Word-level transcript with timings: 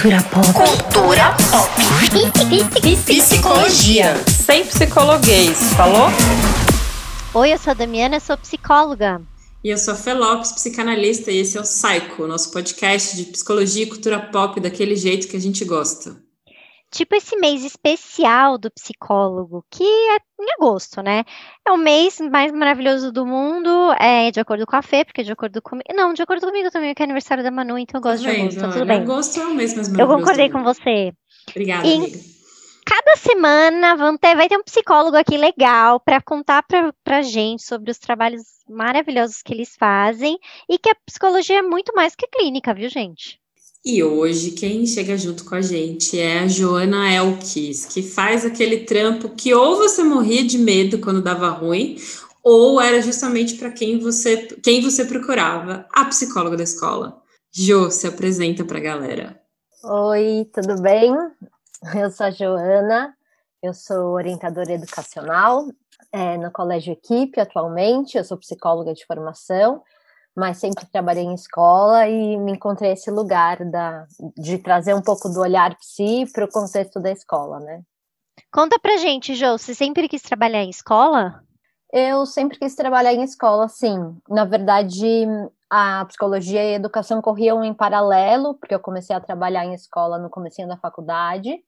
Cultura 0.00 0.22
pop. 0.22 0.46
Cultura 0.52 1.36
pop. 1.50 1.72
Psicologia. 3.04 4.14
Sem 4.28 4.64
psicologuês, 4.64 5.72
falou? 5.76 6.06
Oi, 7.34 7.52
eu 7.52 7.58
sou 7.58 7.72
a 7.72 7.74
Damiana, 7.74 8.20
sou 8.20 8.38
psicóloga. 8.38 9.20
E 9.64 9.70
eu 9.70 9.76
sou 9.76 9.94
a 9.94 9.96
Fê 9.96 10.14
Lopes, 10.14 10.52
psicanalista, 10.52 11.32
e 11.32 11.38
esse 11.38 11.58
é 11.58 11.60
o 11.60 11.64
Psycho, 11.64 12.28
nosso 12.28 12.52
podcast 12.52 13.16
de 13.16 13.24
psicologia 13.24 13.82
e 13.82 13.86
cultura 13.86 14.20
pop 14.20 14.60
daquele 14.60 14.94
jeito 14.94 15.26
que 15.26 15.36
a 15.36 15.40
gente 15.40 15.64
gosta 15.64 16.27
tipo 16.90 17.14
esse 17.14 17.36
mês 17.36 17.64
especial 17.64 18.58
do 18.58 18.70
psicólogo, 18.70 19.64
que 19.70 19.84
é 19.84 20.16
em 20.40 20.52
agosto, 20.56 21.02
né? 21.02 21.24
É 21.66 21.72
o 21.72 21.76
mês 21.76 22.20
mais 22.20 22.52
maravilhoso 22.52 23.12
do 23.12 23.26
mundo, 23.26 23.92
é 23.98 24.30
de 24.30 24.40
acordo 24.40 24.66
com 24.66 24.76
a 24.76 24.82
Fê, 24.82 25.04
porque 25.04 25.22
de 25.22 25.32
acordo 25.32 25.60
comigo. 25.60 25.88
Não, 25.94 26.12
de 26.12 26.22
acordo 26.22 26.46
comigo 26.46 26.70
também, 26.70 26.94
que 26.94 27.02
é 27.02 27.04
aniversário 27.04 27.42
da 27.42 27.50
Manu, 27.50 27.78
então 27.78 27.98
eu 27.98 28.02
gosto 28.02 28.22
de 28.22 28.30
agosto, 28.30 28.60
tá 28.60 28.68
tudo 28.70 28.86
bem. 28.86 29.02
Agosto 29.02 29.40
é 29.40 29.46
o 29.46 29.54
mês 29.54 29.74
mais 29.74 29.88
maravilhoso. 29.88 30.00
Eu 30.00 30.18
concordei 30.18 30.50
com 30.50 30.62
você. 30.62 31.12
Obrigada, 31.50 31.86
e 31.86 31.94
amiga. 31.94 32.18
Cada 32.88 33.16
semana 33.16 33.96
vão 33.96 34.16
ter, 34.16 34.34
vai 34.34 34.48
ter 34.48 34.56
um 34.56 34.62
psicólogo 34.62 35.14
aqui 35.14 35.36
legal 35.36 36.00
para 36.00 36.22
contar 36.22 36.62
pra, 36.62 36.90
pra 37.04 37.20
gente 37.20 37.62
sobre 37.62 37.90
os 37.90 37.98
trabalhos 37.98 38.42
maravilhosos 38.66 39.42
que 39.42 39.52
eles 39.52 39.76
fazem 39.76 40.38
e 40.66 40.78
que 40.78 40.88
a 40.88 40.96
psicologia 41.04 41.58
é 41.58 41.62
muito 41.62 41.92
mais 41.94 42.14
que 42.14 42.26
clínica, 42.26 42.72
viu, 42.72 42.88
gente? 42.88 43.37
E 43.84 44.02
hoje 44.02 44.50
quem 44.50 44.84
chega 44.86 45.16
junto 45.16 45.44
com 45.44 45.54
a 45.54 45.62
gente 45.62 46.18
é 46.18 46.40
a 46.40 46.48
Joana 46.48 47.12
Elkis, 47.12 47.86
que 47.86 48.02
faz 48.02 48.44
aquele 48.44 48.84
trampo 48.84 49.30
que 49.30 49.54
ou 49.54 49.76
você 49.76 50.02
morria 50.02 50.44
de 50.44 50.58
medo 50.58 50.98
quando 50.98 51.22
dava 51.22 51.48
ruim, 51.50 51.96
ou 52.42 52.80
era 52.80 53.00
justamente 53.00 53.54
para 53.56 53.70
quem 53.70 53.98
você 53.98 54.48
quem 54.62 54.82
você 54.82 55.04
procurava, 55.04 55.86
a 55.92 56.04
psicóloga 56.06 56.56
da 56.56 56.64
escola. 56.64 57.22
Jo, 57.52 57.90
se 57.90 58.06
apresenta 58.06 58.64
para 58.64 58.78
a 58.78 58.82
galera. 58.82 59.40
Oi, 59.84 60.48
tudo 60.52 60.80
bem? 60.82 61.14
Eu 61.94 62.10
sou 62.10 62.26
a 62.26 62.30
Joana, 62.30 63.14
eu 63.62 63.72
sou 63.72 64.14
orientadora 64.14 64.72
educacional 64.72 65.66
é, 66.12 66.36
no 66.36 66.50
Colégio 66.50 66.92
Equipe 66.92 67.40
atualmente, 67.40 68.16
eu 68.16 68.24
sou 68.24 68.36
psicóloga 68.36 68.92
de 68.92 69.06
formação 69.06 69.82
mas 70.38 70.58
sempre 70.58 70.86
trabalhei 70.86 71.24
em 71.24 71.34
escola 71.34 72.08
e 72.08 72.36
me 72.36 72.52
encontrei 72.52 72.92
esse 72.92 73.10
lugar 73.10 73.64
da, 73.64 74.06
de 74.36 74.56
trazer 74.58 74.94
um 74.94 75.02
pouco 75.02 75.28
do 75.28 75.40
olhar 75.40 75.76
psi 75.76 76.26
para 76.32 76.44
o 76.44 76.50
contexto 76.50 77.00
da 77.00 77.10
escola, 77.10 77.58
né? 77.58 77.82
Conta 78.52 78.78
pra 78.78 78.96
gente, 78.98 79.34
Jo, 79.34 79.58
você 79.58 79.74
sempre 79.74 80.08
quis 80.08 80.22
trabalhar 80.22 80.62
em 80.62 80.70
escola? 80.70 81.42
Eu 81.92 82.24
sempre 82.24 82.56
quis 82.56 82.76
trabalhar 82.76 83.12
em 83.12 83.24
escola, 83.24 83.66
sim. 83.66 84.16
Na 84.28 84.44
verdade, 84.44 85.26
a 85.68 86.04
psicologia 86.04 86.62
e 86.62 86.74
a 86.74 86.76
educação 86.76 87.20
corriam 87.20 87.64
em 87.64 87.74
paralelo, 87.74 88.54
porque 88.54 88.74
eu 88.74 88.80
comecei 88.80 89.16
a 89.16 89.20
trabalhar 89.20 89.64
em 89.64 89.74
escola 89.74 90.18
no 90.18 90.30
comecinho 90.30 90.68
da 90.68 90.76
faculdade. 90.76 91.58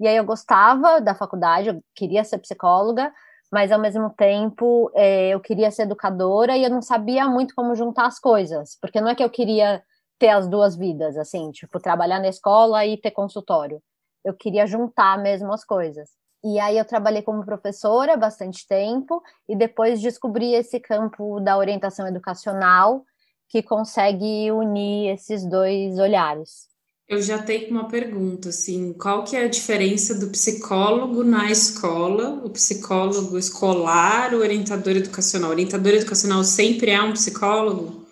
E 0.00 0.08
aí 0.08 0.16
eu 0.16 0.24
gostava 0.24 1.02
da 1.02 1.14
faculdade, 1.14 1.68
eu 1.68 1.82
queria 1.94 2.24
ser 2.24 2.38
psicóloga, 2.38 3.12
mas 3.50 3.72
ao 3.72 3.80
mesmo 3.80 4.10
tempo 4.10 4.90
é, 4.94 5.28
eu 5.28 5.40
queria 5.40 5.70
ser 5.70 5.82
educadora 5.82 6.56
e 6.56 6.64
eu 6.64 6.70
não 6.70 6.82
sabia 6.82 7.28
muito 7.28 7.54
como 7.54 7.74
juntar 7.74 8.06
as 8.06 8.18
coisas, 8.18 8.76
porque 8.80 9.00
não 9.00 9.08
é 9.08 9.14
que 9.14 9.22
eu 9.22 9.30
queria 9.30 9.82
ter 10.18 10.28
as 10.30 10.48
duas 10.48 10.76
vidas, 10.76 11.16
assim, 11.16 11.50
tipo, 11.50 11.78
trabalhar 11.78 12.20
na 12.20 12.28
escola 12.28 12.84
e 12.86 12.96
ter 12.96 13.10
consultório. 13.10 13.82
Eu 14.24 14.34
queria 14.34 14.66
juntar 14.66 15.18
mesmo 15.18 15.52
as 15.52 15.64
coisas. 15.64 16.08
E 16.44 16.58
aí 16.58 16.78
eu 16.78 16.84
trabalhei 16.84 17.22
como 17.22 17.44
professora 17.44 18.16
bastante 18.16 18.66
tempo 18.66 19.22
e 19.48 19.56
depois 19.56 20.00
descobri 20.00 20.54
esse 20.54 20.78
campo 20.78 21.40
da 21.40 21.56
orientação 21.56 22.06
educacional 22.06 23.04
que 23.48 23.62
consegue 23.62 24.50
unir 24.52 25.14
esses 25.14 25.48
dois 25.48 25.98
olhares. 25.98 26.68
Eu 27.08 27.22
já 27.22 27.40
tenho 27.40 27.70
uma 27.70 27.86
pergunta, 27.86 28.48
assim, 28.48 28.92
qual 28.92 29.22
que 29.22 29.36
é 29.36 29.44
a 29.44 29.48
diferença 29.48 30.12
do 30.18 30.28
psicólogo 30.28 31.22
na 31.22 31.48
escola, 31.52 32.42
o 32.44 32.50
psicólogo 32.50 33.38
escolar, 33.38 34.34
o 34.34 34.38
orientador 34.38 34.96
educacional? 34.96 35.50
O 35.50 35.52
orientador 35.52 35.92
educacional 35.92 36.42
sempre 36.42 36.90
é 36.90 37.00
um 37.00 37.12
psicólogo? 37.12 38.04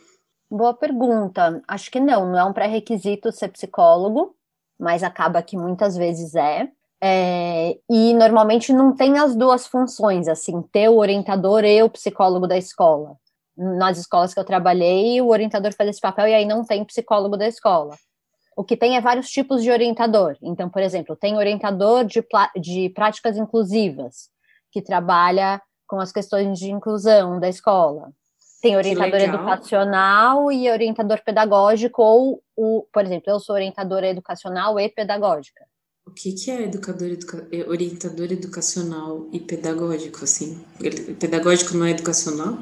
Boa 0.48 0.72
pergunta. 0.72 1.60
Acho 1.66 1.91
que 1.91 1.98
não, 1.98 2.30
não 2.30 2.38
é 2.38 2.44
um 2.44 2.52
pré-requisito 2.52 3.32
ser 3.32 3.48
psicólogo, 3.48 4.36
mas 4.78 5.02
acaba 5.02 5.42
que 5.42 5.56
muitas 5.56 5.96
vezes 5.96 6.36
é. 6.36 6.69
é. 7.02 7.76
E 7.90 8.14
normalmente 8.14 8.72
não 8.72 8.94
tem 8.94 9.19
as 9.19 9.34
duas 9.34 9.66
funções, 9.66 10.28
assim, 10.28 10.62
ter 10.70 10.88
o 10.88 10.98
orientador 10.98 11.64
e 11.64 11.82
o 11.82 11.90
psicólogo 11.90 12.46
da 12.46 12.56
escola. 12.56 13.16
Nas 13.56 13.98
escolas 13.98 14.32
que 14.32 14.38
eu 14.38 14.44
trabalhei, 14.44 15.20
o 15.20 15.30
orientador 15.30 15.74
faz 15.74 15.90
esse 15.90 16.00
papel 16.00 16.28
e 16.28 16.34
aí 16.34 16.44
não 16.44 16.64
tem 16.64 16.84
psicólogo 16.84 17.36
da 17.36 17.48
escola. 17.48 17.96
O 18.56 18.65
que 18.65 18.76
tem 18.76 18.97
é 18.97 19.00
vários 19.00 19.28
tipos 19.28 19.62
de 19.62 19.70
orientador. 19.70 20.37
Então, 20.42 20.69
por 20.69 20.82
exemplo, 20.82 21.16
tem 21.16 21.37
orientador 21.37 22.04
de, 22.04 22.25
de 22.60 22.88
práticas 22.91 23.37
inclusivas, 23.37 24.28
que 24.70 24.82
trabalha 24.82 25.60
com 25.87 26.00
as 26.00 26.12
questões 26.12 26.59
de 26.59 26.70
inclusão 26.70 27.38
da 27.38 27.48
escola. 27.48 28.12
Tem 28.60 28.76
orientador 28.76 29.20
educacional 29.20 30.50
e 30.50 30.70
orientador 30.70 31.20
pedagógico, 31.22 32.03
ou, 32.03 32.43
o, 32.56 32.87
por 32.93 33.04
exemplo, 33.04 33.31
eu 33.31 33.38
sou 33.38 33.54
orientadora 33.54 34.09
educacional 34.09 34.81
e 34.81 34.88
pedagógica. 34.88 35.64
O 36.06 36.10
que, 36.10 36.32
que 36.32 36.50
é 36.50 36.62
educador, 36.62 37.09
educa... 37.09 37.47
É 37.53 37.69
orientador 37.69 38.32
educacional 38.32 39.28
e 39.32 39.41
pedagógico, 39.41 40.25
assim? 40.25 40.64
Pedagógico 41.19 41.76
não 41.76 41.87
é 41.87 41.91
educacional? 41.91 42.59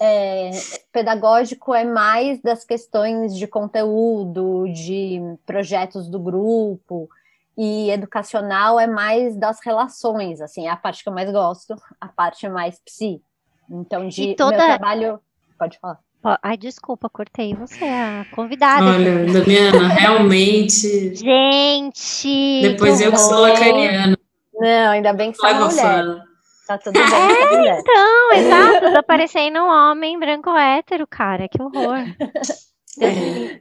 É, 0.00 0.50
pedagógico 0.92 1.74
é 1.74 1.84
mais 1.84 2.40
das 2.40 2.64
questões 2.64 3.36
de 3.36 3.46
conteúdo, 3.46 4.66
de 4.72 5.20
projetos 5.46 6.08
do 6.08 6.18
grupo, 6.18 7.08
e 7.56 7.90
educacional 7.90 8.78
é 8.78 8.86
mais 8.86 9.36
das 9.36 9.58
relações, 9.64 10.40
assim, 10.40 10.66
é 10.66 10.70
a 10.70 10.76
parte 10.76 11.02
que 11.02 11.08
eu 11.08 11.12
mais 11.12 11.30
gosto, 11.30 11.74
a 12.00 12.06
parte 12.06 12.48
mais 12.48 12.80
psi. 12.80 13.20
Então, 13.68 14.08
de 14.08 14.34
toda... 14.36 14.56
meu 14.56 14.66
trabalho. 14.66 15.20
Pode 15.58 15.78
falar. 15.78 15.98
Ai, 16.42 16.56
desculpa, 16.56 17.08
cortei 17.08 17.54
você, 17.54 17.84
a 17.84 18.26
convidada. 18.32 18.84
Olha, 18.84 19.32
Damiana, 19.32 19.88
realmente. 19.88 21.14
Gente! 21.14 22.60
Depois 22.62 23.00
eu 23.00 23.12
que 23.12 23.18
sou 23.18 23.40
lacaniana. 23.40 24.18
Não, 24.54 24.90
ainda 24.90 25.12
bem 25.12 25.32
que 25.32 25.38
você 25.38 25.46
é 25.46 25.54
mulher. 25.54 26.04
Fã. 26.04 26.22
Tá 26.68 26.76
tudo 26.76 26.92
bem. 26.92 27.66
É, 27.66 27.80
então, 27.80 28.32
exato. 28.34 28.92
Tô 28.92 29.02
parecendo 29.02 29.58
um 29.58 29.70
homem 29.70 30.18
branco 30.18 30.50
hétero, 30.50 31.06
cara. 31.06 31.48
Que 31.48 31.62
horror. 31.62 32.04
É. 33.00 33.60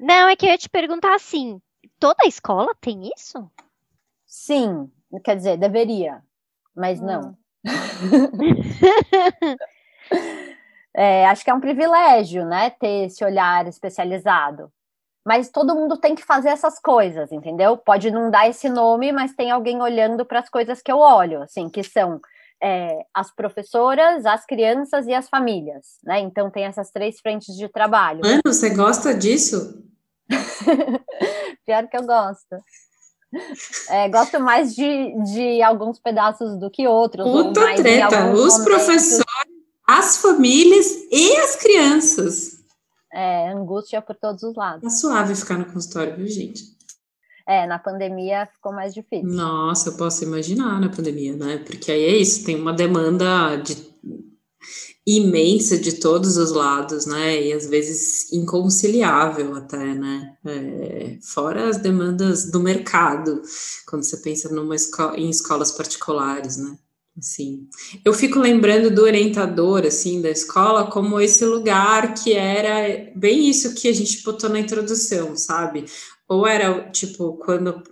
Não, 0.00 0.26
é 0.26 0.34
que 0.34 0.46
eu 0.46 0.50
ia 0.50 0.56
te 0.56 0.70
perguntar 0.70 1.14
assim: 1.14 1.60
toda 2.00 2.26
escola 2.26 2.74
tem 2.80 3.10
isso? 3.14 3.46
Sim, 4.24 4.90
quer 5.22 5.36
dizer, 5.36 5.58
deveria, 5.58 6.22
mas 6.74 6.98
hum. 6.98 7.04
não. 7.04 7.36
é, 10.96 11.26
acho 11.26 11.44
que 11.44 11.50
é 11.50 11.54
um 11.54 11.60
privilégio, 11.60 12.46
né, 12.46 12.70
ter 12.70 13.04
esse 13.04 13.22
olhar 13.22 13.66
especializado. 13.66 14.72
Mas 15.24 15.48
todo 15.48 15.74
mundo 15.74 15.96
tem 15.96 16.14
que 16.14 16.22
fazer 16.22 16.50
essas 16.50 16.78
coisas, 16.78 17.32
entendeu? 17.32 17.78
Pode 17.78 18.10
não 18.10 18.30
dar 18.30 18.48
esse 18.48 18.68
nome, 18.68 19.10
mas 19.10 19.34
tem 19.34 19.50
alguém 19.50 19.80
olhando 19.80 20.24
para 20.24 20.40
as 20.40 20.50
coisas 20.50 20.82
que 20.82 20.92
eu 20.92 20.98
olho, 20.98 21.42
assim, 21.42 21.70
que 21.70 21.82
são 21.82 22.20
é, 22.62 22.98
as 23.14 23.34
professoras, 23.34 24.26
as 24.26 24.44
crianças 24.44 25.06
e 25.06 25.14
as 25.14 25.28
famílias, 25.28 25.98
né? 26.04 26.20
Então 26.20 26.50
tem 26.50 26.64
essas 26.64 26.90
três 26.90 27.20
frentes 27.20 27.56
de 27.56 27.68
trabalho. 27.68 28.20
Mano, 28.22 28.42
você 28.44 28.68
gosta 28.70 29.14
disso? 29.14 29.82
Pior 31.64 31.88
que 31.88 31.96
eu 31.96 32.02
gosto. 32.02 32.56
É, 33.88 34.08
gosto 34.10 34.38
mais 34.38 34.74
de, 34.74 35.14
de 35.24 35.62
alguns 35.62 35.98
pedaços 35.98 36.58
do 36.58 36.70
que 36.70 36.86
outros. 36.86 37.26
Puta 37.26 37.74
treta, 37.76 38.30
os 38.32 38.58
momentos. 38.58 38.64
professores, 38.64 39.24
as 39.88 40.18
famílias 40.18 40.86
e 41.10 41.36
as 41.38 41.56
crianças 41.56 42.63
é, 43.14 43.52
angústia 43.52 44.02
por 44.02 44.16
todos 44.16 44.42
os 44.42 44.56
lados. 44.56 44.82
Tá 44.82 44.90
suave 44.90 45.34
ficar 45.36 45.56
no 45.56 45.66
consultório, 45.66 46.16
viu, 46.16 46.26
gente? 46.26 46.74
É, 47.46 47.66
na 47.66 47.78
pandemia 47.78 48.48
ficou 48.52 48.72
mais 48.72 48.92
difícil. 48.92 49.28
Nossa, 49.28 49.90
eu 49.90 49.96
posso 49.96 50.24
imaginar 50.24 50.80
na 50.80 50.88
pandemia, 50.88 51.36
né? 51.36 51.58
Porque 51.58 51.92
aí 51.92 52.02
é 52.02 52.16
isso, 52.16 52.44
tem 52.44 52.60
uma 52.60 52.72
demanda 52.72 53.56
de, 53.56 53.76
imensa 55.06 55.78
de 55.78 56.00
todos 56.00 56.38
os 56.38 56.50
lados, 56.50 57.06
né? 57.06 57.42
E 57.42 57.52
às 57.52 57.66
vezes 57.66 58.32
inconciliável 58.32 59.54
até, 59.54 59.94
né? 59.94 60.36
É, 60.44 61.18
fora 61.22 61.68
as 61.68 61.76
demandas 61.76 62.50
do 62.50 62.58
mercado, 62.58 63.42
quando 63.86 64.02
você 64.02 64.16
pensa 64.16 64.48
numa 64.48 64.74
esco 64.74 65.02
em 65.14 65.28
escolas 65.28 65.70
particulares, 65.70 66.56
né? 66.56 66.76
Assim, 67.16 67.68
eu 68.04 68.12
fico 68.12 68.40
lembrando 68.40 68.90
do 68.90 69.02
orientador, 69.02 69.86
assim, 69.86 70.20
da 70.20 70.30
escola, 70.30 70.90
como 70.90 71.20
esse 71.20 71.44
lugar 71.44 72.12
que 72.12 72.32
era 72.32 73.12
bem 73.14 73.48
isso 73.48 73.72
que 73.74 73.88
a 73.88 73.92
gente 73.92 74.20
botou 74.24 74.50
na 74.50 74.58
introdução, 74.58 75.36
sabe? 75.36 75.84
Ou 76.28 76.44
era, 76.44 76.90
tipo, 76.90 77.34
quando 77.34 77.82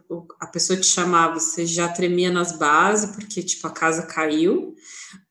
a 0.40 0.46
pessoa 0.48 0.78
te 0.78 0.86
chamava, 0.86 1.38
você 1.38 1.64
já 1.64 1.88
tremia 1.88 2.32
nas 2.32 2.58
bases, 2.58 3.14
porque, 3.14 3.42
tipo, 3.42 3.64
a 3.66 3.70
casa 3.70 4.02
caiu, 4.06 4.74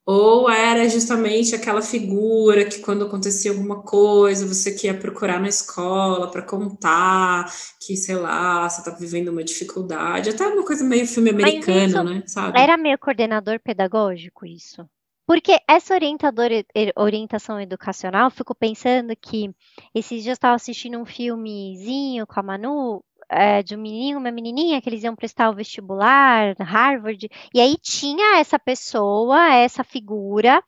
Ou 0.06 0.50
era 0.50 0.90
justamente 0.90 1.54
aquela 1.54 1.82
figura 1.82 2.66
que, 2.66 2.80
quando 2.80 3.06
acontecia 3.06 3.52
alguma 3.52 3.84
coisa, 3.84 4.48
você 4.48 4.72
que 4.72 4.88
ia 4.88 4.98
procurar 4.98 5.40
na 5.40 5.48
escola 5.48 6.30
para 6.32 6.42
contar 6.42 7.46
que, 7.80 7.96
sei 7.96 8.16
lá, 8.16 8.68
você 8.68 8.82
está 8.82 8.92
vivendo 8.92 9.30
uma 9.30 9.44
dificuldade, 9.44 10.32
até 10.32 10.48
uma 10.48 10.66
coisa 10.66 10.84
meio 10.84 11.06
filme 11.06 11.30
americano, 11.30 12.04
né? 12.04 12.24
Sabe? 12.26 12.60
Era 12.60 12.78
meio 12.78 12.98
coordenador 12.98 13.60
pedagógico 13.60 14.46
isso. 14.46 14.86
Porque 15.28 15.58
essa 15.70 15.94
orientadora, 15.94 16.66
orientação 16.98 17.62
educacional, 17.62 18.30
fico 18.32 18.54
pensando 18.54 19.16
que 19.16 19.50
esses 19.94 20.24
dias 20.24 20.28
eu 20.28 20.34
estava 20.34 20.56
assistindo 20.56 20.98
um 20.98 21.06
filmezinho 21.06 22.28
com 22.28 22.40
a 22.40 22.44
Manu, 22.44 23.04
é, 23.32 23.64
de 23.64 23.76
um 23.76 23.80
menino, 23.82 24.20
uma 24.20 24.30
menininha, 24.30 24.82
que 24.82 24.90
eles 24.90 25.04
iam 25.04 25.16
prestar 25.16 25.50
o 25.50 25.56
vestibular, 25.56 26.54
Harvard, 26.60 27.30
e 27.54 27.62
aí 27.62 27.78
tinha 27.82 28.40
essa 28.40 28.60
pessoa, 28.60 29.54
essa 29.56 29.86
figura, 29.86 30.62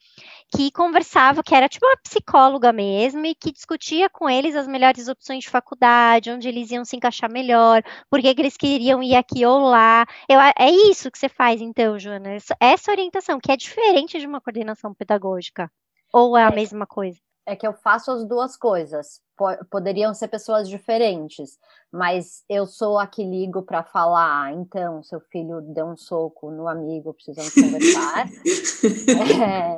que 0.55 0.71
conversava, 0.71 1.43
que 1.43 1.53
era 1.53 1.67
tipo 1.67 1.85
uma 1.85 1.97
psicóloga 1.97 2.71
mesmo, 2.71 3.25
e 3.25 3.35
que 3.35 3.51
discutia 3.51 4.09
com 4.09 4.29
eles 4.29 4.55
as 4.55 4.67
melhores 4.67 5.09
opções 5.09 5.43
de 5.43 5.49
faculdade, 5.49 6.31
onde 6.31 6.47
eles 6.47 6.71
iam 6.71 6.85
se 6.85 6.95
encaixar 6.95 7.29
melhor, 7.29 7.83
por 8.09 8.21
que 8.21 8.29
eles 8.29 8.55
queriam 8.55 9.03
ir 9.03 9.15
aqui 9.15 9.45
ou 9.45 9.59
lá. 9.59 10.05
Eu, 10.29 10.39
é 10.39 10.71
isso 10.89 11.11
que 11.11 11.17
você 11.17 11.27
faz, 11.27 11.59
então, 11.59 11.99
Joana, 11.99 12.37
essa, 12.61 12.91
orientação, 12.91 13.39
que 13.39 13.51
é 13.51 13.57
diferente 13.57 14.17
de 14.17 14.25
uma 14.25 14.39
coordenação 14.39 14.93
pedagógica. 14.93 15.69
Ou 16.13 16.37
é 16.37 16.43
a 16.45 16.49
é. 16.49 16.55
mesma 16.55 16.85
coisa? 16.85 17.19
É 17.45 17.55
que 17.55 17.67
eu 17.67 17.73
faço 17.73 18.11
as 18.11 18.25
duas 18.25 18.55
coisas. 18.57 19.21
Poderiam 19.69 20.13
ser 20.13 20.27
pessoas 20.27 20.69
diferentes, 20.69 21.57
mas 21.91 22.43
eu 22.47 22.65
sou 22.65 22.97
a 22.99 23.07
que 23.07 23.23
ligo 23.23 23.63
para 23.63 23.83
falar. 23.83 24.45
Ah, 24.45 24.51
então, 24.53 25.03
seu 25.03 25.19
filho 25.19 25.61
deu 25.61 25.85
um 25.87 25.97
soco 25.97 26.49
no 26.51 26.67
amigo, 26.67 27.13
precisamos 27.13 27.53
conversar. 27.55 28.27
é... 29.41 29.77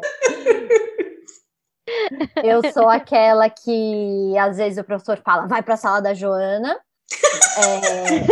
Eu 2.43 2.61
sou 2.71 2.89
aquela 2.89 3.49
que 3.49 4.37
às 4.37 4.57
vezes 4.57 4.77
o 4.77 4.83
professor 4.83 5.17
fala, 5.17 5.47
vai 5.47 5.63
para 5.63 5.73
a 5.75 5.77
sala 5.77 6.01
da 6.01 6.13
Joana. 6.13 6.79
É... 7.57 8.25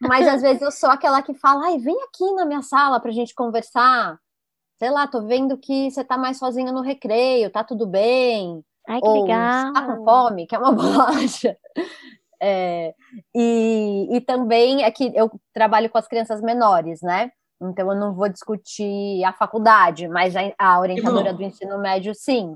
mas 0.00 0.28
às 0.28 0.42
vezes 0.42 0.62
eu 0.62 0.70
sou 0.70 0.88
aquela 0.90 1.22
que 1.22 1.34
fala, 1.34 1.66
ai, 1.66 1.78
vem 1.78 1.96
aqui 2.04 2.32
na 2.34 2.44
minha 2.44 2.62
sala 2.62 3.00
para 3.00 3.10
a 3.10 3.14
gente 3.14 3.34
conversar 3.34 4.18
sei 4.78 4.90
lá, 4.90 5.06
tô 5.06 5.22
vendo 5.22 5.56
que 5.58 5.90
você 5.90 6.04
tá 6.04 6.16
mais 6.16 6.38
sozinha 6.38 6.72
no 6.72 6.82
recreio, 6.82 7.50
tá 7.50 7.64
tudo 7.64 7.86
bem. 7.86 8.62
Ai, 8.86 9.00
que 9.00 9.06
Ou, 9.06 9.22
legal. 9.22 9.72
Tá 9.72 9.82
com 9.82 10.04
fome, 10.04 10.46
quer 10.46 10.58
uma 10.58 10.72
bolacha. 10.72 11.56
É, 12.40 12.94
e, 13.34 14.08
e 14.10 14.20
também 14.20 14.84
é 14.84 14.90
que 14.90 15.10
eu 15.14 15.30
trabalho 15.52 15.88
com 15.88 15.98
as 15.98 16.06
crianças 16.06 16.40
menores, 16.40 17.00
né? 17.00 17.30
Então 17.60 17.90
eu 17.90 17.98
não 17.98 18.14
vou 18.14 18.28
discutir 18.28 19.24
a 19.24 19.32
faculdade, 19.32 20.06
mas 20.08 20.34
a, 20.36 20.40
a 20.58 20.78
orientadora 20.78 21.32
do 21.32 21.42
ensino 21.42 21.78
médio, 21.78 22.14
sim. 22.14 22.54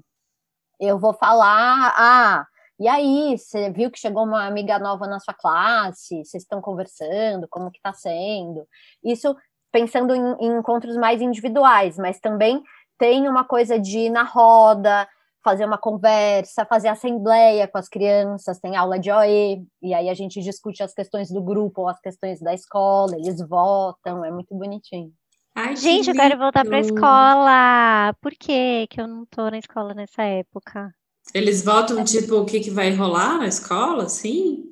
Eu 0.78 0.98
vou 0.98 1.14
falar, 1.14 1.94
ah, 1.96 2.46
e 2.80 2.88
aí, 2.88 3.36
você 3.36 3.70
viu 3.70 3.90
que 3.90 3.98
chegou 3.98 4.24
uma 4.24 4.46
amiga 4.46 4.78
nova 4.78 5.06
na 5.06 5.20
sua 5.20 5.34
classe? 5.34 6.24
Vocês 6.24 6.42
estão 6.42 6.62
conversando? 6.62 7.46
Como 7.46 7.70
que 7.70 7.78
tá 7.78 7.92
sendo? 7.92 8.66
Isso 9.04 9.36
pensando 9.72 10.14
em, 10.14 10.34
em 10.40 10.58
encontros 10.58 10.96
mais 10.96 11.20
individuais, 11.20 11.96
mas 11.96 12.20
também 12.20 12.62
tem 12.98 13.28
uma 13.28 13.44
coisa 13.44 13.78
de 13.78 13.98
ir 13.98 14.10
na 14.10 14.22
roda, 14.22 15.08
fazer 15.42 15.64
uma 15.64 15.78
conversa, 15.78 16.66
fazer 16.66 16.88
assembleia 16.88 17.66
com 17.66 17.78
as 17.78 17.88
crianças, 17.88 18.58
tem 18.58 18.76
aula 18.76 18.98
de 18.98 19.10
OE, 19.10 19.64
e 19.82 19.94
aí 19.94 20.08
a 20.08 20.14
gente 20.14 20.40
discute 20.40 20.82
as 20.82 20.92
questões 20.92 21.30
do 21.30 21.42
grupo 21.42 21.82
ou 21.82 21.88
as 21.88 22.00
questões 22.00 22.40
da 22.40 22.52
escola, 22.52 23.16
eles 23.16 23.40
votam, 23.48 24.24
é 24.24 24.30
muito 24.30 24.54
bonitinho. 24.54 25.12
Ai, 25.54 25.76
gente, 25.76 26.04
que 26.04 26.10
eu 26.10 26.14
quero 26.14 26.38
voltar 26.38 26.64
para 26.64 26.76
a 26.76 26.80
escola. 26.80 28.14
Por 28.20 28.32
que 28.32 28.86
que 28.86 29.00
eu 29.00 29.08
não 29.08 29.26
tô 29.26 29.50
na 29.50 29.58
escola 29.58 29.94
nessa 29.94 30.22
época? 30.22 30.94
Eles 31.34 31.64
votam 31.64 32.04
tipo 32.04 32.36
o 32.36 32.44
que 32.44 32.60
que 32.60 32.70
vai 32.70 32.94
rolar 32.94 33.38
na 33.38 33.46
escola, 33.46 34.08
sim? 34.08 34.64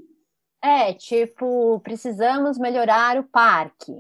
É, 0.63 0.93
tipo, 0.93 1.81
precisamos 1.81 2.59
melhorar 2.59 3.17
o 3.19 3.25
parque. 3.25 3.93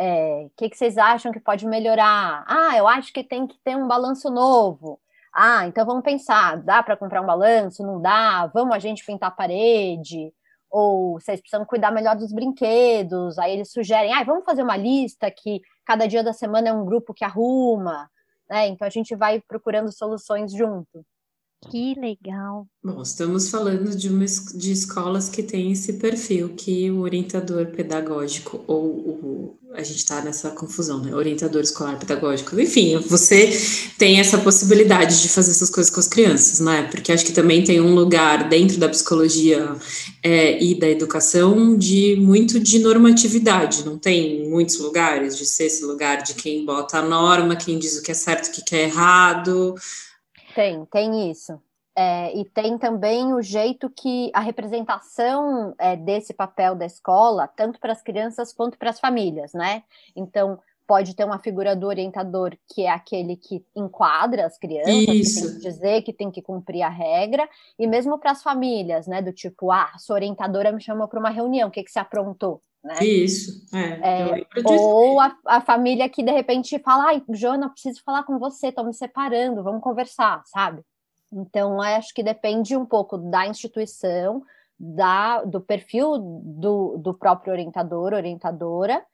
O 0.00 0.02
é, 0.02 0.48
que, 0.56 0.70
que 0.70 0.78
vocês 0.78 0.96
acham 0.96 1.30
que 1.30 1.38
pode 1.38 1.66
melhorar? 1.66 2.42
Ah, 2.48 2.74
eu 2.74 2.88
acho 2.88 3.12
que 3.12 3.22
tem 3.22 3.46
que 3.46 3.58
ter 3.62 3.76
um 3.76 3.86
balanço 3.86 4.30
novo. 4.30 4.98
Ah, 5.30 5.66
então 5.66 5.84
vamos 5.84 6.02
pensar, 6.02 6.56
dá 6.56 6.82
para 6.82 6.96
comprar 6.96 7.20
um 7.20 7.26
balanço? 7.26 7.82
Não 7.82 8.00
dá? 8.00 8.46
Vamos 8.46 8.74
a 8.74 8.78
gente 8.78 9.04
pintar 9.04 9.28
a 9.28 9.32
parede? 9.32 10.32
Ou 10.70 11.20
vocês 11.20 11.38
precisam 11.38 11.66
cuidar 11.66 11.90
melhor 11.90 12.16
dos 12.16 12.32
brinquedos? 12.32 13.38
Aí 13.38 13.52
eles 13.52 13.70
sugerem, 13.70 14.14
ah, 14.14 14.24
vamos 14.24 14.46
fazer 14.46 14.62
uma 14.62 14.76
lista 14.76 15.30
que 15.30 15.60
cada 15.84 16.08
dia 16.08 16.24
da 16.24 16.32
semana 16.32 16.70
é 16.70 16.72
um 16.72 16.86
grupo 16.86 17.12
que 17.12 17.24
arruma. 17.24 18.10
Né? 18.48 18.68
Então 18.68 18.86
a 18.86 18.90
gente 18.90 19.14
vai 19.14 19.38
procurando 19.40 19.92
soluções 19.92 20.50
junto. 20.50 21.04
Que 21.68 21.94
legal. 21.94 22.66
Bom, 22.82 23.02
estamos 23.02 23.50
falando 23.50 23.94
de, 23.94 24.08
uma, 24.08 24.24
de 24.24 24.72
escolas 24.72 25.28
que 25.28 25.42
têm 25.42 25.72
esse 25.72 25.94
perfil 25.94 26.54
que 26.56 26.90
o 26.90 27.00
orientador 27.00 27.66
pedagógico 27.66 28.64
ou 28.66 28.86
o, 28.86 29.58
a 29.74 29.82
gente 29.82 29.98
está 29.98 30.22
nessa 30.22 30.50
confusão, 30.50 31.02
né? 31.02 31.14
Orientador 31.14 31.60
escolar 31.60 31.98
pedagógico. 31.98 32.58
Enfim, 32.58 32.98
você 33.06 33.50
tem 33.98 34.18
essa 34.18 34.38
possibilidade 34.38 35.20
de 35.20 35.28
fazer 35.28 35.50
essas 35.50 35.68
coisas 35.68 35.92
com 35.92 36.00
as 36.00 36.08
crianças, 36.08 36.60
né? 36.60 36.88
Porque 36.90 37.12
acho 37.12 37.26
que 37.26 37.32
também 37.32 37.62
tem 37.62 37.78
um 37.78 37.94
lugar 37.94 38.48
dentro 38.48 38.78
da 38.78 38.88
psicologia 38.88 39.76
é, 40.22 40.62
e 40.62 40.74
da 40.74 40.88
educação 40.88 41.76
de 41.76 42.16
muito 42.16 42.58
de 42.58 42.78
normatividade. 42.78 43.84
Não 43.84 43.98
tem 43.98 44.48
muitos 44.48 44.78
lugares 44.78 45.36
de 45.36 45.44
ser 45.44 45.64
esse 45.64 45.84
lugar 45.84 46.22
de 46.22 46.32
quem 46.34 46.64
bota 46.64 46.98
a 46.98 47.02
norma, 47.02 47.54
quem 47.54 47.78
diz 47.78 47.98
o 47.98 48.02
que 48.02 48.10
é 48.10 48.14
certo, 48.14 48.48
o 48.48 48.64
que 48.64 48.74
é 48.74 48.84
errado. 48.84 49.74
Tem, 50.54 50.84
tem 50.86 51.30
isso. 51.30 51.60
É, 51.96 52.34
e 52.34 52.44
tem 52.44 52.78
também 52.78 53.34
o 53.34 53.42
jeito 53.42 53.90
que 53.90 54.30
a 54.32 54.40
representação 54.40 55.74
é, 55.78 55.96
desse 55.96 56.32
papel 56.32 56.74
da 56.74 56.86
escola, 56.86 57.48
tanto 57.48 57.80
para 57.80 57.92
as 57.92 58.00
crianças 58.00 58.52
quanto 58.52 58.78
para 58.78 58.90
as 58.90 59.00
famílias, 59.00 59.52
né? 59.52 59.82
Então, 60.14 60.58
pode 60.90 61.14
ter 61.14 61.24
uma 61.24 61.38
figura 61.38 61.76
do 61.76 61.86
orientador 61.86 62.56
que 62.74 62.82
é 62.82 62.90
aquele 62.90 63.36
que 63.36 63.64
enquadra 63.76 64.44
as 64.44 64.58
crianças, 64.58 64.92
Isso. 64.92 65.40
que 65.40 65.46
tem 65.46 65.54
que 65.54 65.60
dizer 65.60 66.02
que 66.02 66.12
tem 66.12 66.30
que 66.32 66.42
cumprir 66.42 66.82
a 66.82 66.88
regra, 66.88 67.48
e 67.78 67.86
mesmo 67.86 68.18
para 68.18 68.32
as 68.32 68.42
famílias, 68.42 69.06
né? 69.06 69.22
Do 69.22 69.32
tipo, 69.32 69.70
ah, 69.70 69.92
sua 69.98 70.16
orientadora 70.16 70.72
me 70.72 70.80
chamou 70.80 71.06
para 71.06 71.20
uma 71.20 71.30
reunião, 71.30 71.68
o 71.68 71.70
que, 71.70 71.84
que 71.84 71.92
você 71.92 72.00
aprontou? 72.00 72.60
Né? 72.82 73.04
Isso, 73.04 73.64
é, 73.72 74.32
é 74.32 74.46
ou 74.64 75.20
a, 75.20 75.32
a, 75.46 75.60
família 75.60 76.08
que 76.08 76.24
de 76.24 76.32
repente 76.32 76.76
fala, 76.80 77.10
ai, 77.10 77.22
Joana, 77.28 77.70
preciso 77.70 78.02
falar 78.02 78.24
com 78.24 78.36
você, 78.40 78.68
estou 78.68 78.84
me 78.84 78.92
separando, 78.92 79.62
vamos 79.62 79.82
conversar, 79.82 80.42
sabe? 80.46 80.82
Então, 81.32 81.80
acho 81.80 82.12
que 82.12 82.22
depende 82.24 82.76
um 82.76 82.84
pouco 82.84 83.16
da 83.16 83.46
instituição, 83.46 84.42
da, 84.76 85.44
do 85.44 85.60
perfil 85.60 86.18
do, 86.18 86.96
do 86.98 87.14
próprio 87.14 87.52
orientador, 87.52 88.12
orientadora, 88.12 89.04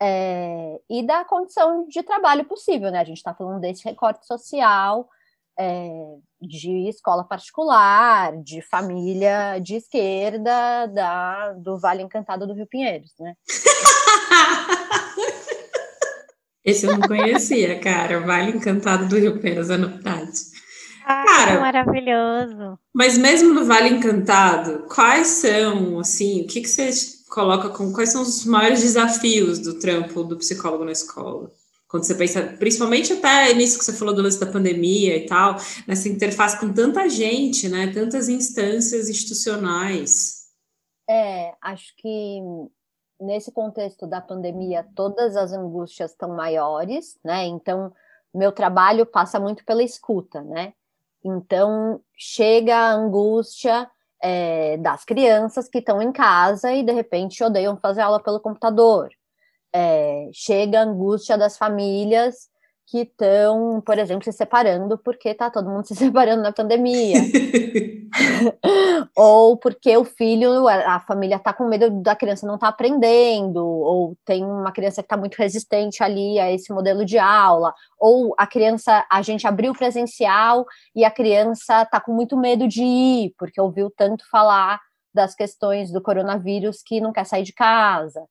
é, 0.00 0.78
e 0.90 1.06
da 1.06 1.24
condição 1.24 1.86
de 1.88 2.02
trabalho 2.02 2.44
possível, 2.44 2.90
né? 2.90 3.00
A 3.00 3.04
gente 3.04 3.16
está 3.18 3.34
falando 3.34 3.60
desse 3.60 3.84
recorte 3.84 4.26
social, 4.26 5.08
é, 5.58 6.16
de 6.40 6.88
escola 6.88 7.24
particular, 7.24 8.36
de 8.42 8.60
família 8.62 9.58
de 9.58 9.76
esquerda 9.76 10.86
da, 10.86 11.52
do 11.54 11.78
Vale 11.78 12.02
Encantado 12.02 12.46
do 12.46 12.52
Rio 12.52 12.66
Pinheiros, 12.66 13.12
né? 13.18 13.34
Esse 16.64 16.86
eu 16.86 16.98
não 16.98 17.06
conhecia, 17.06 17.78
cara. 17.78 18.20
Vale 18.20 18.50
Encantado 18.50 19.08
do 19.08 19.16
Rio 19.16 19.40
Pinheiros 19.40 19.70
é 19.70 19.76
novidade. 19.76 20.56
Ah, 21.06 21.24
cara, 21.24 21.60
maravilhoso. 21.60 22.76
Mas 22.92 23.16
mesmo 23.16 23.54
no 23.54 23.64
Vale 23.64 23.90
Encantado, 23.90 24.84
quais 24.92 25.28
são, 25.28 26.00
assim, 26.00 26.42
o 26.42 26.46
que, 26.48 26.60
que 26.60 26.68
você 26.68 26.90
coloca 27.36 27.68
como 27.68 27.92
quais 27.92 28.08
são 28.08 28.22
os 28.22 28.46
maiores 28.46 28.80
desafios 28.80 29.58
do 29.58 29.78
trampo 29.78 30.24
do 30.24 30.38
psicólogo 30.38 30.86
na 30.86 30.92
escola? 30.92 31.52
Quando 31.86 32.04
você 32.04 32.14
pensa, 32.14 32.42
principalmente 32.58 33.12
até 33.12 33.52
nisso 33.52 33.78
que 33.78 33.84
você 33.84 33.92
falou 33.92 34.14
do 34.14 34.22
lance 34.22 34.40
da 34.40 34.50
pandemia 34.50 35.18
e 35.18 35.26
tal, 35.26 35.56
nessa 35.86 36.08
interface 36.08 36.58
com 36.58 36.72
tanta 36.72 37.06
gente, 37.10 37.68
né? 37.68 37.92
Tantas 37.92 38.30
instâncias 38.30 39.10
institucionais. 39.10 40.46
É, 41.08 41.52
acho 41.60 41.94
que 41.98 42.40
nesse 43.20 43.52
contexto 43.52 44.06
da 44.06 44.22
pandemia, 44.22 44.88
todas 44.96 45.36
as 45.36 45.52
angústias 45.52 46.12
estão 46.12 46.34
maiores, 46.34 47.18
né? 47.22 47.44
Então, 47.44 47.92
meu 48.34 48.50
trabalho 48.50 49.04
passa 49.04 49.38
muito 49.38 49.62
pela 49.66 49.82
escuta, 49.82 50.40
né? 50.40 50.72
Então, 51.22 52.00
chega 52.16 52.74
a 52.74 52.94
angústia 52.94 53.90
é, 54.28 54.76
das 54.78 55.04
crianças 55.04 55.68
que 55.68 55.78
estão 55.78 56.02
em 56.02 56.10
casa 56.10 56.72
e, 56.72 56.82
de 56.82 56.90
repente, 56.90 57.44
odeiam 57.44 57.76
fazer 57.76 58.00
aula 58.00 58.20
pelo 58.20 58.40
computador. 58.40 59.08
É, 59.72 60.28
chega 60.32 60.80
a 60.80 60.82
angústia 60.82 61.38
das 61.38 61.56
famílias 61.56 62.48
que 62.86 63.00
estão, 63.00 63.82
por 63.84 63.98
exemplo, 63.98 64.24
se 64.24 64.32
separando 64.32 64.96
porque 64.96 65.34
tá 65.34 65.50
todo 65.50 65.68
mundo 65.68 65.84
se 65.88 65.94
separando 65.94 66.42
na 66.42 66.52
pandemia. 66.52 67.18
ou 69.16 69.56
porque 69.56 69.96
o 69.96 70.04
filho, 70.04 70.68
a 70.68 71.00
família 71.00 71.38
tá 71.38 71.52
com 71.52 71.68
medo 71.68 71.90
da 72.02 72.14
criança 72.14 72.46
não 72.46 72.58
tá 72.58 72.68
aprendendo, 72.68 73.64
ou 73.64 74.16
tem 74.24 74.44
uma 74.44 74.72
criança 74.72 75.02
que 75.02 75.08
tá 75.08 75.16
muito 75.16 75.36
resistente 75.36 76.02
ali 76.02 76.38
a 76.38 76.50
esse 76.52 76.72
modelo 76.72 77.04
de 77.04 77.18
aula, 77.18 77.74
ou 77.98 78.34
a 78.38 78.46
criança, 78.46 79.04
a 79.10 79.20
gente 79.22 79.46
abriu 79.46 79.72
presencial 79.72 80.64
e 80.94 81.04
a 81.04 81.10
criança 81.10 81.84
tá 81.86 82.00
com 82.00 82.12
muito 82.12 82.36
medo 82.36 82.68
de 82.68 82.82
ir, 82.82 83.34
porque 83.38 83.60
ouviu 83.60 83.92
tanto 83.96 84.24
falar 84.30 84.80
das 85.12 85.34
questões 85.34 85.90
do 85.90 86.00
coronavírus 86.00 86.82
que 86.84 87.00
não 87.00 87.12
quer 87.12 87.24
sair 87.24 87.42
de 87.42 87.52
casa. 87.52 88.22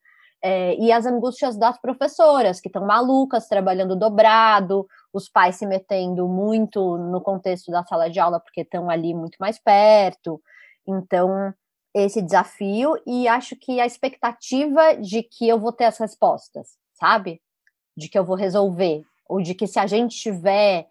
É, 0.47 0.75
e 0.75 0.91
as 0.91 1.07
angústias 1.07 1.57
das 1.57 1.75
professoras, 1.79 2.61
que 2.61 2.67
estão 2.67 2.85
malucas, 2.85 3.47
trabalhando 3.47 3.95
dobrado, 3.95 4.87
os 5.11 5.27
pais 5.27 5.55
se 5.55 5.65
metendo 5.65 6.27
muito 6.27 6.99
no 6.99 7.19
contexto 7.19 7.71
da 7.71 7.83
sala 7.83 8.11
de 8.11 8.19
aula, 8.19 8.39
porque 8.39 8.61
estão 8.61 8.87
ali 8.87 9.11
muito 9.15 9.37
mais 9.39 9.57
perto. 9.57 10.39
Então, 10.87 11.51
esse 11.95 12.21
desafio, 12.21 12.93
e 13.07 13.27
acho 13.27 13.55
que 13.55 13.79
a 13.79 13.87
expectativa 13.87 14.95
de 14.97 15.23
que 15.23 15.49
eu 15.49 15.59
vou 15.59 15.71
ter 15.71 15.85
as 15.85 15.97
respostas, 15.97 16.77
sabe? 16.93 17.41
De 17.97 18.07
que 18.07 18.19
eu 18.19 18.23
vou 18.23 18.35
resolver, 18.35 19.03
ou 19.27 19.41
de 19.41 19.55
que 19.55 19.65
se 19.65 19.79
a 19.79 19.87
gente 19.87 20.15
tiver 20.15 20.87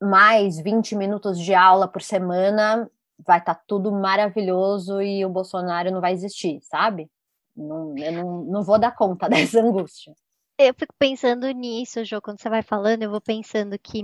mais 0.00 0.58
20 0.58 0.96
minutos 0.96 1.38
de 1.38 1.52
aula 1.52 1.86
por 1.86 2.00
semana, 2.00 2.90
vai 3.18 3.40
estar 3.40 3.56
tá 3.56 3.62
tudo 3.66 3.92
maravilhoso 3.92 5.02
e 5.02 5.22
o 5.22 5.28
Bolsonaro 5.28 5.90
não 5.90 6.00
vai 6.00 6.14
existir, 6.14 6.60
sabe? 6.62 7.10
Não, 7.56 7.96
eu 7.96 8.12
não, 8.12 8.44
não 8.44 8.62
vou 8.62 8.78
dar 8.78 8.94
conta 8.94 9.28
dessa 9.30 9.60
angústia. 9.60 10.14
Eu 10.58 10.74
fico 10.74 10.94
pensando 10.98 11.50
nisso, 11.50 12.04
Jô, 12.04 12.20
quando 12.20 12.40
você 12.40 12.48
vai 12.48 12.62
falando, 12.62 13.02
eu 13.02 13.10
vou 13.10 13.20
pensando 13.20 13.78
que 13.78 14.02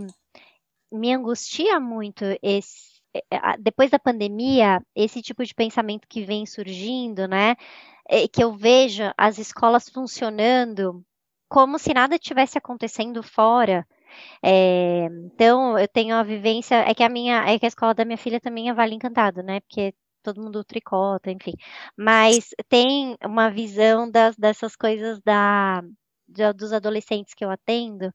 me 0.92 1.14
angustia 1.14 1.80
muito 1.80 2.24
esse 2.42 2.92
é, 3.14 3.58
depois 3.58 3.90
da 3.90 3.98
pandemia, 3.98 4.82
esse 4.94 5.20
tipo 5.20 5.44
de 5.44 5.54
pensamento 5.54 6.08
que 6.08 6.24
vem 6.24 6.46
surgindo, 6.46 7.28
né? 7.28 7.56
É, 8.08 8.26
que 8.26 8.42
eu 8.42 8.52
vejo 8.52 9.04
as 9.16 9.38
escolas 9.38 9.88
funcionando 9.88 11.04
como 11.48 11.78
se 11.78 11.92
nada 11.92 12.18
tivesse 12.18 12.56
acontecendo 12.58 13.22
fora. 13.22 13.86
É, 14.42 15.06
então, 15.26 15.78
eu 15.78 15.88
tenho 15.88 16.14
a 16.16 16.22
vivência, 16.22 16.76
é 16.76 16.94
que 16.94 17.02
a 17.02 17.08
minha, 17.08 17.44
é 17.46 17.58
que 17.58 17.66
a 17.66 17.68
escola 17.68 17.94
da 17.94 18.04
minha 18.04 18.18
filha 18.18 18.40
também 18.40 18.68
é 18.70 18.74
Vale 18.74 18.94
Encantado, 18.94 19.42
né? 19.42 19.60
Porque 19.60 19.94
todo 20.22 20.42
mundo 20.42 20.64
tricota, 20.64 21.30
enfim. 21.30 21.54
Mas 21.96 22.50
tem 22.68 23.16
uma 23.24 23.50
visão 23.50 24.10
das, 24.10 24.36
dessas 24.36 24.76
coisas 24.76 25.20
da, 25.22 25.82
de, 26.28 26.52
dos 26.52 26.72
adolescentes 26.72 27.34
que 27.34 27.44
eu 27.44 27.50
atendo 27.50 28.12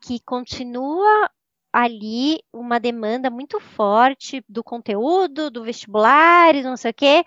que 0.00 0.20
continua 0.20 1.30
ali 1.72 2.40
uma 2.52 2.80
demanda 2.80 3.30
muito 3.30 3.60
forte 3.60 4.42
do 4.48 4.64
conteúdo, 4.64 5.50
do 5.50 5.62
vestibular, 5.62 6.54
não 6.62 6.76
sei 6.76 6.90
o 6.90 6.94
quê. 6.94 7.24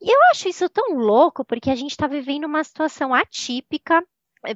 E 0.00 0.10
eu 0.12 0.18
acho 0.30 0.48
isso 0.48 0.68
tão 0.68 0.94
louco, 0.94 1.44
porque 1.44 1.70
a 1.70 1.76
gente 1.76 1.90
está 1.90 2.06
vivendo 2.06 2.44
uma 2.44 2.64
situação 2.64 3.14
atípica 3.14 4.02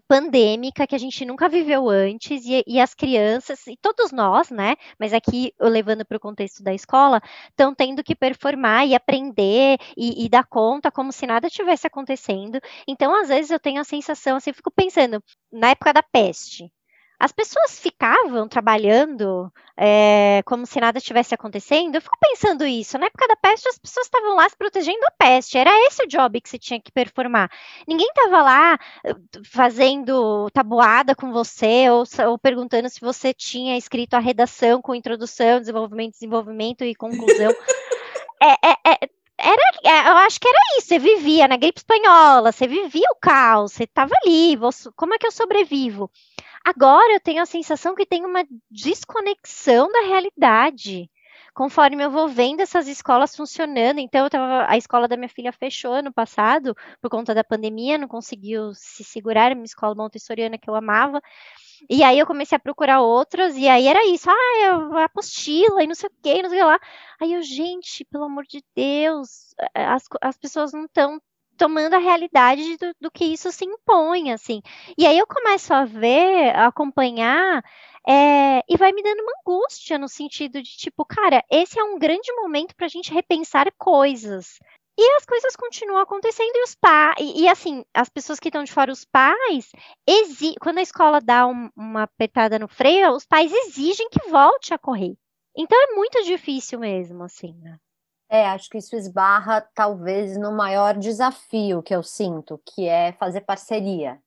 pandêmica 0.09 0.87
que 0.87 0.95
a 0.95 0.99
gente 0.99 1.25
nunca 1.25 1.49
viveu 1.49 1.89
antes 1.89 2.45
e, 2.47 2.63
e, 2.67 2.81
as 2.81 2.95
crianças 2.95 3.67
e 3.67 3.77
todos 3.77 4.13
nós, 4.13 4.51
né? 4.51 4.77
Mas 4.99 5.13
aqui 5.13 5.53
levando 5.61 6.05
para 6.05 6.17
o 6.17 6.21
contexto 6.21 6.63
da 6.63 6.73
escola, 6.75 7.21
estão 7.51 7.75
tendo 7.75 8.03
que 8.03 8.15
performar 8.15 8.87
e 8.87 8.95
aprender 8.95 9.79
e, 9.97 10.25
e, 10.25 10.29
dar 10.29 10.45
conta 10.45 10.91
como 10.91 11.13
se 11.13 11.27
nada 11.27 11.51
tivesse 11.51 11.87
acontecendo. 11.87 12.61
Então, 12.89 13.15
às 13.15 13.29
vezes 13.29 13.51
eu 13.51 13.61
tenho 13.61 13.81
a 13.81 13.85
sensação, 13.85 14.37
assim, 14.37 14.53
fico 14.53 14.71
pensando 14.71 15.23
na 15.53 15.71
época 15.71 15.93
da 15.93 16.03
peste, 16.03 16.71
as 17.19 17.33
pessoas 17.33 17.79
ficavam 17.79 18.49
trabalhando 18.49 19.53
é, 19.77 20.43
como 20.45 20.67
se 20.67 20.81
nada 20.81 20.99
estivesse 20.99 21.35
acontecendo. 21.35 21.95
Eu 21.95 22.03
fico 22.03 22.17
pensando 22.21 22.67
isso. 22.67 22.99
Na 22.99 23.07
época 23.07 23.29
da 23.29 23.37
peste, 23.37 23.69
as 23.69 23.79
pessoas 23.79 24.07
estavam 24.07 24.37
lá 24.37 24.49
se 24.49 24.57
protegendo 24.57 25.01
da 25.01 25.11
peste. 25.11 25.57
Era 25.57 25.71
esse 25.87 26.03
o 26.03 26.09
job 26.09 26.41
que 26.41 26.49
você 26.49 26.59
tinha 26.59 26.81
que 26.81 26.93
performar. 26.93 27.51
Ninguém 27.87 28.09
estava 28.09 28.43
lá 28.43 28.79
eh, 29.05 29.15
fazendo 29.45 30.51
tabuada 30.51 31.15
com 31.15 31.33
você 31.33 31.89
ou, 31.89 32.05
ou, 32.29 32.39
perguntando 32.39 32.89
se 32.89 33.01
você 33.01 33.33
tinha 33.33 33.77
escrito 33.77 34.15
a 34.15 34.19
redação 34.19 34.83
com 34.83 34.95
introdução, 34.95 35.61
desenvolvimento, 35.61 36.13
desenvolvimento 36.13 36.85
e 36.85 36.95
conclusão. 36.95 37.51
é, 38.43 38.71
é, 38.71 38.77
é 38.87 39.09
era, 39.37 39.63
é, 39.85 40.11
eu 40.11 40.17
acho 40.19 40.41
que 40.41 40.49
era 40.49 40.59
isso, 40.79 40.89
você 40.89 40.99
vivia 40.99 41.49
na 41.49 41.57
gripe 41.57 41.79
espanhola, 41.79 42.53
você 42.53 42.67
vivia 42.69 43.09
o 43.11 43.17
caos, 43.17 43.73
você 43.73 43.83
estava 43.85 44.13
ali, 44.23 44.57
você, 44.57 44.89
como 44.95 45.13
é 45.15 45.19
que 45.19 45.27
eu 45.27 45.33
sobrevivo? 45.33 46.11
Agora 46.65 47.13
eu 47.13 47.21
tenho 47.21 47.43
a 47.43 47.47
sensação 47.47 47.95
que 47.95 48.07
tem 48.07 48.25
uma 48.25 48.45
desconexão 48.71 49.91
da 49.93 50.01
realidade. 50.01 51.11
Conforme 51.55 52.03
eu 52.03 52.11
vou 52.11 52.27
vendo 52.27 52.61
essas 52.61 52.89
escolas 52.89 53.37
funcionando, 53.37 54.01
então 54.01 54.29
tava, 54.29 54.67
a 54.69 54.77
escola 54.77 55.07
da 55.07 55.17
minha 55.17 55.29
filha 55.29 55.53
fechou 55.53 55.93
ano 55.93 56.13
passado 56.13 56.75
por 57.01 57.11
conta 57.11 57.33
da 57.33 57.45
pandemia, 57.45 57.97
não 57.99 58.09
conseguiu 58.09 58.73
se 58.75 59.05
segurar, 59.05 59.55
minha 59.55 59.65
escola 59.65 59.95
montessoriana 59.95 60.59
que 60.59 60.69
eu 60.69 60.75
amava. 60.75 61.21
E 61.89 62.03
aí 62.03 62.19
eu 62.19 62.27
comecei 62.27 62.57
a 62.57 62.59
procurar 62.59 63.03
outras, 63.03 63.57
e 63.57 63.69
aí 63.69 63.87
era 63.87 64.05
isso, 64.07 64.29
ah, 64.31 65.01
a 65.01 65.05
apostila 65.05 65.83
e 65.83 65.87
não 65.87 65.95
sei 65.95 66.09
o 66.09 66.13
que, 66.23 66.43
não 66.43 66.51
sei 66.51 66.59
o 66.59 66.63
que 66.63 66.67
lá. 66.67 66.81
Aí 67.21 67.33
eu, 67.35 67.43
gente, 67.43 68.05
pelo 68.07 68.25
amor 68.25 68.45
de 68.49 68.65
Deus, 68.75 69.55
as, 69.75 70.05
as 70.23 70.37
pessoas 70.37 70.73
não 70.73 70.87
estão 70.87 71.21
tomando 71.57 71.95
a 71.95 71.99
realidade 71.99 72.77
do, 72.77 72.95
do, 73.01 73.11
que 73.11 73.25
isso 73.25 73.51
se 73.53 73.65
impõe, 73.65 74.33
assim. 74.33 74.61
E 74.99 75.07
aí 75.07 75.19
eu 75.19 75.27
começo 75.27 75.73
a 75.73 75.85
ver, 75.85 76.55
a 76.55 76.67
acompanhar, 76.67 77.63
é, 78.07 78.61
e 78.69 78.77
vai 78.77 78.93
me 78.93 79.03
dando 79.03 79.21
uma 79.21 79.33
angústia 79.41 79.99
no 79.99 80.09
sentido 80.09 80.63
de 80.63 80.77
tipo, 80.77 81.05
cara, 81.05 81.43
esse 81.51 81.79
é 81.79 81.85
um 81.85 81.99
grande 81.99 82.33
momento 82.35 82.75
para 82.77 82.87
a 82.87 82.91
gente 82.91 83.13
repensar 83.13 83.67
coisas. 83.79 84.59
E 84.97 85.17
as 85.17 85.25
coisas 85.25 85.57
continuam 85.57 86.01
acontecendo 86.01 86.55
e 86.55 86.63
os 86.63 86.75
pais, 86.77 87.17
e, 87.19 87.43
e, 87.43 87.49
assim, 87.49 87.85
as 87.93 88.09
pessoas 88.09 88.39
que 88.39 88.49
estão 88.49 88.63
de 88.63 88.73
fora, 88.73 88.93
os 88.93 89.05
pais, 89.05 89.73
quando 90.61 90.79
a 90.79 90.83
escola 90.83 91.21
dá 91.21 91.47
um, 91.49 91.69
uma 91.77 92.05
apertada 92.05 92.59
no 92.61 92.69
freio, 92.69 93.11
os 93.13 93.27
pais 93.27 93.53
exigem 93.53 94.09
que 94.09 94.31
volte 94.31 94.73
a 94.73 94.79
correr. 94.79 95.15
Então 95.57 95.81
é 95.81 95.95
muito 95.95 96.23
difícil 96.25 96.79
mesmo, 96.79 97.25
assim, 97.25 97.55
né? 97.61 97.79
É, 98.29 98.47
acho 98.47 98.69
que 98.71 98.79
isso 98.79 98.97
esbarra 98.97 99.61
talvez 99.75 100.37
no 100.37 100.53
maior 100.53 100.97
desafio 100.97 101.83
que 101.83 101.95
eu 101.95 102.03
sinto, 102.03 102.61
que 102.65 102.89
é 102.89 103.13
fazer 103.13 103.43
parceria, 103.43 104.19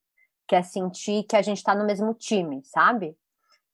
que 0.47 0.55
é 0.55 0.61
sentir 0.61 1.23
que 1.23 1.35
a 1.35 1.41
gente 1.41 1.57
está 1.57 1.75
no 1.75 1.85
mesmo 1.85 2.13
time, 2.13 2.61
sabe? 2.63 3.17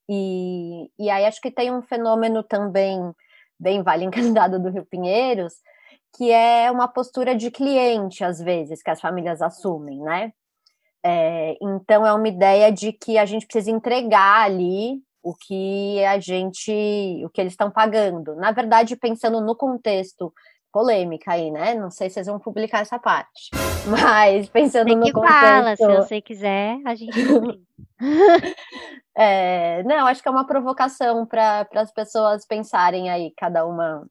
E, 0.10 0.90
e 0.98 1.10
aí 1.10 1.26
acho 1.26 1.42
que 1.42 1.52
tem 1.52 1.72
um 1.72 1.82
fenômeno 1.82 2.44
também 2.44 3.14
bem 3.60 3.82
vale 3.84 4.06
encantado 4.06 4.60
do 4.60 4.70
Rio 4.70 4.86
Pinheiros, 4.86 5.54
que 6.16 6.32
é 6.32 6.70
uma 6.70 6.88
postura 6.88 7.36
de 7.36 7.50
cliente, 7.50 8.24
às 8.24 8.40
vezes, 8.40 8.84
que 8.84 8.90
as 8.90 9.02
famílias 9.02 9.42
assumem, 9.42 10.00
né? 10.00 10.34
É, 11.06 11.58
então 11.62 12.08
é 12.08 12.14
uma 12.14 12.28
ideia 12.28 12.72
de 12.72 12.94
que 12.94 13.18
a 13.18 13.26
gente 13.26 13.46
precisa 13.46 13.72
entregar 13.72 14.46
ali 14.46 15.02
o 15.24 15.34
que 15.34 16.04
a 16.04 16.20
gente, 16.20 16.72
o 17.26 17.30
que 17.30 17.40
eles 17.40 17.54
estão 17.54 17.72
pagando. 17.72 18.36
Na 18.36 18.52
verdade, 18.52 18.98
pensando 18.98 19.40
no 19.40 19.56
contexto 19.56 20.34
polêmica 20.72 21.32
aí, 21.32 21.50
né? 21.50 21.76
Não 21.76 21.90
sei 21.90 22.10
se 22.10 22.16
vocês 22.16 22.28
vão 22.28 22.40
publicar 22.40 22.82
essa 22.82 23.00
parte, 23.00 23.50
mas 23.88 24.50
pensando 24.50 24.88
Tem 24.88 24.98
no 24.98 25.06
que 25.06 25.14
contexto. 25.14 25.40
Fala, 25.40 25.76
se 25.76 25.88
você 25.88 26.22
quiser, 26.22 26.78
a 26.86 26.94
gente. 26.94 27.18
é, 29.16 29.82
não, 29.84 30.06
acho 30.08 30.22
que 30.22 30.28
é 30.28 30.32
uma 30.32 30.46
provocação 30.46 31.26
para 31.26 31.68
as 31.76 31.92
pessoas 31.92 32.46
pensarem 32.46 33.10
aí, 33.10 33.32
cada 33.38 33.66
uma 33.66 34.06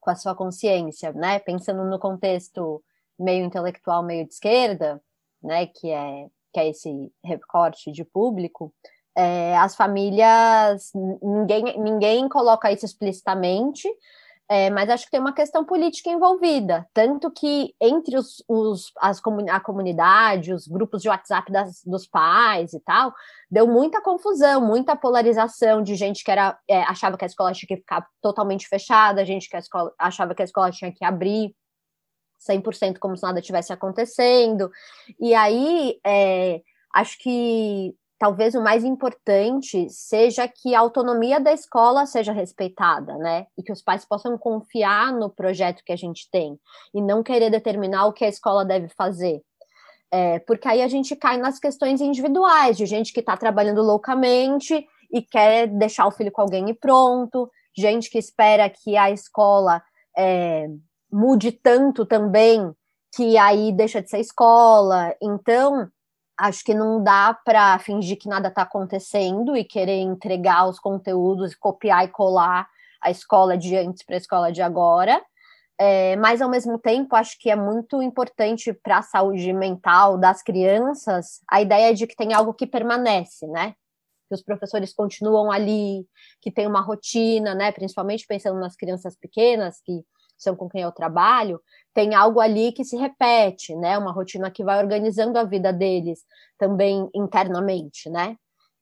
com 0.00 0.10
a 0.10 0.14
sua 0.14 0.34
consciência, 0.34 1.12
né? 1.12 1.40
Pensando 1.40 1.84
no 1.84 1.98
contexto 1.98 2.82
meio 3.18 3.44
intelectual, 3.44 4.02
meio 4.02 4.26
de 4.26 4.32
esquerda, 4.32 5.02
né? 5.42 5.66
Que 5.66 5.90
é 5.90 6.28
que 6.52 6.60
é 6.60 6.68
esse 6.68 7.12
recorte 7.22 7.92
de 7.92 8.04
público 8.04 8.72
é, 9.18 9.56
as 9.58 9.74
famílias, 9.74 10.92
ninguém, 11.20 11.76
ninguém 11.76 12.28
coloca 12.28 12.70
isso 12.70 12.86
explicitamente, 12.86 13.88
é, 14.48 14.70
mas 14.70 14.88
acho 14.88 15.06
que 15.06 15.10
tem 15.10 15.18
uma 15.18 15.34
questão 15.34 15.64
política 15.64 16.08
envolvida, 16.08 16.88
tanto 16.94 17.28
que 17.28 17.74
entre 17.80 18.16
os, 18.16 18.44
os 18.48 18.92
as 18.98 19.20
a 19.50 19.58
comunidade, 19.58 20.54
os 20.54 20.68
grupos 20.68 21.02
de 21.02 21.08
WhatsApp 21.08 21.50
das, 21.50 21.82
dos 21.84 22.06
pais 22.06 22.72
e 22.72 22.80
tal, 22.80 23.12
deu 23.50 23.66
muita 23.66 24.00
confusão, 24.00 24.60
muita 24.64 24.94
polarização 24.94 25.82
de 25.82 25.96
gente 25.96 26.22
que 26.22 26.30
era, 26.30 26.56
é, 26.68 26.82
achava 26.84 27.18
que 27.18 27.24
a 27.24 27.26
escola 27.26 27.52
tinha 27.52 27.66
que 27.66 27.76
ficar 27.76 28.06
totalmente 28.22 28.68
fechada, 28.68 29.26
gente 29.26 29.50
que 29.50 29.56
a 29.56 29.58
escola, 29.58 29.92
achava 29.98 30.32
que 30.32 30.42
a 30.42 30.44
escola 30.44 30.70
tinha 30.70 30.92
que 30.92 31.04
abrir 31.04 31.52
100% 32.48 33.00
como 33.00 33.16
se 33.16 33.24
nada 33.24 33.42
tivesse 33.42 33.72
acontecendo, 33.72 34.70
e 35.20 35.34
aí 35.34 35.98
é, 36.06 36.62
acho 36.94 37.18
que 37.18 37.96
talvez 38.18 38.54
o 38.54 38.62
mais 38.62 38.84
importante 38.84 39.88
seja 39.90 40.48
que 40.48 40.74
a 40.74 40.80
autonomia 40.80 41.38
da 41.38 41.52
escola 41.52 42.04
seja 42.04 42.32
respeitada, 42.32 43.16
né? 43.16 43.46
E 43.56 43.62
que 43.62 43.72
os 43.72 43.80
pais 43.80 44.04
possam 44.04 44.36
confiar 44.36 45.12
no 45.12 45.30
projeto 45.30 45.84
que 45.84 45.92
a 45.92 45.96
gente 45.96 46.28
tem 46.30 46.58
e 46.92 47.00
não 47.00 47.22
querer 47.22 47.50
determinar 47.50 48.06
o 48.06 48.12
que 48.12 48.24
a 48.24 48.28
escola 48.28 48.64
deve 48.64 48.88
fazer. 48.88 49.40
É, 50.10 50.38
porque 50.40 50.66
aí 50.66 50.82
a 50.82 50.88
gente 50.88 51.14
cai 51.14 51.36
nas 51.36 51.58
questões 51.58 52.00
individuais, 52.00 52.76
de 52.76 52.86
gente 52.86 53.12
que 53.12 53.20
está 53.20 53.36
trabalhando 53.36 53.82
loucamente 53.82 54.86
e 55.12 55.22
quer 55.22 55.68
deixar 55.68 56.06
o 56.06 56.10
filho 56.10 56.32
com 56.32 56.42
alguém 56.42 56.68
e 56.70 56.74
pronto, 56.74 57.50
gente 57.76 58.10
que 58.10 58.18
espera 58.18 58.68
que 58.68 58.96
a 58.96 59.10
escola 59.10 59.82
é, 60.16 60.66
mude 61.12 61.52
tanto 61.52 62.04
também 62.04 62.72
que 63.14 63.38
aí 63.38 63.72
deixa 63.72 64.02
de 64.02 64.10
ser 64.10 64.20
escola. 64.20 65.14
Então, 65.22 65.88
acho 66.38 66.62
que 66.64 66.72
não 66.72 67.02
dá 67.02 67.36
para 67.44 67.78
fingir 67.80 68.16
que 68.16 68.28
nada 68.28 68.48
está 68.48 68.62
acontecendo 68.62 69.56
e 69.56 69.64
querer 69.64 70.00
entregar 70.00 70.68
os 70.68 70.78
conteúdos, 70.78 71.54
copiar 71.54 72.04
e 72.04 72.08
colar 72.08 72.68
a 73.02 73.10
escola 73.10 73.58
de 73.58 73.76
antes 73.76 74.04
para 74.04 74.14
a 74.14 74.18
escola 74.18 74.52
de 74.52 74.62
agora. 74.62 75.20
É, 75.80 76.16
mas, 76.16 76.40
ao 76.40 76.48
mesmo 76.48 76.78
tempo, 76.78 77.14
acho 77.14 77.38
que 77.38 77.50
é 77.50 77.56
muito 77.56 78.02
importante 78.02 78.72
para 78.72 78.98
a 78.98 79.02
saúde 79.02 79.52
mental 79.52 80.18
das 80.18 80.42
crianças 80.42 81.40
a 81.48 81.60
ideia 81.60 81.94
de 81.94 82.06
que 82.06 82.16
tem 82.16 82.32
algo 82.32 82.54
que 82.54 82.66
permanece, 82.66 83.46
né? 83.46 83.74
Que 84.28 84.34
os 84.34 84.42
professores 84.42 84.92
continuam 84.92 85.50
ali, 85.52 86.04
que 86.40 86.50
tem 86.50 86.66
uma 86.66 86.80
rotina, 86.80 87.54
né? 87.54 87.70
Principalmente 87.72 88.26
pensando 88.26 88.58
nas 88.58 88.76
crianças 88.76 89.16
pequenas, 89.16 89.80
que 89.84 90.04
são 90.38 90.56
com 90.56 90.68
quem 90.68 90.82
eu 90.82 90.92
trabalho, 90.92 91.60
tem 91.92 92.14
algo 92.14 92.40
ali 92.40 92.72
que 92.72 92.84
se 92.84 92.96
repete, 92.96 93.74
né? 93.76 93.98
Uma 93.98 94.12
rotina 94.12 94.50
que 94.50 94.64
vai 94.64 94.78
organizando 94.80 95.38
a 95.38 95.44
vida 95.44 95.72
deles 95.72 96.20
também 96.58 97.08
internamente, 97.14 98.08
né? 98.08 98.36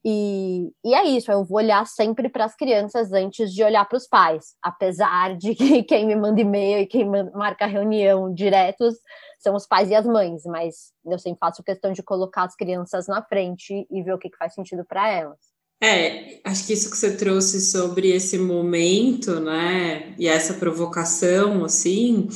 E, 0.08 0.70
e 0.84 0.94
é 0.94 1.04
isso, 1.04 1.32
eu 1.32 1.44
vou 1.44 1.58
olhar 1.58 1.84
sempre 1.84 2.28
para 2.28 2.44
as 2.44 2.54
crianças 2.54 3.12
antes 3.12 3.52
de 3.52 3.64
olhar 3.64 3.84
para 3.88 3.96
os 3.96 4.06
pais, 4.06 4.54
apesar 4.62 5.36
de 5.36 5.52
que 5.52 5.82
quem 5.82 6.06
me 6.06 6.14
manda 6.14 6.40
e-mail 6.40 6.78
e 6.78 6.86
quem 6.86 7.04
marca 7.34 7.66
reunião 7.66 8.32
diretos 8.32 8.94
são 9.40 9.56
os 9.56 9.66
pais 9.66 9.90
e 9.90 9.96
as 9.96 10.06
mães, 10.06 10.44
mas 10.44 10.92
eu 11.04 11.18
sempre 11.18 11.40
faço 11.40 11.62
questão 11.64 11.92
de 11.92 12.04
colocar 12.04 12.44
as 12.44 12.54
crianças 12.54 13.08
na 13.08 13.20
frente 13.20 13.84
e 13.90 14.02
ver 14.02 14.12
o 14.14 14.18
que, 14.18 14.30
que 14.30 14.36
faz 14.36 14.54
sentido 14.54 14.84
para 14.84 15.08
elas. 15.10 15.55
É, 15.82 16.40
acho 16.44 16.66
que 16.66 16.72
isso 16.72 16.90
que 16.90 16.96
você 16.96 17.16
trouxe 17.16 17.60
sobre 17.60 18.10
esse 18.10 18.38
momento, 18.38 19.38
né, 19.40 20.14
e 20.18 20.26
essa 20.26 20.54
provocação, 20.54 21.64
assim, 21.64 22.28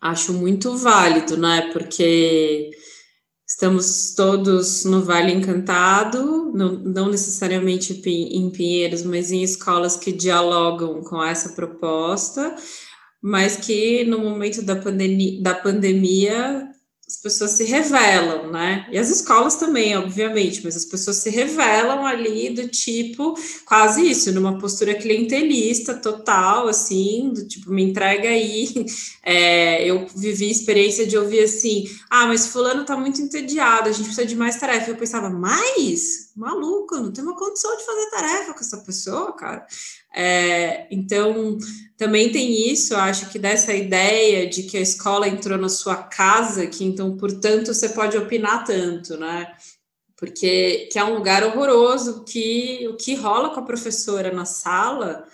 acho 0.00 0.32
muito 0.32 0.76
válido, 0.76 1.36
né, 1.36 1.70
porque 1.72 2.70
Estamos 3.48 4.12
todos 4.16 4.84
no 4.84 5.04
Vale 5.04 5.32
Encantado, 5.32 6.50
não, 6.52 6.72
não, 6.72 7.08
necessariamente 7.08 7.92
em 8.04 8.50
Pinheiros, 8.50 9.04
mas 9.04 9.30
em 9.30 9.40
escolas 9.40 9.96
que 9.96 10.10
dialogam 10.10 11.00
com 11.04 11.22
essa 11.22 11.50
proposta, 11.50 12.56
mas 13.22 13.56
que 13.56 14.04
no 14.04 14.18
momento 14.18 14.62
da, 14.62 14.74
pandemia, 14.74 15.40
da 15.40 15.54
pandemia 15.54 16.68
as 17.08 17.16
pessoas 17.18 17.52
se 17.52 17.62
revelam, 17.62 18.50
né? 18.50 18.84
E 18.90 18.98
as 18.98 19.08
escolas 19.08 19.54
também, 19.54 19.96
obviamente, 19.96 20.60
mas 20.64 20.74
as 20.74 20.84
pessoas 20.84 21.18
se 21.18 21.30
revelam 21.30 22.04
ali 22.04 22.50
do 22.50 22.66
tipo, 22.66 23.38
quase 23.64 24.10
isso, 24.10 24.32
numa 24.32 24.58
postura 24.58 24.92
clientelista 24.92 25.94
total, 25.94 26.66
assim, 26.66 27.30
do 27.32 27.46
tipo, 27.46 27.70
me 27.70 27.84
entrega 27.84 28.28
aí. 28.28 28.66
É, 29.28 29.84
eu 29.84 30.06
vivi 30.14 30.46
a 30.46 30.52
experiência 30.52 31.04
de 31.04 31.18
ouvir 31.18 31.40
assim, 31.40 31.90
ah, 32.08 32.28
mas 32.28 32.46
fulano 32.46 32.84
tá 32.84 32.96
muito 32.96 33.20
entediado, 33.20 33.88
a 33.88 33.92
gente 33.92 34.04
precisa 34.04 34.24
de 34.24 34.36
mais 34.36 34.54
tarefa. 34.54 34.88
Eu 34.88 34.96
pensava, 34.96 35.28
mais? 35.28 36.30
Maluco, 36.36 36.94
não 36.94 37.10
tem 37.10 37.24
uma 37.24 37.34
condição 37.34 37.76
de 37.76 37.84
fazer 37.84 38.10
tarefa 38.10 38.54
com 38.54 38.60
essa 38.60 38.76
pessoa, 38.78 39.32
cara. 39.32 39.66
É, 40.14 40.86
então, 40.90 41.58
também 41.96 42.32
tem 42.32 42.70
isso, 42.70 42.94
eu 42.94 42.98
acho 42.98 43.28
que 43.28 43.38
dessa 43.38 43.74
ideia 43.74 44.48
de 44.48 44.62
que 44.62 44.76
a 44.76 44.80
escola 44.80 45.28
entrou 45.28 45.58
na 45.58 45.68
sua 45.68 45.96
casa, 45.96 46.66
que 46.66 46.84
então, 46.96 47.14
portanto, 47.14 47.74
você 47.74 47.90
pode 47.90 48.16
opinar 48.16 48.64
tanto, 48.64 49.18
né? 49.18 49.54
Porque 50.16 50.88
que 50.90 50.98
é 50.98 51.04
um 51.04 51.14
lugar 51.14 51.44
horroroso, 51.44 52.24
que 52.24 52.88
o 52.88 52.96
que 52.96 53.14
rola 53.14 53.50
com 53.50 53.60
a 53.60 53.66
professora 53.66 54.32
na 54.32 54.46
sala 54.46 55.26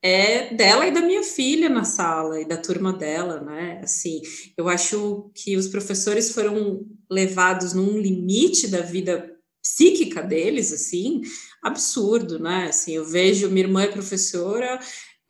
é 0.00 0.54
dela 0.54 0.86
e 0.86 0.92
da 0.92 1.00
minha 1.00 1.24
filha 1.24 1.68
na 1.68 1.82
sala 1.82 2.40
e 2.40 2.46
da 2.46 2.56
turma 2.56 2.92
dela, 2.92 3.40
né? 3.40 3.80
Assim, 3.82 4.22
eu 4.56 4.68
acho 4.68 5.28
que 5.34 5.56
os 5.56 5.66
professores 5.66 6.30
foram 6.30 6.86
levados 7.10 7.72
num 7.72 7.98
limite 7.98 8.68
da 8.68 8.80
vida 8.80 9.36
psíquica 9.60 10.22
deles, 10.22 10.72
assim, 10.72 11.20
absurdo, 11.60 12.38
né? 12.38 12.68
Assim, 12.68 12.92
eu 12.92 13.04
vejo 13.04 13.50
minha 13.50 13.66
irmã 13.66 13.82
é 13.82 13.88
professora, 13.88 14.78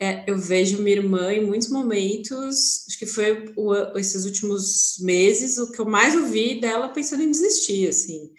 é, 0.00 0.24
eu 0.30 0.38
vejo 0.38 0.80
minha 0.80 0.96
irmã 0.96 1.32
em 1.32 1.44
muitos 1.44 1.68
momentos, 1.68 2.86
acho 2.86 2.98
que 2.98 3.06
foi 3.06 3.52
o, 3.56 3.74
esses 3.98 4.24
últimos 4.24 4.98
meses, 5.00 5.58
o 5.58 5.72
que 5.72 5.80
eu 5.80 5.86
mais 5.86 6.14
ouvi 6.14 6.60
dela 6.60 6.88
pensando 6.88 7.22
em 7.22 7.30
desistir, 7.30 7.88
assim, 7.88 8.30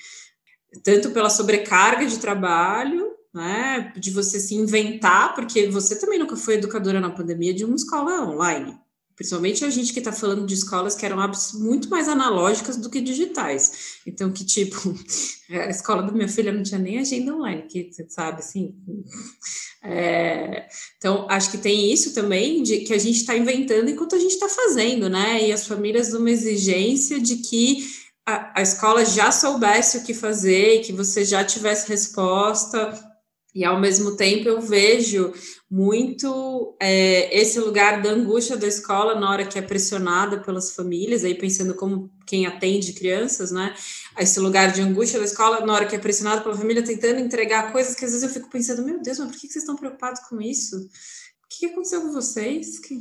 tanto 0.83 1.11
pela 1.11 1.29
sobrecarga 1.29 2.05
de 2.05 2.17
trabalho, 2.17 3.11
né, 3.33 3.93
de 3.97 4.09
você 4.09 4.39
se 4.39 4.55
inventar, 4.55 5.35
porque 5.35 5.67
você 5.67 5.99
também 5.99 6.17
nunca 6.17 6.35
foi 6.35 6.55
educadora 6.55 6.99
na 7.01 7.11
pandemia 7.11 7.53
de 7.53 7.65
uma 7.65 7.75
escola 7.75 8.27
online, 8.27 8.79
Principalmente 9.19 9.65
a 9.65 9.69
gente 9.69 9.91
que 9.91 9.99
está 9.99 10.13
falando 10.13 10.45
de 10.45 10.53
escolas 10.53 10.95
que 10.95 11.05
eram 11.05 11.17
muito 11.55 11.89
mais 11.89 12.07
analógicas 12.07 12.77
do 12.77 12.89
que 12.89 13.01
digitais. 13.01 13.99
Então, 14.07 14.31
que 14.31 14.45
tipo, 14.45 14.95
a 15.51 15.69
escola 15.69 16.03
da 16.03 16.13
minha 16.13 16.29
filha 16.29 16.53
não 16.53 16.63
tinha 16.63 16.79
nem 16.79 16.99
agenda 16.99 17.35
online, 17.35 17.63
que 17.63 17.91
você 17.91 18.05
sabe, 18.07 18.39
assim. 18.39 18.73
É, 19.81 20.67
então, 20.97 21.25
acho 21.29 21.51
que 21.51 21.57
tem 21.57 21.89
isso 21.89 22.13
também, 22.13 22.61
de 22.61 22.79
que 22.79 22.93
a 22.93 22.97
gente 22.97 23.15
está 23.15 23.33
inventando 23.33 23.89
enquanto 23.89 24.13
a 24.13 24.19
gente 24.19 24.33
está 24.33 24.49
fazendo, 24.49 25.07
né? 25.07 25.47
E 25.47 25.53
as 25.53 25.65
famílias 25.65 26.13
uma 26.13 26.29
exigência 26.29 27.17
de 27.17 27.37
que 27.37 27.87
a, 28.25 28.59
a 28.59 28.61
escola 28.61 29.05
já 29.05 29.31
soubesse 29.31 29.99
o 29.99 30.03
que 30.03 30.13
fazer, 30.13 30.75
e 30.75 30.79
que 30.81 30.91
você 30.91 31.23
já 31.23 31.45
tivesse 31.45 31.87
resposta 31.87 33.09
e 33.53 33.65
ao 33.65 33.79
mesmo 33.79 34.15
tempo 34.15 34.47
eu 34.47 34.61
vejo 34.61 35.33
muito 35.69 36.75
é, 36.79 37.37
esse 37.37 37.59
lugar 37.59 38.01
da 38.01 38.09
angústia 38.09 38.57
da 38.57 38.65
escola 38.65 39.13
na 39.19 39.29
hora 39.29 39.45
que 39.45 39.59
é 39.59 39.61
pressionada 39.61 40.39
pelas 40.39 40.73
famílias, 40.75 41.23
aí 41.23 41.35
pensando 41.35 41.75
como 41.75 42.09
quem 42.25 42.47
atende 42.47 42.93
crianças, 42.93 43.51
né? 43.51 43.75
Esse 44.17 44.39
lugar 44.39 44.71
de 44.71 44.81
angústia 44.81 45.19
da 45.19 45.25
escola 45.25 45.63
na 45.63 45.73
hora 45.73 45.85
que 45.85 45.95
é 45.95 45.99
pressionada 45.99 46.41
pela 46.41 46.57
família, 46.57 46.83
tentando 46.83 47.19
entregar 47.19 47.71
coisas 47.71 47.93
que 47.93 48.03
às 48.03 48.11
vezes 48.11 48.27
eu 48.27 48.33
fico 48.33 48.49
pensando, 48.49 48.83
meu 48.83 48.99
Deus, 48.99 49.19
mas 49.19 49.27
por 49.29 49.39
que 49.39 49.47
vocês 49.47 49.57
estão 49.57 49.75
preocupados 49.75 50.21
com 50.21 50.41
isso? 50.41 50.75
O 50.77 51.47
que 51.47 51.67
aconteceu 51.67 52.01
com 52.01 52.13
vocês? 52.13 52.79
Que... 52.79 52.99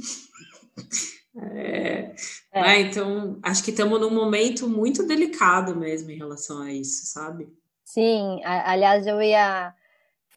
É, 1.39 2.15
é. 2.53 2.61
Né? 2.61 2.81
Então, 2.83 3.39
acho 3.43 3.65
que 3.65 3.71
estamos 3.71 3.99
num 3.99 4.11
momento 4.11 4.69
muito 4.69 5.07
delicado 5.07 5.75
mesmo 5.75 6.11
em 6.11 6.19
relação 6.19 6.61
a 6.61 6.71
isso, 6.71 7.07
sabe? 7.07 7.49
Sim, 7.83 8.43
aliás, 8.45 9.07
eu 9.07 9.23
ia 9.23 9.75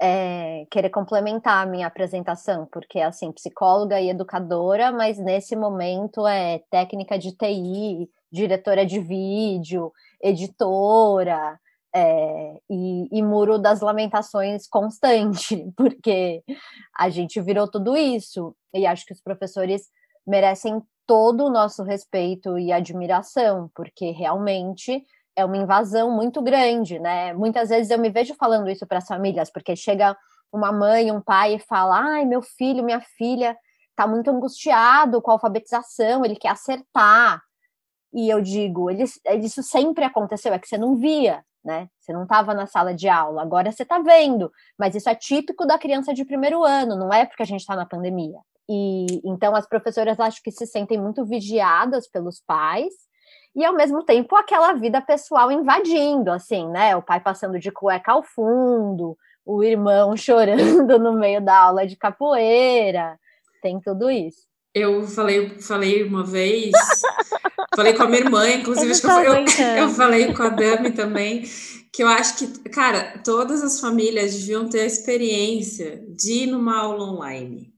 é, 0.01 0.65
querer 0.71 0.89
complementar 0.89 1.61
a 1.61 1.69
minha 1.69 1.85
apresentação, 1.85 2.67
porque 2.71 2.99
assim, 2.99 3.31
psicóloga 3.31 4.01
e 4.01 4.09
educadora, 4.09 4.91
mas 4.91 5.19
nesse 5.19 5.55
momento 5.55 6.25
é 6.25 6.63
técnica 6.71 7.19
de 7.19 7.31
TI, 7.33 8.09
diretora 8.31 8.83
de 8.83 8.99
vídeo, 8.99 9.93
editora, 10.19 11.59
é, 11.93 12.57
e, 12.67 13.07
e, 13.11 13.21
muro 13.21 13.59
das 13.59 13.81
lamentações 13.81 14.67
constante, 14.67 15.71
porque 15.77 16.41
a 16.97 17.09
gente 17.09 17.39
virou 17.39 17.69
tudo 17.69 17.95
isso, 17.95 18.55
e 18.73 18.87
acho 18.87 19.05
que 19.05 19.13
os 19.13 19.21
professores 19.21 19.83
merecem 20.25 20.81
todo 21.05 21.45
o 21.45 21.49
nosso 21.51 21.83
respeito 21.83 22.57
e 22.57 22.71
admiração, 22.71 23.69
porque 23.75 24.09
realmente 24.11 25.03
é 25.35 25.45
uma 25.45 25.57
invasão 25.57 26.11
muito 26.11 26.41
grande, 26.41 26.99
né? 26.99 27.33
Muitas 27.33 27.69
vezes 27.69 27.91
eu 27.91 27.99
me 27.99 28.09
vejo 28.09 28.35
falando 28.35 28.69
isso 28.69 28.85
para 28.85 28.99
as 28.99 29.07
famílias, 29.07 29.51
porque 29.51 29.75
chega 29.75 30.15
uma 30.51 30.71
mãe, 30.71 31.11
um 31.11 31.21
pai 31.21 31.55
e 31.55 31.59
fala: 31.59 31.99
"Ai, 31.99 32.25
meu 32.25 32.41
filho, 32.41 32.83
minha 32.83 33.01
filha 33.01 33.57
está 33.91 34.07
muito 34.07 34.29
angustiado 34.29 35.21
com 35.21 35.31
a 35.31 35.35
alfabetização, 35.35 36.25
ele 36.25 36.35
quer 36.35 36.49
acertar". 36.49 37.41
E 38.13 38.29
eu 38.29 38.41
digo, 38.41 38.89
ele, 38.89 39.05
isso 39.39 39.63
sempre 39.63 40.03
aconteceu, 40.03 40.53
é 40.53 40.59
que 40.59 40.67
você 40.67 40.77
não 40.77 40.97
via, 40.97 41.43
né? 41.63 41.87
Você 41.99 42.11
não 42.13 42.23
estava 42.23 42.53
na 42.53 42.67
sala 42.67 42.93
de 42.93 43.07
aula, 43.07 43.41
agora 43.41 43.71
você 43.71 43.83
está 43.83 43.99
vendo, 43.99 44.51
mas 44.77 44.95
isso 44.95 45.09
é 45.09 45.15
típico 45.15 45.65
da 45.65 45.79
criança 45.79 46.13
de 46.13 46.25
primeiro 46.25 46.63
ano, 46.63 46.97
não 46.97 47.13
é 47.13 47.25
porque 47.25 47.43
a 47.43 47.45
gente 47.45 47.61
está 47.61 47.75
na 47.75 47.85
pandemia. 47.85 48.39
E 48.69 49.21
então 49.25 49.55
as 49.55 49.67
professoras 49.67 50.19
acho 50.19 50.41
que 50.43 50.51
se 50.51 50.65
sentem 50.67 50.99
muito 50.99 51.25
vigiadas 51.25 52.07
pelos 52.09 52.41
pais 52.41 52.93
e 53.55 53.65
ao 53.65 53.73
mesmo 53.73 54.03
tempo 54.03 54.35
aquela 54.35 54.73
vida 54.73 55.01
pessoal 55.01 55.51
invadindo, 55.51 56.31
assim, 56.31 56.67
né? 56.69 56.95
O 56.95 57.01
pai 57.01 57.19
passando 57.19 57.59
de 57.59 57.71
cueca 57.71 58.13
ao 58.13 58.23
fundo, 58.23 59.17
o 59.45 59.63
irmão 59.63 60.15
chorando 60.17 60.97
no 60.97 61.13
meio 61.13 61.41
da 61.41 61.57
aula 61.57 61.85
de 61.85 61.95
capoeira, 61.95 63.17
tem 63.61 63.79
tudo 63.79 64.09
isso. 64.09 64.49
Eu 64.73 65.03
falei, 65.03 65.49
falei 65.59 66.03
uma 66.03 66.23
vez, 66.23 66.71
falei 67.75 67.93
com 67.93 68.03
a 68.03 68.07
minha 68.07 68.21
irmã, 68.21 68.49
inclusive, 68.49 68.91
acho 68.91 69.01
que 69.01 69.07
eu, 69.07 69.65
eu, 69.65 69.77
eu 69.83 69.89
falei 69.89 70.33
com 70.33 70.43
a 70.43 70.49
Dami 70.49 70.91
também, 70.91 71.43
que 71.91 72.01
eu 72.01 72.07
acho 72.07 72.37
que, 72.37 72.69
cara, 72.69 73.19
todas 73.21 73.61
as 73.61 73.81
famílias 73.81 74.33
deviam 74.33 74.69
ter 74.69 74.79
a 74.79 74.85
experiência 74.85 76.01
de 76.07 76.43
ir 76.43 76.47
numa 76.47 76.79
aula 76.79 77.03
online 77.03 77.73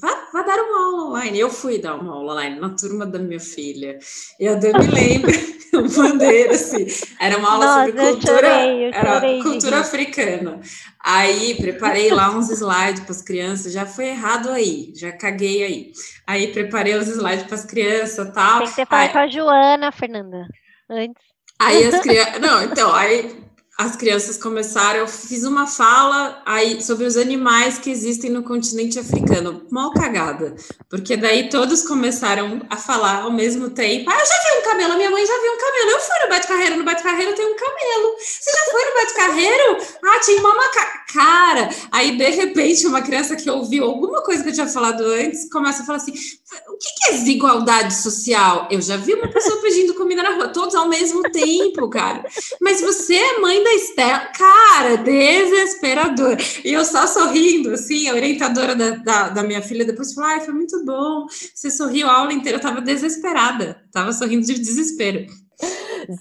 vá, 0.00 0.28
vá 0.32 0.42
dar 0.42 0.58
uma 0.58 0.86
aula 0.86 1.04
online. 1.08 1.38
Eu 1.38 1.50
fui 1.50 1.78
dar 1.78 1.96
uma 1.96 2.14
aula 2.14 2.34
online 2.34 2.60
na 2.60 2.70
turma 2.70 3.04
da 3.04 3.18
minha 3.18 3.40
filha. 3.40 3.98
Eu 4.38 4.56
me 4.56 4.86
lembro, 4.86 5.30
eu 5.72 5.88
mandei 5.90 6.48
assim, 6.48 6.86
era 7.20 7.38
uma 7.38 7.52
aula 7.52 7.66
Nossa, 7.66 7.86
sobre 7.86 8.00
eu 8.00 8.12
cultura, 8.12 8.34
chorei, 8.36 8.88
eu 8.88 8.92
chorei 8.92 9.42
cultura 9.42 9.80
africana. 9.80 10.60
Aí 11.00 11.54
preparei 11.56 12.10
lá 12.10 12.30
uns 12.30 12.50
slides 12.50 13.02
para 13.02 13.12
as 13.12 13.22
crianças, 13.22 13.72
já 13.72 13.86
foi 13.86 14.08
errado 14.08 14.50
aí, 14.50 14.92
já 14.94 15.12
caguei 15.12 15.64
aí. 15.64 15.92
Aí 16.26 16.52
preparei 16.52 16.94
os 16.94 17.08
slides 17.08 17.44
para 17.44 17.54
as 17.54 17.64
crianças, 17.64 18.30
tal. 18.32 18.58
Tem 18.60 18.68
que 18.68 18.76
ter 18.76 18.86
falado 18.86 19.12
com 19.12 19.18
a 19.18 19.28
Joana, 19.28 19.92
Fernanda. 19.92 20.46
Antes. 20.90 21.22
Aí 21.58 21.84
as 21.84 22.00
crianças. 22.00 22.40
Não, 22.40 22.62
então, 22.62 22.94
aí 22.94 23.47
as 23.78 23.94
crianças 23.94 24.36
começaram, 24.36 24.98
eu 24.98 25.06
fiz 25.06 25.44
uma 25.44 25.64
fala 25.64 26.42
aí 26.44 26.82
sobre 26.82 27.06
os 27.06 27.16
animais 27.16 27.78
que 27.78 27.88
existem 27.88 28.28
no 28.28 28.42
continente 28.42 28.98
africano. 28.98 29.62
Mal 29.70 29.92
cagada. 29.92 30.56
Porque 30.90 31.16
daí 31.16 31.48
todos 31.48 31.86
começaram 31.86 32.60
a 32.68 32.76
falar 32.76 33.22
ao 33.22 33.30
mesmo 33.30 33.70
tempo. 33.70 34.10
Ah, 34.10 34.18
eu 34.18 34.26
já 34.26 34.34
vi 34.34 34.58
um 34.58 34.64
camelo, 34.64 34.96
minha 34.96 35.10
mãe 35.10 35.24
já 35.24 35.40
viu 35.40 35.52
um 35.52 35.58
camelo. 35.58 35.90
Eu 35.92 36.00
fui 36.00 36.18
no 36.24 36.28
Bate-Carreiro, 36.28 36.76
no 36.76 36.84
Bate-Carreiro 36.84 37.34
tem 37.36 37.46
um 37.46 37.56
camelo. 37.56 38.16
Você 38.18 38.50
já 38.50 38.72
foi 38.72 38.84
no 38.84 38.94
Bate-Carreiro? 38.94 39.78
Ah, 40.04 40.20
tinha 40.24 40.40
uma 40.40 40.54
macaca. 40.56 40.98
Cara, 41.12 41.70
aí 41.90 42.18
de 42.18 42.30
repente 42.30 42.86
uma 42.86 43.00
criança 43.00 43.34
que 43.34 43.48
ouviu 43.48 43.84
alguma 43.84 44.22
coisa 44.22 44.42
que 44.42 44.50
eu 44.50 44.52
tinha 44.52 44.66
falado 44.66 45.00
antes 45.04 45.48
começa 45.50 45.82
a 45.82 45.86
falar 45.86 45.96
assim: 45.96 46.12
o 46.12 46.76
que, 46.76 46.88
que 46.96 47.08
é 47.08 47.12
desigualdade 47.12 47.94
social? 47.94 48.68
Eu 48.70 48.82
já 48.82 48.96
vi 48.98 49.14
uma 49.14 49.28
pessoa 49.28 49.56
pedindo 49.62 49.94
comida 49.94 50.22
na 50.22 50.34
rua, 50.34 50.48
todos 50.48 50.74
ao 50.74 50.88
mesmo 50.88 51.22
tempo, 51.22 51.88
cara. 51.88 52.26
Mas 52.60 52.82
você 52.82 53.14
é 53.14 53.38
mãe 53.38 53.64
da 53.68 53.74
Estela, 53.74 54.18
cara, 54.32 54.96
desesperador. 54.96 56.36
E 56.64 56.72
eu 56.72 56.84
só 56.84 57.06
sorrindo, 57.06 57.72
assim, 57.72 58.08
a 58.08 58.14
orientadora 58.14 58.74
da, 58.74 58.90
da, 58.90 59.28
da 59.28 59.42
minha 59.42 59.60
filha 59.60 59.84
depois 59.84 60.14
falou: 60.14 60.30
ai, 60.30 60.40
foi 60.40 60.54
muito 60.54 60.82
bom. 60.84 61.26
Você 61.54 61.70
sorriu 61.70 62.08
a 62.08 62.14
aula 62.14 62.32
inteira, 62.32 62.58
eu 62.58 62.62
tava 62.62 62.80
desesperada, 62.80 63.82
tava 63.92 64.12
sorrindo 64.12 64.46
de 64.46 64.54
desespero. 64.54 65.26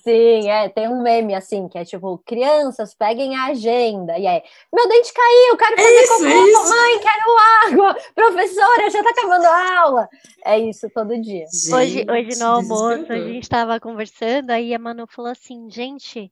Sim, 0.04 0.50
é, 0.50 0.68
tem 0.68 0.90
um 0.90 1.04
meme 1.04 1.36
assim, 1.36 1.68
que 1.68 1.78
é 1.78 1.86
tipo, 1.86 2.18
crianças, 2.26 2.96
peguem 2.96 3.36
a 3.36 3.46
agenda. 3.46 4.18
E 4.18 4.26
aí, 4.26 4.42
meu 4.74 4.90
dente 4.90 5.14
caiu, 5.14 5.56
quero 5.56 5.76
fazer 5.78 6.02
isso, 6.02 6.14
cocô, 6.14 6.26
é 6.26 6.50
isso. 6.50 6.70
mãe, 6.70 7.00
quero 7.00 7.38
água, 7.68 7.98
professora, 8.16 8.90
já 8.90 9.04
tá 9.04 9.10
acabando 9.12 9.46
a 9.46 9.80
aula. 9.80 10.10
É 10.44 10.60
isso 10.60 10.90
todo 10.90 11.22
dia. 11.22 11.46
Hoje, 11.72 12.06
hoje 12.10 12.40
no 12.40 12.48
almoço, 12.48 13.14
a 13.14 13.20
gente 13.20 13.44
estava 13.44 13.80
conversando, 13.80 14.50
aí 14.50 14.74
a 14.74 14.80
Manu 14.80 15.06
falou 15.08 15.32
assim, 15.32 15.70
gente, 15.70 16.32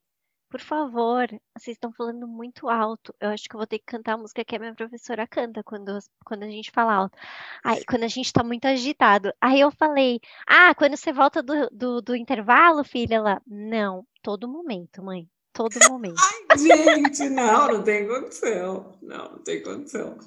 por 0.50 0.62
favor, 0.62 1.28
vocês 1.58 1.76
estão 1.76 1.92
falando 1.92 2.28
muito 2.28 2.70
alto. 2.70 3.14
Eu 3.20 3.30
acho 3.30 3.50
que 3.50 3.56
eu 3.56 3.58
vou 3.58 3.68
ter 3.68 3.80
que 3.80 3.86
cantar 3.86 4.14
a 4.14 4.18
música 4.18 4.46
que 4.46 4.56
a 4.56 4.60
minha 4.60 4.76
professora 4.76 5.28
canta 5.28 5.64
quando, 5.64 5.98
quando 6.24 6.44
a 6.44 6.50
gente 6.50 6.72
fala 6.72 6.94
alto. 6.94 7.18
Aí, 7.64 7.84
quando 7.86 8.04
a 8.04 8.08
gente 8.08 8.32
tá 8.32 8.44
muito 8.44 8.66
agitado. 8.66 9.34
Aí 9.42 9.60
eu 9.60 9.72
falei, 9.72 10.20
ah, 10.48 10.74
quando 10.76 10.96
você 10.96 11.12
volta 11.12 11.42
do, 11.42 11.70
do, 11.72 12.02
do 12.02 12.16
intervalo, 12.16 12.84
filha, 12.84 13.16
ela, 13.16 13.42
não, 13.48 14.06
todo 14.22 14.48
momento, 14.48 15.04
mãe, 15.04 15.28
todo 15.52 15.74
momento. 15.90 16.22
Gente, 16.58 17.30
não, 17.30 17.68
não 17.68 17.84
tem 17.84 18.08
condição. 18.08 18.98
Não, 19.02 19.32
não 19.32 19.40
tem 19.40 19.64
condição. 19.64 20.18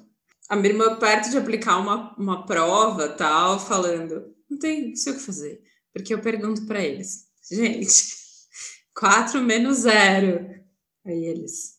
A 0.49 0.55
minha 0.55 0.73
irmã, 0.73 0.95
perto 0.97 1.29
de 1.29 1.37
aplicar 1.37 1.77
uma, 1.77 2.15
uma 2.17 2.45
prova, 2.45 3.09
tal, 3.09 3.59
falando, 3.59 4.33
não 4.49 4.57
tem, 4.57 4.89
não 4.89 4.95
sei 4.95 5.13
o 5.13 5.15
que 5.15 5.21
fazer. 5.21 5.61
Porque 5.93 6.13
eu 6.13 6.19
pergunto 6.19 6.65
para 6.65 6.81
eles, 6.83 7.27
gente, 7.51 8.28
4 8.99 9.39
menos 9.41 9.77
0. 9.79 10.59
Aí 11.05 11.23
eles, 11.25 11.75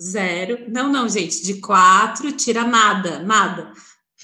zero. 0.00 0.70
Não, 0.70 0.92
não, 0.92 1.08
gente, 1.08 1.42
de 1.42 1.60
4 1.60 2.30
tira 2.32 2.62
nada, 2.64 3.20
nada. 3.20 3.72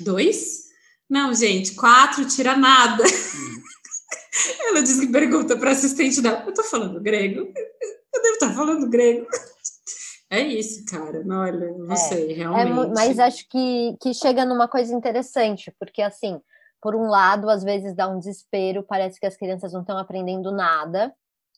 2? 0.01 0.65
Não, 1.09 1.33
gente, 1.33 1.75
4 1.75 2.27
tira 2.29 2.55
nada. 2.55 3.03
Ela 4.69 4.83
diz 4.83 5.01
que 5.01 5.07
pergunta 5.07 5.57
para 5.57 5.71
assistente 5.71 6.21
dela, 6.21 6.45
eu 6.47 6.53
tô 6.53 6.63
falando 6.65 7.01
grego? 7.01 7.41
Eu 8.13 8.23
devo 8.23 8.35
estar 8.35 8.53
falando 8.53 8.91
grego. 8.91 9.27
É 10.29 10.41
isso, 10.41 10.85
cara. 10.85 11.23
Não, 11.25 11.41
Olha, 11.43 11.73
não 11.73 11.97
sei, 11.97 12.33
É, 12.33 12.35
realmente. 12.35 12.73
mu- 12.73 12.93
mas 12.95 13.19
acho 13.19 13.49
que, 13.49 13.97
que 14.03 14.13
chega 14.13 14.45
numa 14.45 14.67
coisa 14.69 14.93
interessante, 14.93 15.73
porque 15.79 16.03
assim, 16.03 16.41
por 16.83 16.95
um 16.95 17.07
lado, 17.09 17.49
às 17.49 17.63
vezes 17.63 17.95
dá 17.95 18.09
um 18.09 18.19
desespero, 18.19 18.83
parece 18.83 19.19
que 19.21 19.27
as 19.27 19.37
crianças 19.37 19.73
não 19.73 19.81
estão 19.83 19.97
aprendendo 19.97 20.51
nada. 20.51 21.15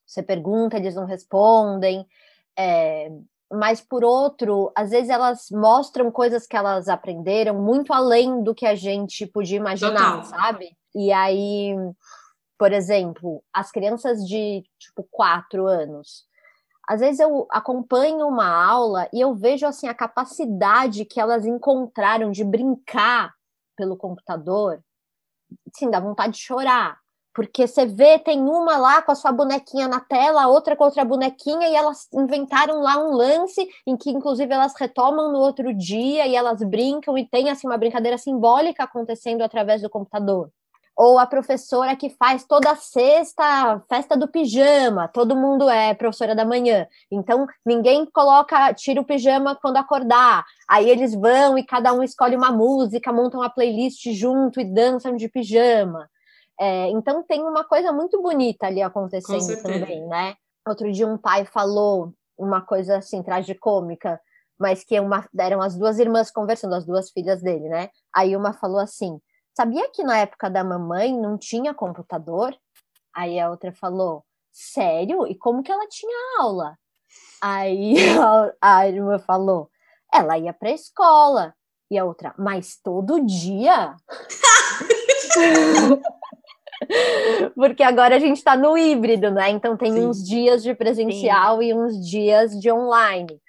Você 0.06 0.22
pergunta, 0.22 0.76
eles 0.76 0.94
não 0.94 1.04
respondem. 1.04 2.06
é, 2.58 3.10
mas 3.50 3.80
por 3.80 4.04
outro, 4.04 4.72
às 4.74 4.90
vezes 4.90 5.08
elas 5.08 5.46
mostram 5.52 6.10
coisas 6.10 6.46
que 6.46 6.56
elas 6.56 6.88
aprenderam 6.88 7.54
muito 7.54 7.92
além 7.92 8.42
do 8.42 8.54
que 8.54 8.66
a 8.66 8.74
gente 8.74 9.26
podia 9.26 9.56
imaginar, 9.56 10.22
Total. 10.22 10.24
sabe? 10.24 10.76
E 10.94 11.12
aí, 11.12 11.76
por 12.58 12.72
exemplo, 12.72 13.42
as 13.52 13.70
crianças 13.70 14.26
de 14.26 14.64
tipo 14.78 15.06
quatro 15.10 15.66
anos, 15.66 16.24
às 16.88 17.00
vezes 17.00 17.20
eu 17.20 17.46
acompanho 17.50 18.26
uma 18.26 18.48
aula 18.48 19.08
e 19.12 19.20
eu 19.20 19.34
vejo 19.34 19.66
assim 19.66 19.86
a 19.86 19.94
capacidade 19.94 21.04
que 21.04 21.20
elas 21.20 21.46
encontraram 21.46 22.30
de 22.30 22.44
brincar 22.44 23.32
pelo 23.76 23.96
computador, 23.96 24.82
sim, 25.72 25.90
dá 25.90 26.00
vontade 26.00 26.34
de 26.34 26.40
chorar. 26.40 26.98
Porque 27.36 27.66
você 27.66 27.84
vê, 27.84 28.18
tem 28.18 28.40
uma 28.40 28.78
lá 28.78 29.02
com 29.02 29.12
a 29.12 29.14
sua 29.14 29.30
bonequinha 29.30 29.86
na 29.86 30.00
tela, 30.00 30.46
outra 30.46 30.74
com 30.74 30.84
outra 30.84 31.04
bonequinha, 31.04 31.68
e 31.68 31.74
elas 31.74 32.08
inventaram 32.10 32.80
lá 32.80 32.96
um 32.96 33.12
lance 33.12 33.68
em 33.86 33.94
que, 33.94 34.08
inclusive, 34.08 34.50
elas 34.50 34.72
retomam 34.74 35.30
no 35.30 35.38
outro 35.38 35.74
dia 35.74 36.26
e 36.26 36.34
elas 36.34 36.62
brincam 36.62 37.18
e 37.18 37.28
tem 37.28 37.50
assim 37.50 37.66
uma 37.66 37.76
brincadeira 37.76 38.16
simbólica 38.16 38.84
acontecendo 38.84 39.42
através 39.42 39.82
do 39.82 39.90
computador. 39.90 40.50
Ou 40.96 41.18
a 41.18 41.26
professora 41.26 41.94
que 41.94 42.08
faz 42.08 42.46
toda 42.46 42.74
sexta 42.74 43.82
festa 43.86 44.16
do 44.16 44.26
pijama, 44.26 45.06
todo 45.06 45.36
mundo 45.36 45.68
é 45.68 45.92
professora 45.92 46.34
da 46.34 46.46
manhã. 46.46 46.86
Então, 47.10 47.46
ninguém 47.66 48.06
coloca, 48.06 48.72
tira 48.72 48.98
o 48.98 49.04
pijama 49.04 49.54
quando 49.54 49.76
acordar. 49.76 50.42
Aí 50.66 50.88
eles 50.88 51.14
vão 51.14 51.58
e 51.58 51.62
cada 51.62 51.92
um 51.92 52.02
escolhe 52.02 52.34
uma 52.34 52.50
música, 52.50 53.12
montam 53.12 53.40
uma 53.40 53.50
playlist 53.50 54.10
junto 54.12 54.58
e 54.58 54.64
dançam 54.64 55.14
de 55.16 55.28
pijama. 55.28 56.08
É, 56.58 56.88
então, 56.90 57.22
tem 57.22 57.42
uma 57.42 57.64
coisa 57.64 57.92
muito 57.92 58.20
bonita 58.20 58.66
ali 58.66 58.82
acontecendo 58.82 59.62
também, 59.62 60.06
né? 60.06 60.34
Outro 60.66 60.90
dia, 60.90 61.06
um 61.06 61.18
pai 61.18 61.44
falou 61.44 62.12
uma 62.36 62.60
coisa 62.60 62.98
assim, 62.98 63.22
tragicômica, 63.22 64.20
mas 64.58 64.82
que 64.82 64.98
uma, 64.98 65.28
eram 65.38 65.60
as 65.60 65.76
duas 65.76 65.98
irmãs 65.98 66.30
conversando, 66.30 66.74
as 66.74 66.84
duas 66.84 67.10
filhas 67.10 67.42
dele, 67.42 67.68
né? 67.68 67.90
Aí 68.14 68.34
uma 68.34 68.52
falou 68.52 68.78
assim: 68.80 69.20
Sabia 69.54 69.88
que 69.90 70.02
na 70.02 70.18
época 70.18 70.50
da 70.50 70.64
mamãe 70.64 71.16
não 71.16 71.38
tinha 71.38 71.74
computador? 71.74 72.56
Aí 73.14 73.38
a 73.38 73.50
outra 73.50 73.72
falou: 73.72 74.24
Sério? 74.52 75.26
E 75.26 75.34
como 75.34 75.62
que 75.62 75.70
ela 75.70 75.86
tinha 75.88 76.40
aula? 76.40 76.76
Aí 77.40 77.94
a, 78.60 78.78
a 78.78 78.88
irmã 78.88 79.18
falou: 79.18 79.70
Ela 80.12 80.38
ia 80.38 80.52
para 80.52 80.70
a 80.70 80.74
escola. 80.74 81.54
E 81.90 81.98
a 81.98 82.04
outra: 82.04 82.34
Mas 82.38 82.76
todo 82.82 83.24
dia? 83.24 83.94
Porque 87.54 87.82
agora 87.82 88.16
a 88.16 88.18
gente 88.18 88.36
está 88.36 88.56
no 88.56 88.76
híbrido, 88.76 89.30
né? 89.30 89.50
Então 89.50 89.76
tem 89.76 89.92
Sim. 89.92 90.06
uns 90.06 90.22
dias 90.22 90.62
de 90.62 90.74
presencial 90.74 91.62
e 91.62 91.72
uns 91.74 91.98
dias 92.04 92.58
de 92.58 92.70
online. 92.70 93.40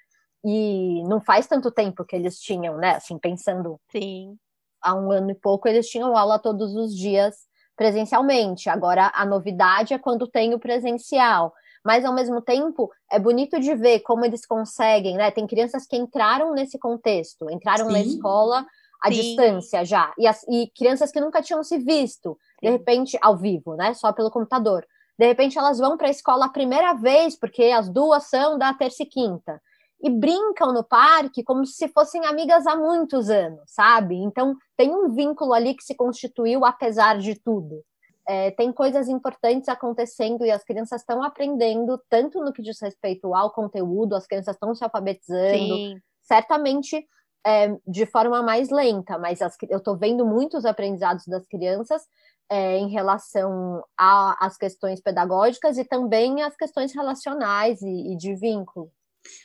E 0.43 1.03
não 1.07 1.19
faz 1.19 1.47
tanto 1.47 1.71
tempo 1.71 2.05
que 2.05 2.15
eles 2.15 2.39
tinham, 2.39 2.77
né? 2.77 2.95
Assim, 2.95 3.17
pensando 3.17 3.79
Sim. 3.91 4.37
há 4.81 4.95
um 4.95 5.11
ano 5.11 5.31
e 5.31 5.35
pouco, 5.35 5.67
eles 5.67 5.89
tinham 5.89 6.15
aula 6.15 6.39
todos 6.39 6.75
os 6.75 6.95
dias 6.95 7.35
presencialmente. 7.75 8.69
Agora, 8.69 9.11
a 9.13 9.25
novidade 9.25 9.93
é 9.93 9.99
quando 9.99 10.27
tem 10.27 10.53
o 10.53 10.59
presencial. 10.59 11.53
Mas, 11.85 12.03
ao 12.03 12.13
mesmo 12.13 12.41
tempo, 12.41 12.91
é 13.09 13.19
bonito 13.19 13.59
de 13.59 13.73
ver 13.75 13.99
como 13.99 14.25
eles 14.25 14.45
conseguem, 14.45 15.15
né? 15.15 15.31
Tem 15.31 15.47
crianças 15.47 15.85
que 15.85 15.95
entraram 15.95 16.53
nesse 16.53 16.77
contexto, 16.77 17.49
entraram 17.49 17.89
na 17.89 18.03
Sim. 18.03 18.09
escola 18.09 18.65
à 19.01 19.09
Sim. 19.09 19.15
distância 19.21 19.85
já. 19.85 20.13
E, 20.17 20.27
as- 20.27 20.43
e 20.49 20.71
crianças 20.75 21.11
que 21.11 21.19
nunca 21.19 21.41
tinham 21.41 21.63
se 21.63 21.77
visto, 21.77 22.37
de 22.61 22.67
Sim. 22.69 22.73
repente, 22.77 23.17
ao 23.21 23.37
vivo, 23.37 23.75
né? 23.75 23.93
Só 23.93 24.11
pelo 24.11 24.31
computador. 24.31 24.85
De 25.17 25.25
repente, 25.25 25.57
elas 25.57 25.79
vão 25.79 25.97
para 25.97 26.07
a 26.07 26.11
escola 26.11 26.45
a 26.45 26.49
primeira 26.49 26.93
vez, 26.93 27.35
porque 27.35 27.63
as 27.65 27.89
duas 27.89 28.23
são 28.29 28.57
da 28.57 28.73
terça 28.73 29.03
e 29.03 29.05
quinta 29.05 29.61
e 29.99 30.09
brincam 30.11 30.71
no 30.71 30.83
parque 30.83 31.43
como 31.43 31.65
se 31.65 31.87
fossem 31.87 32.23
amigas 32.25 32.67
há 32.67 32.75
muitos 32.75 33.31
anos, 33.31 33.63
sabe? 33.65 34.15
Então 34.15 34.55
tem 34.75 34.91
um 34.93 35.09
vínculo 35.09 35.53
ali 35.53 35.73
que 35.73 35.83
se 35.83 35.95
constituiu 35.95 36.63
apesar 36.63 37.17
de 37.17 37.33
tudo. 37.33 37.83
É, 38.27 38.51
tem 38.51 38.71
coisas 38.71 39.07
importantes 39.07 39.67
acontecendo 39.69 40.45
e 40.45 40.51
as 40.51 40.63
crianças 40.63 41.01
estão 41.01 41.23
aprendendo, 41.23 41.99
tanto 42.09 42.43
no 42.43 42.53
que 42.53 42.61
diz 42.61 42.79
respeito 42.79 43.33
ao 43.33 43.49
conteúdo, 43.51 44.15
as 44.15 44.27
crianças 44.27 44.55
estão 44.55 44.75
se 44.75 44.83
alfabetizando, 44.83 45.75
Sim. 45.77 45.97
certamente 46.21 47.07
é, 47.47 47.77
de 47.87 48.05
forma 48.05 48.43
mais 48.43 48.69
lenta, 48.69 49.17
mas 49.19 49.41
as- 49.41 49.57
eu 49.69 49.79
estou 49.79 49.97
vendo 49.97 50.25
muitos 50.25 50.65
aprendizados 50.65 51.25
das 51.27 51.47
crianças 51.47 52.03
é, 52.49 52.77
em 52.77 52.89
relação 52.89 53.83
às 53.97 54.57
questões 54.57 55.01
pedagógicas 55.01 55.77
e 55.77 55.85
também 55.85 56.41
às 56.43 56.55
questões 56.57 56.93
relacionais 56.93 57.81
e, 57.81 58.13
e 58.13 58.17
de 58.17 58.35
vínculo. 58.35 58.91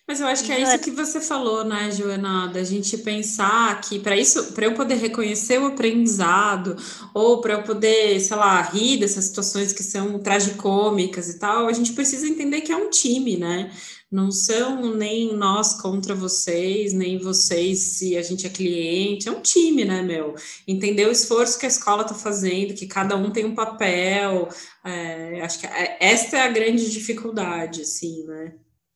Mas 0.07 0.21
eu 0.21 0.27
acho 0.27 0.45
que 0.45 0.53
é 0.53 0.61
isso 0.61 0.79
que 0.81 0.91
você 0.91 1.21
falou, 1.21 1.65
né, 1.65 1.91
Joana, 1.93 2.49
da 2.49 2.65
gente 2.65 2.99
pensar 2.99 3.81
que 3.81 3.99
para 3.99 4.17
isso, 4.17 4.53
para 4.53 4.67
eu 4.67 4.75
poder 4.75 4.97
reconhecer 4.97 5.61
o 5.61 5.67
aprendizado, 5.67 6.77
ou 7.15 7.41
para 7.41 7.55
eu 7.55 7.63
poder, 7.63 8.21
sei 8.21 8.37
lá, 8.37 8.61
rir 8.63 8.99
dessas 8.99 9.27
situações 9.27 9.73
que 9.73 9.83
são 9.83 10.19
tragicômicas 10.19 11.29
e 11.29 11.39
tal, 11.39 11.69
a 11.69 11.73
gente 11.73 11.93
precisa 11.93 12.27
entender 12.27 12.63
que 12.63 12.73
é 12.73 12.77
um 12.77 12.91
time, 12.91 13.37
né? 13.37 13.71
Não 14.11 14.31
são 14.31 14.95
nem 14.95 15.35
nós 15.35 15.81
contra 15.81 16.15
vocês, 16.15 16.93
nem 16.93 17.17
vocês 17.17 17.79
se 17.79 18.15
a 18.15 18.23
gente 18.23 18.47
é 18.47 18.51
cliente, 18.51 19.27
é 19.27 19.33
um 19.33 19.41
time, 19.41 19.87
né, 19.87 20.03
meu? 20.03 20.35
Entender 20.69 21.07
o 21.07 21.13
esforço 21.13 21.59
que 21.59 21.65
a 21.65 21.69
escola 21.69 22.03
está 22.03 22.15
fazendo, 22.15 22.75
que 22.75 22.87
cada 22.87 23.17
um 23.17 23.31
tem 23.31 23.47
um 23.47 23.55
papel. 23.55 24.49
É, 24.85 25.41
acho 25.41 25.61
que 25.61 25.67
é, 25.67 25.97
esta 25.99 26.37
é 26.37 26.41
a 26.43 26.51
grande 26.51 26.91
dificuldade, 26.91 27.81
assim, 27.81 28.25
né? 28.25 28.53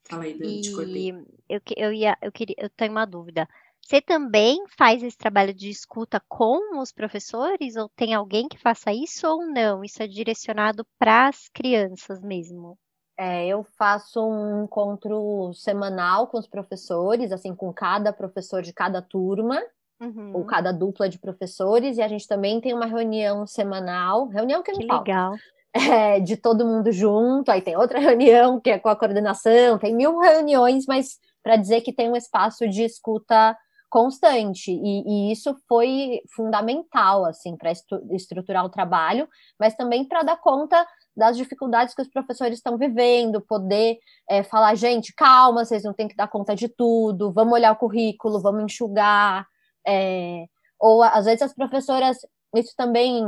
Fala 0.09 0.25
aí, 0.25 0.39
Dani, 0.39 0.61
te 0.61 0.73
cortei. 0.73 1.13
Eu, 1.49 1.61
eu, 1.77 1.93
ia, 1.93 2.17
eu, 2.23 2.33
queria, 2.33 2.57
eu 2.59 2.71
tenho 2.71 2.93
uma 2.93 3.05
dúvida. 3.05 3.49
Você 3.81 4.01
também 4.01 4.65
faz 4.77 5.03
esse 5.03 5.17
trabalho 5.17 5.55
de 5.55 5.71
escuta 5.71 6.21
com 6.29 6.81
os 6.81 6.93
professores, 6.93 7.77
ou 7.77 7.89
tem 7.95 8.15
alguém 8.15 8.49
que 8.49 8.59
faça 8.59 8.93
isso 8.93 9.27
ou 9.29 9.47
não? 9.47 9.85
Isso 9.85 10.03
é 10.03 10.09
direcionado 10.09 10.85
para 10.99 11.29
as 11.29 11.49
crianças 11.49 12.21
mesmo? 12.21 12.77
É, 13.19 13.47
eu 13.47 13.65
faço 13.79 14.21
um 14.21 14.65
encontro 14.65 15.53
semanal 15.55 16.27
com 16.27 16.39
os 16.39 16.49
professores, 16.49 17.33
assim, 17.33 17.55
com 17.55 17.73
cada 17.73 18.13
professor 18.13 18.61
de 18.61 18.73
cada 18.73 19.01
turma, 19.01 19.63
uhum. 20.01 20.33
ou 20.35 20.45
cada 20.45 20.73
dupla 20.73 21.09
de 21.09 21.19
professores, 21.19 21.97
e 21.97 22.03
a 22.03 22.09
gente 22.09 22.27
também 22.27 22.61
tem 22.61 22.75
uma 22.75 22.87
reunião 22.87 23.47
semanal, 23.47 24.27
reunião 24.27 24.63
que 24.63 24.73
não 24.73 24.81
que 24.81 24.87
falta. 24.87 25.11
Legal 25.11 25.35
é, 25.77 26.21
de 26.21 26.37
todo 26.37 26.67
mundo 26.67 26.91
junto, 26.91 27.51
aí 27.51 27.61
tem 27.61 27.77
outra 27.77 27.99
reunião 28.01 28.61
que 28.61 28.71
é 28.71 28.79
com 28.79 28.89
a 28.89 28.97
coordenação, 28.97 29.79
tem 29.79 29.95
mil 29.95 30.19
reuniões, 30.19 30.87
mas 30.87 31.19
para 31.43 31.57
dizer 31.57 31.83
que 31.83 31.93
tem 31.93 32.11
um 32.11 32.17
espaço 32.17 32.69
de 32.69 32.83
escuta 32.83 33.57
constante, 33.89 34.73
e, 34.73 35.29
e 35.29 35.33
isso 35.33 35.57
foi 35.69 36.21
fundamental, 36.35 37.25
assim, 37.25 37.57
para 37.57 37.71
estruturar 38.11 38.65
o 38.65 38.69
trabalho, 38.69 39.29
mas 39.59 39.77
também 39.77 40.05
para 40.05 40.25
dar 40.25 40.37
conta 40.37 40.85
das 41.17 41.37
dificuldades 41.37 41.95
que 41.95 42.03
os 42.03 42.09
professores 42.09 42.59
estão 42.59 42.77
vivendo, 42.77 43.41
poder 43.41 43.99
é, 44.29 44.43
falar, 44.43 44.75
gente, 44.75 45.15
calma, 45.15 45.65
vocês 45.65 45.85
não 45.85 45.95
têm 45.95 46.09
que 46.09 46.17
dar 46.17 46.29
conta 46.29 46.55
de 46.55 46.69
tudo, 46.69 47.33
vamos 47.33 47.55
olhar 47.55 47.73
o 47.73 47.77
currículo, 47.77 48.41
vamos 48.41 48.65
enxugar, 48.65 49.47
é, 49.87 50.47
ou 50.79 51.03
às 51.03 51.25
vezes 51.25 51.43
as 51.43 51.55
professoras, 51.55 52.19
isso 52.55 52.75
também 52.77 53.25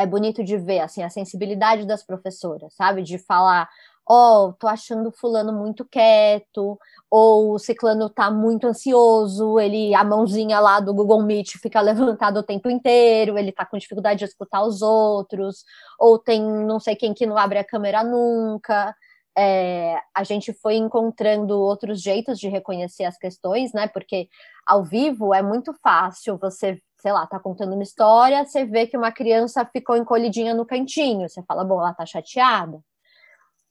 é 0.00 0.06
bonito 0.06 0.42
de 0.42 0.56
ver, 0.56 0.80
assim, 0.80 1.02
a 1.02 1.10
sensibilidade 1.10 1.86
das 1.86 2.02
professoras, 2.02 2.74
sabe? 2.74 3.02
De 3.02 3.18
falar, 3.18 3.68
ó, 4.08 4.46
oh, 4.48 4.52
tô 4.54 4.66
achando 4.66 5.12
fulano 5.12 5.52
muito 5.52 5.84
quieto, 5.84 6.78
ou 7.10 7.52
o 7.54 7.58
ciclano 7.58 8.08
tá 8.08 8.30
muito 8.30 8.66
ansioso, 8.66 9.60
ele, 9.60 9.94
a 9.94 10.02
mãozinha 10.02 10.58
lá 10.58 10.80
do 10.80 10.94
Google 10.94 11.22
Meet 11.22 11.58
fica 11.58 11.80
levantada 11.82 12.40
o 12.40 12.42
tempo 12.42 12.70
inteiro, 12.70 13.38
ele 13.38 13.52
tá 13.52 13.66
com 13.66 13.76
dificuldade 13.78 14.20
de 14.20 14.24
escutar 14.24 14.62
os 14.62 14.80
outros, 14.82 15.64
ou 15.98 16.18
tem 16.18 16.42
não 16.42 16.80
sei 16.80 16.96
quem 16.96 17.12
que 17.12 17.26
não 17.26 17.36
abre 17.36 17.58
a 17.58 17.64
câmera 17.64 18.02
nunca. 18.02 18.94
É, 19.36 19.96
a 20.14 20.24
gente 20.24 20.52
foi 20.52 20.76
encontrando 20.76 21.58
outros 21.60 22.02
jeitos 22.02 22.38
de 22.38 22.48
reconhecer 22.48 23.04
as 23.04 23.16
questões, 23.16 23.72
né? 23.72 23.86
Porque 23.86 24.28
ao 24.66 24.82
vivo 24.82 25.32
é 25.34 25.42
muito 25.42 25.72
fácil 25.82 26.38
você 26.38 26.80
sei 27.00 27.12
lá, 27.12 27.26
tá 27.26 27.38
contando 27.38 27.72
uma 27.74 27.82
história, 27.82 28.44
você 28.44 28.64
vê 28.64 28.86
que 28.86 28.96
uma 28.96 29.10
criança 29.10 29.64
ficou 29.64 29.96
encolhidinha 29.96 30.54
no 30.54 30.66
cantinho, 30.66 31.28
você 31.28 31.42
fala, 31.42 31.64
bom, 31.64 31.80
ela 31.80 31.94
tá 31.94 32.04
chateada. 32.04 32.78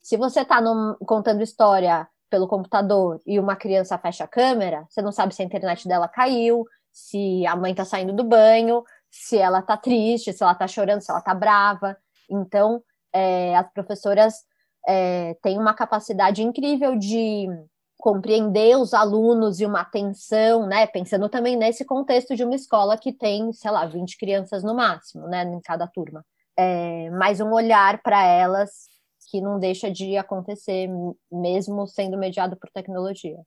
Se 0.02 0.16
você 0.16 0.44
tá 0.44 0.60
num, 0.60 0.96
contando 1.06 1.42
história 1.42 2.08
pelo 2.28 2.48
computador 2.48 3.20
e 3.26 3.38
uma 3.38 3.56
criança 3.56 3.98
fecha 3.98 4.24
a 4.24 4.28
câmera, 4.28 4.84
você 4.88 5.00
não 5.00 5.12
sabe 5.12 5.34
se 5.34 5.42
a 5.42 5.44
internet 5.44 5.86
dela 5.86 6.08
caiu, 6.08 6.64
se 6.92 7.46
a 7.46 7.54
mãe 7.54 7.74
tá 7.74 7.84
saindo 7.84 8.12
do 8.12 8.24
banho, 8.24 8.82
se 9.10 9.38
ela 9.38 9.62
tá 9.62 9.76
triste, 9.76 10.32
se 10.32 10.42
ela 10.42 10.54
tá 10.54 10.66
chorando, 10.66 11.00
se 11.00 11.10
ela 11.10 11.20
tá 11.20 11.34
brava. 11.34 11.96
Então, 12.28 12.82
é, 13.12 13.56
as 13.56 13.70
professoras 13.72 14.34
é, 14.86 15.36
têm 15.42 15.58
uma 15.58 15.74
capacidade 15.74 16.42
incrível 16.42 16.96
de 16.96 17.46
compreender 18.00 18.76
os 18.76 18.92
alunos 18.94 19.60
e 19.60 19.66
uma 19.66 19.82
atenção, 19.82 20.66
né? 20.66 20.86
Pensando 20.86 21.28
também 21.28 21.56
nesse 21.56 21.84
contexto 21.84 22.34
de 22.34 22.42
uma 22.42 22.54
escola 22.54 22.98
que 22.98 23.12
tem, 23.12 23.52
sei 23.52 23.70
lá, 23.70 23.86
20 23.86 24.16
crianças 24.18 24.64
no 24.64 24.74
máximo, 24.74 25.28
né, 25.28 25.44
em 25.44 25.60
cada 25.60 25.86
turma. 25.86 26.24
É, 26.56 27.10
mas 27.10 27.40
um 27.40 27.52
olhar 27.52 28.02
para 28.02 28.24
elas 28.24 28.88
que 29.30 29.40
não 29.40 29.58
deixa 29.58 29.90
de 29.90 30.16
acontecer, 30.16 30.88
mesmo 31.30 31.86
sendo 31.86 32.18
mediado 32.18 32.56
por 32.56 32.68
tecnologia. 32.70 33.38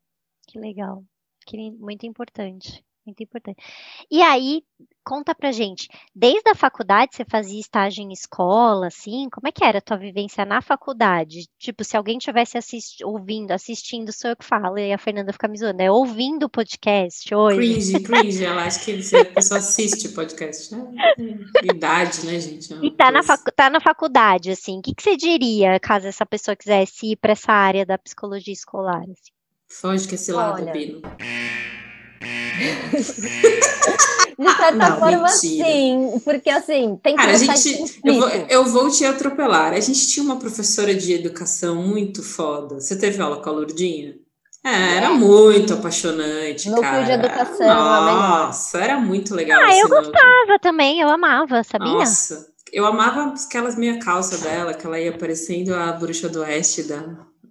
Que 0.48 0.58
legal, 0.58 1.04
que 1.46 1.72
muito 1.72 2.06
importante. 2.06 2.84
Muito 3.06 3.22
importante. 3.22 3.62
E 4.10 4.22
aí, 4.22 4.64
conta 5.04 5.36
pra 5.36 5.52
gente, 5.52 5.90
desde 6.16 6.50
a 6.50 6.56
faculdade 6.56 7.14
você 7.14 7.26
fazia 7.26 7.60
estágio 7.60 8.02
em 8.02 8.14
escola, 8.14 8.88
assim? 8.88 9.28
Como 9.30 9.46
é 9.46 9.52
que 9.52 9.64
era 9.64 9.80
a 9.80 9.82
tua 9.82 9.98
vivência 9.98 10.46
na 10.46 10.62
faculdade? 10.62 11.50
Tipo, 11.60 11.84
se 11.84 11.98
alguém 11.98 12.18
estivesse 12.18 12.58
assisti 12.58 13.04
ouvindo, 13.04 13.52
assistindo, 13.52 14.14
sou 14.14 14.30
eu 14.30 14.38
que 14.38 14.46
falo, 14.46 14.78
e 14.78 14.94
a 14.94 14.98
Fernanda 14.98 15.34
fica 15.34 15.50
me 15.50 15.58
zoando, 15.58 15.82
é 15.82 15.92
ouvindo 15.92 16.44
o 16.44 16.50
podcast 16.50 17.36
hoje. 17.36 17.58
Cringe, 17.58 18.00
cringe, 18.04 18.46
ela 18.46 18.64
acha 18.64 18.80
que 18.80 19.18
a 19.18 19.26
pessoa 19.26 19.58
assiste 19.58 20.10
podcast, 20.10 20.74
né? 20.74 20.94
Idade, 21.62 22.26
né, 22.26 22.40
gente? 22.40 22.74
É 22.74 22.78
e 22.86 22.92
tá 22.92 23.12
na, 23.12 23.22
tá 23.22 23.70
na 23.70 23.82
faculdade, 23.82 24.52
assim, 24.52 24.80
o 24.80 24.82
que, 24.82 24.96
que 24.96 25.04
você 25.04 25.18
diria 25.18 25.78
caso 25.78 26.08
essa 26.08 26.26
pessoa 26.26 26.56
quisesse 26.56 27.12
ir 27.12 27.16
para 27.18 27.34
essa 27.34 27.52
área 27.52 27.86
da 27.86 27.98
psicologia 27.98 28.54
escolar? 28.54 29.04
Assim? 29.04 29.34
Foge 29.68 30.08
que 30.08 30.16
esse 30.16 30.32
lado, 30.32 30.72
Bino. 30.72 31.02
De 34.38 34.56
certa 34.56 34.72
não, 34.72 35.00
forma, 35.00 35.24
mentira. 35.24 35.30
sim, 35.30 36.22
porque 36.24 36.50
assim, 36.50 37.00
tem 37.04 37.16
que 37.16 37.22
Cara, 37.22 37.34
a 37.34 37.38
gente, 37.38 38.02
eu 38.04 38.20
vou, 38.20 38.30
eu 38.30 38.66
vou 38.66 38.90
te 38.90 39.06
atropelar. 39.06 39.74
A 39.74 39.80
gente 39.80 40.08
tinha 40.08 40.24
uma 40.24 40.38
professora 40.38 40.94
de 40.94 41.14
educação 41.14 41.76
muito 41.76 42.24
foda. 42.24 42.80
Você 42.80 42.98
teve 42.98 43.22
aula 43.22 43.42
com 43.42 43.50
a 43.50 43.54
Lourdinha? 43.54 44.16
É, 44.66 44.96
era 44.96 45.10
muito 45.10 45.74
apaixonante, 45.74 46.70
Núcleo 46.70 46.90
cara. 46.90 47.04
de 47.04 47.12
educação. 47.12 47.68
Nossa, 47.68 48.78
era 48.80 48.98
muito 48.98 49.36
legal. 49.36 49.62
Ah, 49.62 49.76
eu 49.76 49.90
gostava 49.90 50.58
também, 50.62 51.02
eu 51.02 51.10
amava, 51.10 51.62
sabia? 51.64 51.92
Nossa, 51.92 52.48
eu 52.72 52.86
amava 52.86 53.34
aquelas 53.34 53.76
meia 53.76 54.00
calça 54.00 54.38
dela, 54.38 54.74
que 54.74 54.86
ela 54.86 54.98
ia 54.98 55.18
parecendo 55.18 55.76
a 55.76 55.92
bruxa 55.92 56.30
do 56.30 56.40
oeste 56.40 56.84
da, 56.84 57.04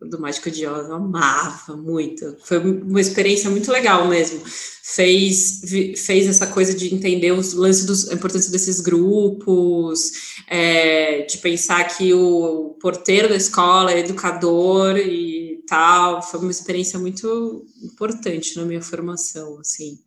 do 0.09 0.21
Mágico 0.21 0.51
de 0.51 0.67
Oz, 0.67 0.89
eu 0.89 0.95
amava 0.95 1.77
muito. 1.77 2.37
Foi 2.45 2.59
uma 2.59 3.01
experiência 3.01 3.51
muito 3.51 3.71
legal 3.71 4.09
mesmo. 4.09 4.43
Fez, 4.45 5.61
fez 5.97 6.27
essa 6.27 6.47
coisa 6.47 6.75
de 6.75 6.93
entender 6.95 7.33
os 7.33 7.53
lances 7.53 7.87
dos, 7.87 8.11
a 8.11 8.15
importância 8.15 8.51
desses 8.51 8.81
grupos, 8.81 10.41
é, 10.49 11.23
de 11.23 11.39
pensar 11.39 11.85
que 11.85 12.13
o 12.13 12.77
porteiro 12.81 13.29
da 13.29 13.37
escola 13.37 13.93
é 13.93 14.01
educador 14.01 14.97
e 14.97 15.63
tal. 15.67 16.23
Foi 16.23 16.41
uma 16.41 16.51
experiência 16.51 16.99
muito 16.99 17.65
importante 17.83 18.57
na 18.57 18.65
minha 18.65 18.83
formação, 18.83 19.59
assim. 19.61 19.99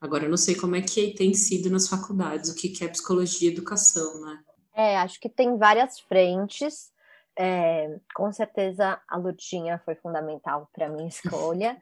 Agora, 0.00 0.24
eu 0.24 0.30
não 0.30 0.36
sei 0.36 0.54
como 0.54 0.76
é 0.76 0.80
que 0.80 1.14
tem 1.14 1.34
sido 1.34 1.70
nas 1.70 1.88
faculdades, 1.88 2.50
o 2.50 2.54
que 2.54 2.84
é 2.84 2.88
psicologia 2.88 3.48
e 3.48 3.52
educação, 3.52 4.20
né? 4.20 4.38
É, 4.74 4.98
acho 4.98 5.18
que 5.18 5.28
tem 5.28 5.56
várias 5.56 5.98
frentes. 6.00 6.90
É, 7.38 7.98
com 8.14 8.32
certeza 8.32 8.98
a 9.08 9.16
lutinha 9.16 9.80
foi 9.84 9.94
fundamental 9.94 10.68
para 10.72 10.88
minha 10.88 11.06
escolha, 11.08 11.76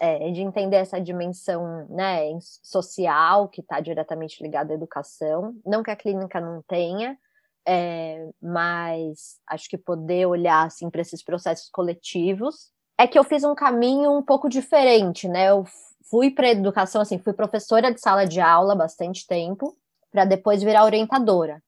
é, 0.00 0.30
de 0.30 0.42
entender 0.42 0.76
essa 0.76 1.00
dimensão 1.00 1.86
né, 1.88 2.36
social 2.62 3.48
que 3.48 3.60
está 3.60 3.80
diretamente 3.80 4.42
ligada 4.42 4.72
à 4.72 4.76
educação. 4.76 5.54
Não 5.64 5.82
que 5.82 5.90
a 5.90 5.96
clínica 5.96 6.40
não 6.40 6.62
tenha, 6.62 7.16
é, 7.66 8.28
mas 8.40 9.38
acho 9.48 9.68
que 9.68 9.78
poder 9.78 10.26
olhar 10.26 10.66
assim, 10.66 10.90
para 10.90 11.00
esses 11.00 11.22
processos 11.22 11.68
coletivos. 11.70 12.70
É 12.98 13.06
que 13.06 13.18
eu 13.18 13.24
fiz 13.24 13.44
um 13.44 13.54
caminho 13.54 14.10
um 14.12 14.22
pouco 14.22 14.48
diferente, 14.48 15.28
né? 15.28 15.50
Eu 15.50 15.64
fui 16.10 16.30
para 16.30 16.50
educação, 16.50 17.02
assim, 17.02 17.18
fui 17.18 17.32
professora 17.32 17.92
de 17.92 18.00
sala 18.00 18.24
de 18.24 18.40
aula 18.40 18.74
bastante 18.74 19.26
tempo, 19.26 19.76
para 20.10 20.24
depois 20.24 20.62
virar 20.62 20.84
orientadora. 20.84 21.62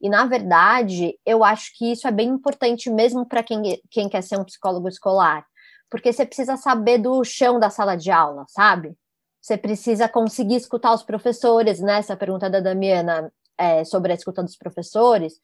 E, 0.00 0.08
na 0.08 0.24
verdade, 0.24 1.18
eu 1.26 1.44
acho 1.44 1.76
que 1.76 1.92
isso 1.92 2.08
é 2.08 2.10
bem 2.10 2.28
importante 2.28 2.88
mesmo 2.88 3.26
para 3.26 3.42
quem, 3.42 3.80
quem 3.90 4.08
quer 4.08 4.22
ser 4.22 4.38
um 4.38 4.44
psicólogo 4.44 4.88
escolar, 4.88 5.44
porque 5.90 6.12
você 6.12 6.24
precisa 6.24 6.56
saber 6.56 6.98
do 6.98 7.22
chão 7.24 7.58
da 7.60 7.68
sala 7.68 7.96
de 7.96 8.10
aula, 8.10 8.44
sabe? 8.48 8.96
Você 9.40 9.56
precisa 9.56 10.08
conseguir 10.08 10.56
escutar 10.56 10.92
os 10.92 11.02
professores, 11.02 11.80
né? 11.80 11.98
Essa 11.98 12.16
pergunta 12.16 12.48
da 12.48 12.60
Damiana 12.60 13.32
é, 13.58 13.84
sobre 13.84 14.12
a 14.12 14.14
escuta 14.14 14.42
dos 14.42 14.56
professores. 14.56 15.34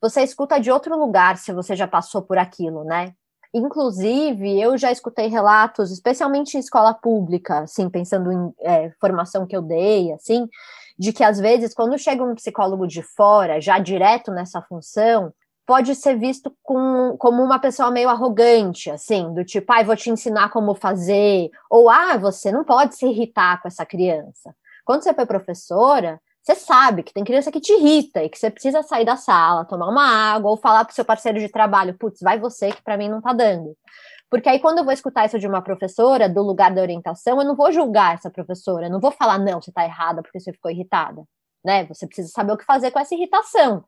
Você 0.00 0.22
escuta 0.22 0.60
de 0.60 0.70
outro 0.70 0.98
lugar 0.98 1.38
se 1.38 1.52
você 1.52 1.74
já 1.74 1.88
passou 1.88 2.22
por 2.22 2.38
aquilo, 2.38 2.84
né? 2.84 3.14
Inclusive, 3.52 4.60
eu 4.60 4.76
já 4.76 4.90
escutei 4.90 5.28
relatos, 5.28 5.92
especialmente 5.92 6.56
em 6.56 6.60
escola 6.60 6.92
pública, 6.92 7.60
assim, 7.60 7.88
pensando 7.88 8.32
em 8.32 8.52
é, 8.60 8.90
formação 9.00 9.46
que 9.46 9.56
eu 9.56 9.62
dei, 9.62 10.12
assim, 10.12 10.48
de 10.98 11.12
que 11.12 11.24
às 11.24 11.38
vezes, 11.38 11.74
quando 11.74 11.98
chega 11.98 12.22
um 12.22 12.34
psicólogo 12.34 12.86
de 12.86 13.02
fora, 13.02 13.60
já 13.60 13.78
direto 13.78 14.30
nessa 14.30 14.62
função, 14.62 15.32
pode 15.66 15.94
ser 15.94 16.18
visto 16.18 16.54
com, 16.62 17.16
como 17.18 17.42
uma 17.42 17.58
pessoa 17.58 17.90
meio 17.90 18.08
arrogante, 18.08 18.90
assim, 18.90 19.32
do 19.32 19.44
tipo, 19.44 19.72
ai, 19.72 19.82
ah, 19.82 19.86
vou 19.86 19.96
te 19.96 20.10
ensinar 20.10 20.50
como 20.50 20.74
fazer, 20.74 21.50
ou 21.70 21.88
ah, 21.88 22.16
você 22.16 22.52
não 22.52 22.64
pode 22.64 22.96
se 22.96 23.06
irritar 23.06 23.60
com 23.60 23.68
essa 23.68 23.84
criança. 23.86 24.54
Quando 24.84 25.02
você 25.02 25.14
foi 25.14 25.24
professora, 25.24 26.20
você 26.42 26.54
sabe 26.54 27.02
que 27.02 27.14
tem 27.14 27.24
criança 27.24 27.50
que 27.50 27.60
te 27.60 27.72
irrita 27.72 28.22
e 28.22 28.28
que 28.28 28.38
você 28.38 28.50
precisa 28.50 28.82
sair 28.82 29.06
da 29.06 29.16
sala, 29.16 29.64
tomar 29.64 29.88
uma 29.88 30.04
água 30.04 30.50
ou 30.50 30.58
falar 30.58 30.84
pro 30.84 30.94
seu 30.94 31.04
parceiro 31.04 31.38
de 31.40 31.48
trabalho, 31.48 31.94
putz, 31.94 32.20
vai 32.20 32.38
você 32.38 32.70
que 32.70 32.82
para 32.82 32.98
mim 32.98 33.08
não 33.08 33.22
tá 33.22 33.32
dando. 33.32 33.74
Porque 34.30 34.48
aí 34.48 34.58
quando 34.58 34.78
eu 34.78 34.84
vou 34.84 34.92
escutar 34.92 35.26
isso 35.26 35.38
de 35.38 35.46
uma 35.46 35.62
professora, 35.62 36.28
do 36.28 36.42
lugar 36.42 36.74
da 36.74 36.82
orientação, 36.82 37.38
eu 37.40 37.46
não 37.46 37.54
vou 37.54 37.70
julgar 37.70 38.14
essa 38.14 38.30
professora, 38.30 38.86
eu 38.86 38.90
não 38.90 39.00
vou 39.00 39.10
falar 39.10 39.38
não, 39.38 39.60
você 39.60 39.72
tá 39.72 39.84
errada 39.84 40.22
porque 40.22 40.40
você 40.40 40.52
ficou 40.52 40.70
irritada, 40.70 41.22
né? 41.64 41.84
Você 41.86 42.06
precisa 42.06 42.28
saber 42.28 42.52
o 42.52 42.56
que 42.56 42.64
fazer 42.64 42.90
com 42.90 42.98
essa 42.98 43.14
irritação, 43.14 43.84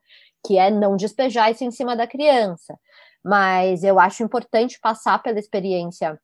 que 0.46 0.58
é 0.58 0.70
não 0.70 0.96
despejar 0.96 1.50
isso 1.50 1.64
em 1.64 1.70
cima 1.70 1.96
da 1.96 2.06
criança. 2.06 2.78
Mas 3.24 3.82
eu 3.82 3.98
acho 3.98 4.22
importante 4.22 4.78
passar 4.80 5.20
pela 5.22 5.38
experiência 5.38 6.18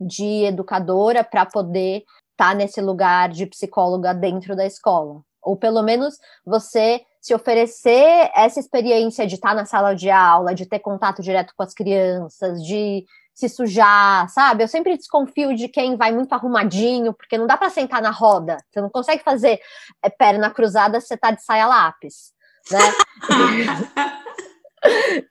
de 0.00 0.44
educadora 0.44 1.22
para 1.24 1.46
poder 1.46 2.04
estar 2.32 2.50
tá 2.50 2.54
nesse 2.54 2.80
lugar 2.80 3.28
de 3.28 3.46
psicóloga 3.46 4.14
dentro 4.14 4.54
da 4.54 4.64
escola, 4.66 5.22
ou 5.42 5.56
pelo 5.56 5.82
menos 5.82 6.16
você 6.44 7.00
se 7.20 7.34
oferecer 7.34 8.30
essa 8.34 8.60
experiência 8.60 9.26
de 9.26 9.34
estar 9.34 9.54
na 9.54 9.64
sala 9.64 9.94
de 9.94 10.08
aula, 10.10 10.54
de 10.54 10.66
ter 10.66 10.78
contato 10.78 11.20
direto 11.20 11.52
com 11.56 11.62
as 11.62 11.74
crianças, 11.74 12.62
de 12.62 13.04
se 13.38 13.48
sujar, 13.48 14.28
sabe? 14.30 14.64
Eu 14.64 14.68
sempre 14.68 14.96
desconfio 14.96 15.54
de 15.54 15.68
quem 15.68 15.96
vai 15.96 16.10
muito 16.10 16.32
arrumadinho, 16.32 17.14
porque 17.14 17.38
não 17.38 17.46
dá 17.46 17.56
para 17.56 17.70
sentar 17.70 18.02
na 18.02 18.10
roda. 18.10 18.56
Você 18.68 18.80
não 18.80 18.90
consegue 18.90 19.22
fazer 19.22 19.60
é, 20.02 20.10
perna 20.10 20.50
cruzada 20.50 21.00
se 21.00 21.06
você 21.06 21.16
tá 21.16 21.30
de 21.30 21.44
saia 21.44 21.68
lápis, 21.68 22.32
né? 22.68 22.80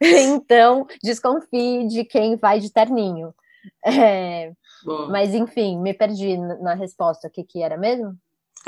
então, 0.00 0.86
desconfie 1.02 1.86
de 1.86 2.02
quem 2.02 2.36
vai 2.36 2.60
de 2.60 2.72
terninho. 2.72 3.34
É, 3.84 4.52
mas, 5.10 5.34
enfim, 5.34 5.78
me 5.78 5.92
perdi 5.92 6.38
na 6.38 6.72
resposta. 6.72 7.28
O 7.28 7.30
que, 7.30 7.44
que 7.44 7.62
era 7.62 7.76
mesmo? 7.76 8.16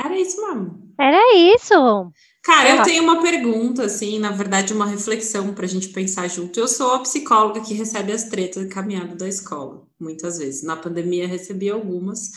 Era 0.03 0.19
isso 0.19 0.41
mesmo. 0.41 0.91
Era 0.99 1.35
isso. 1.35 2.11
Cara, 2.43 2.77
eu 2.77 2.83
tenho 2.83 3.03
uma 3.03 3.21
pergunta, 3.21 3.85
assim, 3.85 4.17
na 4.17 4.31
verdade, 4.31 4.73
uma 4.73 4.87
reflexão 4.87 5.53
para 5.53 5.65
a 5.65 5.69
gente 5.69 5.89
pensar 5.89 6.27
junto. 6.27 6.59
Eu 6.59 6.67
sou 6.67 6.95
a 6.95 6.99
psicóloga 6.99 7.61
que 7.61 7.73
recebe 7.73 8.11
as 8.11 8.23
tretas 8.23 8.67
caminhada 8.67 9.15
da 9.15 9.27
escola, 9.27 9.83
muitas 9.99 10.39
vezes. 10.39 10.63
Na 10.63 10.75
pandemia 10.75 11.27
recebi 11.27 11.69
algumas 11.69 12.31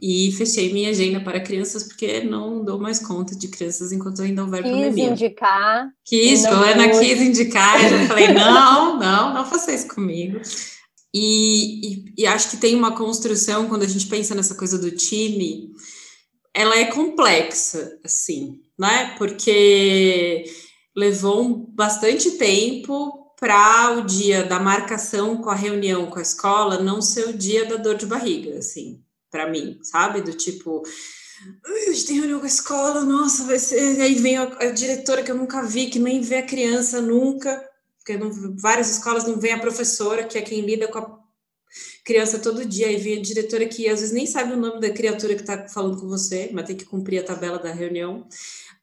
e 0.00 0.30
fechei 0.32 0.72
minha 0.72 0.90
agenda 0.90 1.20
para 1.20 1.40
crianças 1.40 1.82
porque 1.82 2.20
não 2.20 2.64
dou 2.64 2.78
mais 2.78 3.00
conta 3.00 3.34
de 3.34 3.48
crianças 3.48 3.90
enquanto 3.90 4.22
ainda 4.22 4.44
houver 4.44 4.62
quis 4.62 4.70
pandemia. 4.70 5.10
Quis 5.10 5.20
indicar. 5.20 5.88
Quis, 6.04 6.42
Joana 6.42 6.88
quis 6.90 7.20
indicar, 7.20 7.92
eu 7.92 8.06
falei, 8.06 8.28
não, 8.32 8.96
não, 8.96 9.34
não 9.34 9.44
faça 9.44 9.74
isso 9.74 9.88
comigo. 9.88 10.40
E, 11.12 11.94
e, 11.94 12.12
e 12.18 12.26
acho 12.26 12.50
que 12.50 12.58
tem 12.58 12.76
uma 12.76 12.92
construção, 12.92 13.66
quando 13.68 13.82
a 13.82 13.88
gente 13.88 14.06
pensa 14.06 14.36
nessa 14.36 14.54
coisa 14.54 14.78
do 14.78 14.92
time, 14.92 15.72
ela 16.58 16.76
é 16.76 16.86
complexa, 16.86 18.00
assim, 18.04 18.60
né? 18.76 19.14
Porque 19.16 20.44
levou 20.94 21.54
bastante 21.68 22.32
tempo 22.32 23.32
para 23.38 23.92
o 23.92 24.04
dia 24.04 24.42
da 24.42 24.58
marcação 24.58 25.36
com 25.36 25.50
a 25.50 25.54
reunião 25.54 26.10
com 26.10 26.18
a 26.18 26.22
escola 26.22 26.82
não 26.82 27.00
ser 27.00 27.28
o 27.28 27.32
dia 27.32 27.64
da 27.64 27.76
dor 27.76 27.94
de 27.94 28.06
barriga, 28.06 28.58
assim, 28.58 29.00
para 29.30 29.48
mim, 29.48 29.78
sabe? 29.84 30.20
Do 30.20 30.32
tipo, 30.32 30.82
a 31.64 31.92
gente 31.92 32.06
tem 32.06 32.18
reunião 32.18 32.40
com 32.40 32.46
a 32.46 32.48
escola, 32.48 33.04
nossa, 33.04 33.44
vai 33.44 33.60
ser. 33.60 34.00
Aí 34.00 34.16
vem 34.16 34.36
a, 34.36 34.42
a, 34.42 34.72
diretora 34.72 35.22
que 35.22 35.30
eu 35.30 35.36
nunca 35.36 35.62
vi, 35.62 35.86
que 35.86 36.00
nem 36.00 36.20
vê 36.20 36.38
a 36.38 36.46
criança 36.46 37.00
nunca, 37.00 37.64
porque 37.98 38.16
não, 38.16 38.32
várias 38.56 38.90
escolas 38.90 39.24
não 39.28 39.38
vem 39.38 39.52
a 39.52 39.60
professora, 39.60 40.24
que 40.24 40.36
é 40.36 40.42
quem 40.42 40.62
lida 40.62 40.88
com 40.88 40.98
a 40.98 41.17
criança 42.04 42.38
todo 42.38 42.64
dia, 42.64 42.86
aí 42.86 42.96
vem 42.96 43.18
a 43.18 43.22
diretora 43.22 43.66
que 43.66 43.88
às 43.88 44.00
vezes 44.00 44.14
nem 44.14 44.26
sabe 44.26 44.52
o 44.52 44.56
nome 44.56 44.80
da 44.80 44.90
criatura 44.90 45.34
que 45.34 45.42
está 45.42 45.68
falando 45.68 46.00
com 46.00 46.08
você, 46.08 46.50
mas 46.52 46.66
tem 46.66 46.76
que 46.76 46.84
cumprir 46.84 47.18
a 47.18 47.24
tabela 47.24 47.58
da 47.58 47.72
reunião. 47.72 48.26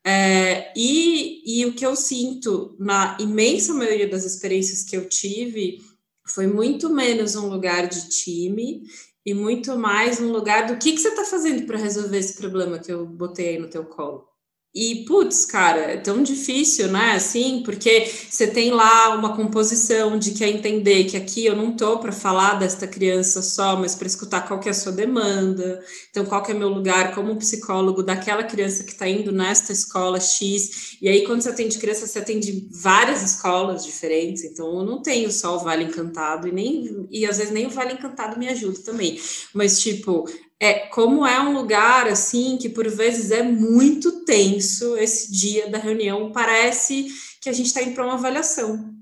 É, 0.03 0.71
e, 0.77 1.41
e 1.61 1.65
o 1.65 1.73
que 1.73 1.85
eu 1.85 1.95
sinto 1.95 2.75
na 2.79 3.17
imensa 3.19 3.73
maioria 3.73 4.07
das 4.07 4.23
experiências 4.23 4.83
que 4.83 4.95
eu 4.95 5.09
tive 5.09 5.79
foi 6.27 6.45
muito 6.45 6.89
menos 6.89 7.35
um 7.35 7.47
lugar 7.47 7.87
de 7.87 8.09
time 8.09 8.83
e 9.25 9.33
muito 9.33 9.75
mais 9.77 10.19
um 10.19 10.31
lugar 10.31 10.67
do 10.67 10.77
que, 10.77 10.91
que 10.91 10.99
você 10.99 11.09
está 11.09 11.25
fazendo 11.25 11.65
para 11.65 11.79
resolver 11.79 12.17
esse 12.17 12.35
problema 12.35 12.77
que 12.77 12.91
eu 12.91 13.05
botei 13.05 13.49
aí 13.49 13.57
no 13.57 13.69
teu 13.69 13.85
colo. 13.85 14.34
E, 14.75 15.05
putz, 15.05 15.45
cara, 15.45 15.79
é 15.93 15.95
tão 15.95 16.21
difícil, 16.21 16.89
né? 16.89 17.13
Assim, 17.13 17.61
porque 17.63 18.11
você 18.29 18.45
tem 18.45 18.71
lá 18.71 19.15
uma 19.15 19.33
composição 19.33 20.19
de 20.19 20.31
quer 20.31 20.49
entender 20.49 21.05
que 21.05 21.15
aqui 21.15 21.45
eu 21.45 21.55
não 21.55 21.77
tô 21.77 21.97
para 21.97 22.11
falar 22.11 22.55
desta 22.55 22.85
criança 22.85 23.41
só, 23.41 23.77
mas 23.77 23.95
para 23.95 24.05
escutar 24.07 24.45
qual 24.45 24.59
que 24.59 24.67
é 24.67 24.71
a 24.71 24.75
sua 24.75 24.91
demanda. 24.91 25.81
Então, 26.09 26.25
qual 26.25 26.43
que 26.43 26.51
é 26.51 26.53
meu 26.53 26.67
lugar 26.67 27.15
como 27.15 27.37
psicólogo 27.37 28.03
daquela 28.03 28.43
criança 28.43 28.83
que 28.83 28.91
está 28.91 29.07
indo 29.07 29.31
nesta 29.31 29.71
escola 29.71 30.19
X. 30.19 30.97
E 31.01 31.07
aí, 31.07 31.23
quando 31.25 31.39
você 31.41 31.51
atende 31.51 31.77
criança, 31.77 32.05
você 32.05 32.19
atende 32.19 32.67
várias 32.69 33.23
escolas 33.23 33.85
diferentes. 33.85 34.43
Então, 34.43 34.79
eu 34.79 34.83
não 34.83 35.01
tenho 35.01 35.31
só 35.31 35.55
o 35.55 35.59
Vale 35.59 35.85
Encantado 35.85 36.49
e 36.49 36.51
nem 36.51 37.07
e 37.09 37.25
às 37.25 37.37
vezes 37.37 37.53
nem 37.53 37.65
o 37.65 37.69
Vale 37.69 37.93
Encantado 37.93 38.37
me 38.37 38.49
ajuda 38.49 38.79
também. 38.83 39.17
Mas, 39.53 39.79
tipo, 39.79 40.25
é 40.65 40.87
como 40.87 41.25
é 41.25 41.39
um 41.39 41.53
lugar 41.53 42.07
assim 42.07 42.57
que 42.57 42.69
por 42.69 42.87
vezes 42.89 43.31
é 43.31 43.43
muito 43.43 44.23
tenso 44.25 44.97
esse 44.97 45.31
dia 45.31 45.69
da 45.69 45.77
reunião, 45.77 46.31
parece 46.31 47.07
que 47.41 47.49
a 47.49 47.53
gente 47.53 47.67
está 47.67 47.81
indo 47.81 47.93
para 47.93 48.05
uma 48.05 48.15
avaliação. 48.15 48.93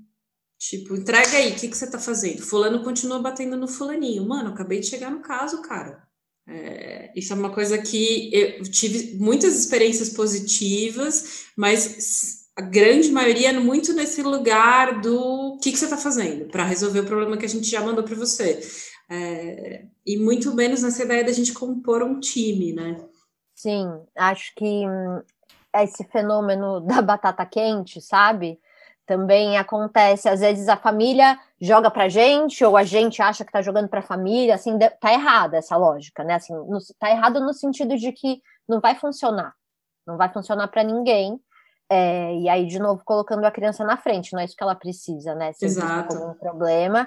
Tipo, 0.58 0.96
entrega 0.96 1.36
aí, 1.36 1.52
o 1.52 1.54
que, 1.56 1.68
que 1.68 1.76
você 1.76 1.84
está 1.84 1.98
fazendo? 1.98 2.42
Fulano 2.42 2.82
continua 2.82 3.18
batendo 3.18 3.56
no 3.56 3.68
fulaninho. 3.68 4.26
Mano, 4.26 4.50
acabei 4.50 4.80
de 4.80 4.86
chegar 4.86 5.10
no 5.10 5.20
caso, 5.20 5.60
cara. 5.60 6.02
É, 6.46 7.12
isso 7.16 7.32
é 7.32 7.36
uma 7.36 7.52
coisa 7.52 7.78
que 7.78 8.30
eu 8.32 8.62
tive 8.64 9.16
muitas 9.18 9.58
experiências 9.58 10.10
positivas, 10.10 11.46
mas 11.56 12.44
a 12.56 12.62
grande 12.62 13.10
maioria 13.10 13.50
é 13.50 13.58
muito 13.58 13.92
nesse 13.92 14.22
lugar 14.22 15.00
do 15.00 15.58
que, 15.62 15.72
que 15.72 15.78
você 15.78 15.86
está 15.86 15.96
fazendo 15.96 16.46
para 16.46 16.64
resolver 16.64 17.00
o 17.00 17.06
problema 17.06 17.36
que 17.36 17.46
a 17.46 17.48
gente 17.48 17.68
já 17.68 17.80
mandou 17.80 18.04
para 18.04 18.14
você. 18.14 18.60
É, 19.08 19.84
e 20.06 20.16
muito 20.16 20.54
menos 20.54 20.82
nessa 20.82 21.04
ideia 21.04 21.24
da 21.24 21.32
gente 21.32 21.52
compor 21.52 22.02
um 22.02 22.18
time, 22.18 22.72
né? 22.72 23.04
Sim, 23.54 24.02
acho 24.16 24.52
que 24.54 24.86
hum, 24.88 25.22
esse 25.82 26.04
fenômeno 26.04 26.80
da 26.86 27.00
batata 27.02 27.44
quente, 27.46 28.00
sabe? 28.00 28.58
Também 29.06 29.58
acontece, 29.58 30.28
às 30.28 30.40
vezes 30.40 30.66
a 30.66 30.78
família 30.78 31.38
joga 31.60 31.90
pra 31.90 32.08
gente, 32.08 32.64
ou 32.64 32.74
a 32.76 32.84
gente 32.84 33.20
acha 33.20 33.44
que 33.44 33.52
tá 33.52 33.60
jogando 33.60 33.88
pra 33.88 34.00
família, 34.00 34.54
assim, 34.54 34.78
tá 34.78 35.12
errada 35.12 35.58
essa 35.58 35.76
lógica, 35.76 36.24
né? 36.24 36.34
Assim, 36.34 36.54
no, 36.54 36.78
tá 36.98 37.10
errado 37.10 37.38
no 37.40 37.52
sentido 37.52 37.96
de 37.96 38.12
que 38.12 38.40
não 38.66 38.80
vai 38.80 38.94
funcionar, 38.94 39.54
não 40.06 40.16
vai 40.16 40.32
funcionar 40.32 40.68
para 40.68 40.82
ninguém. 40.82 41.38
É, 41.90 42.34
e 42.36 42.48
aí, 42.48 42.66
de 42.66 42.78
novo, 42.78 43.02
colocando 43.04 43.44
a 43.44 43.50
criança 43.50 43.84
na 43.84 43.98
frente, 43.98 44.32
não 44.32 44.40
é 44.40 44.46
isso 44.46 44.56
que 44.56 44.62
ela 44.62 44.74
precisa, 44.74 45.34
né? 45.34 45.52
Se 45.52 45.66
Exato. 45.66 46.08
como 46.08 46.30
um 46.30 46.34
problema 46.34 47.06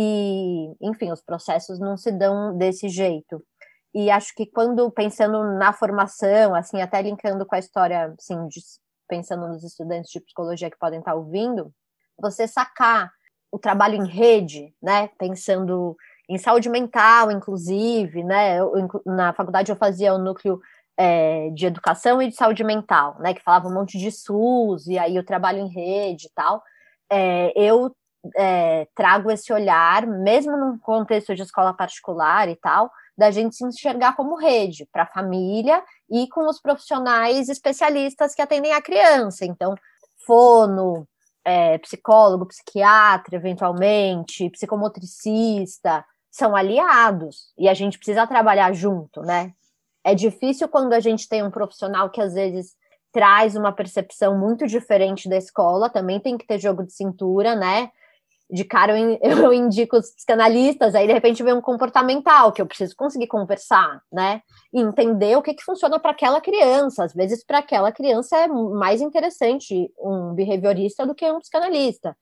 e, 0.00 0.76
enfim, 0.80 1.10
os 1.10 1.20
processos 1.20 1.80
não 1.80 1.96
se 1.96 2.12
dão 2.12 2.56
desse 2.56 2.88
jeito. 2.88 3.44
E 3.92 4.12
acho 4.12 4.32
que 4.32 4.46
quando 4.46 4.88
pensando 4.92 5.42
na 5.58 5.72
formação, 5.72 6.54
assim, 6.54 6.80
até 6.80 7.02
linkando 7.02 7.44
com 7.44 7.56
a 7.56 7.58
história, 7.58 8.14
assim, 8.16 8.46
de, 8.46 8.60
pensando 9.08 9.48
nos 9.48 9.64
estudantes 9.64 10.12
de 10.12 10.20
psicologia 10.20 10.70
que 10.70 10.78
podem 10.78 11.00
estar 11.00 11.16
ouvindo, 11.16 11.72
você 12.16 12.46
sacar 12.46 13.10
o 13.50 13.58
trabalho 13.58 13.96
em 13.96 14.06
rede, 14.06 14.72
né, 14.80 15.08
pensando 15.18 15.96
em 16.28 16.38
saúde 16.38 16.68
mental, 16.68 17.32
inclusive, 17.32 18.22
né, 18.22 18.60
eu, 18.60 18.72
na 19.04 19.32
faculdade 19.32 19.72
eu 19.72 19.76
fazia 19.76 20.14
o 20.14 20.18
núcleo 20.18 20.60
é, 20.96 21.50
de 21.50 21.66
educação 21.66 22.22
e 22.22 22.28
de 22.28 22.36
saúde 22.36 22.62
mental, 22.62 23.16
né, 23.18 23.34
que 23.34 23.42
falava 23.42 23.66
um 23.66 23.74
monte 23.74 23.98
de 23.98 24.12
SUS, 24.12 24.86
e 24.86 24.96
aí 24.96 25.18
o 25.18 25.24
trabalho 25.24 25.58
em 25.58 25.68
rede 25.68 26.26
e 26.26 26.30
tal, 26.36 26.62
é, 27.10 27.52
eu 27.56 27.92
é, 28.36 28.86
trago 28.94 29.30
esse 29.30 29.52
olhar, 29.52 30.06
mesmo 30.06 30.56
num 30.56 30.78
contexto 30.78 31.34
de 31.34 31.42
escola 31.42 31.72
particular 31.72 32.48
e 32.48 32.56
tal, 32.56 32.90
da 33.16 33.30
gente 33.30 33.56
se 33.56 33.64
enxergar 33.64 34.14
como 34.14 34.36
rede 34.36 34.86
para 34.92 35.02
a 35.02 35.06
família 35.06 35.82
e 36.10 36.28
com 36.28 36.48
os 36.48 36.60
profissionais 36.60 37.48
especialistas 37.48 38.34
que 38.34 38.42
atendem 38.42 38.72
a 38.72 38.82
criança. 38.82 39.44
Então, 39.44 39.74
fono, 40.26 41.06
é, 41.44 41.78
psicólogo, 41.78 42.46
psiquiatra, 42.46 43.36
eventualmente, 43.36 44.50
psicomotricista, 44.50 46.04
são 46.30 46.54
aliados 46.54 47.52
e 47.58 47.68
a 47.68 47.74
gente 47.74 47.98
precisa 47.98 48.26
trabalhar 48.26 48.72
junto, 48.72 49.22
né? 49.22 49.52
É 50.04 50.14
difícil 50.14 50.68
quando 50.68 50.92
a 50.92 51.00
gente 51.00 51.28
tem 51.28 51.42
um 51.42 51.50
profissional 51.50 52.10
que 52.10 52.20
às 52.20 52.34
vezes 52.34 52.76
traz 53.12 53.56
uma 53.56 53.72
percepção 53.72 54.38
muito 54.38 54.66
diferente 54.66 55.28
da 55.28 55.36
escola, 55.36 55.90
também 55.90 56.20
tem 56.20 56.36
que 56.36 56.46
ter 56.46 56.58
jogo 56.58 56.84
de 56.84 56.92
cintura, 56.92 57.56
né? 57.56 57.90
De 58.50 58.64
cara 58.64 58.94
eu, 59.20 59.52
indico 59.52 59.96
os 59.96 60.10
psicanalistas, 60.10 60.94
aí 60.94 61.06
de 61.06 61.12
repente 61.12 61.42
vem 61.42 61.54
um 61.54 61.60
comportamental 61.60 62.52
que 62.52 62.62
eu 62.62 62.66
preciso 62.66 62.96
conseguir 62.96 63.26
conversar, 63.26 64.02
né? 64.12 64.42
E 64.72 64.80
entender 64.80 65.36
o 65.36 65.42
que, 65.42 65.54
que 65.54 65.64
funciona 65.64 65.98
para 65.98 66.12
aquela 66.12 66.40
criança. 66.40 67.04
Às 67.04 67.12
vezes, 67.12 67.44
para 67.44 67.58
aquela 67.58 67.92
criança 67.92 68.36
é 68.36 68.48
mais 68.48 69.00
interessante 69.00 69.90
um 69.98 70.34
behaviorista 70.34 71.06
do 71.06 71.14
que 71.14 71.30
um 71.30 71.40
psicanalista. 71.40 72.16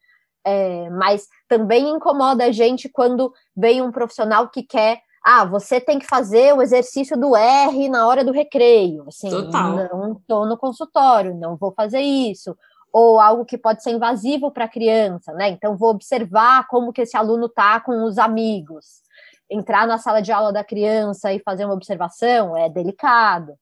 É, 0.45 0.89
mas 0.91 1.27
também 1.47 1.89
incomoda 1.89 2.45
a 2.45 2.51
gente 2.51 2.87
quando 2.87 3.33
vem 3.55 3.81
um 3.81 3.91
profissional 3.91 4.47
que 4.47 4.63
quer 4.63 5.01
ah, 5.29 5.43
você 5.43 5.81
tem 5.81 5.99
que 5.99 6.07
fazer 6.07 6.53
o 6.53 6.61
exercício 6.61 7.17
do 7.17 7.35
R 7.35 7.89
na 7.89 8.07
hora 8.07 8.23
do 8.23 8.31
recreio. 8.31 9.03
Assim, 9.09 9.29
Total. 9.29 9.75
não 9.75 10.13
estou 10.13 10.45
no 10.45 10.57
consultório, 10.57 11.35
não 11.35 11.57
vou 11.57 11.73
fazer 11.73 11.99
isso. 11.99 12.55
Ou 12.91 13.19
algo 13.19 13.45
que 13.45 13.57
pode 13.57 13.83
ser 13.83 13.91
invasivo 13.91 14.51
para 14.51 14.65
a 14.65 14.69
criança, 14.69 15.33
né? 15.33 15.49
Então, 15.49 15.75
vou 15.77 15.89
observar 15.89 16.67
como 16.67 16.93
que 16.93 17.01
esse 17.01 17.15
aluno 17.15 17.47
está 17.47 17.79
com 17.79 18.03
os 18.03 18.17
amigos. 18.17 19.01
Entrar 19.49 19.85
na 19.85 19.97
sala 19.97 20.21
de 20.21 20.31
aula 20.31 20.51
da 20.51 20.63
criança 20.63 21.31
e 21.33 21.39
fazer 21.39 21.65
uma 21.65 21.73
observação 21.73 22.55
é 22.55 22.69
delicado. 22.69 23.53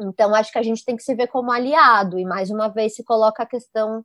Então, 0.00 0.34
acho 0.34 0.52
que 0.52 0.58
a 0.58 0.62
gente 0.62 0.84
tem 0.84 0.96
que 0.96 1.02
se 1.02 1.14
ver 1.14 1.26
como 1.26 1.50
aliado, 1.50 2.18
e 2.18 2.24
mais 2.24 2.50
uma 2.50 2.68
vez 2.68 2.94
se 2.94 3.04
coloca 3.04 3.42
a 3.42 3.46
questão 3.46 4.02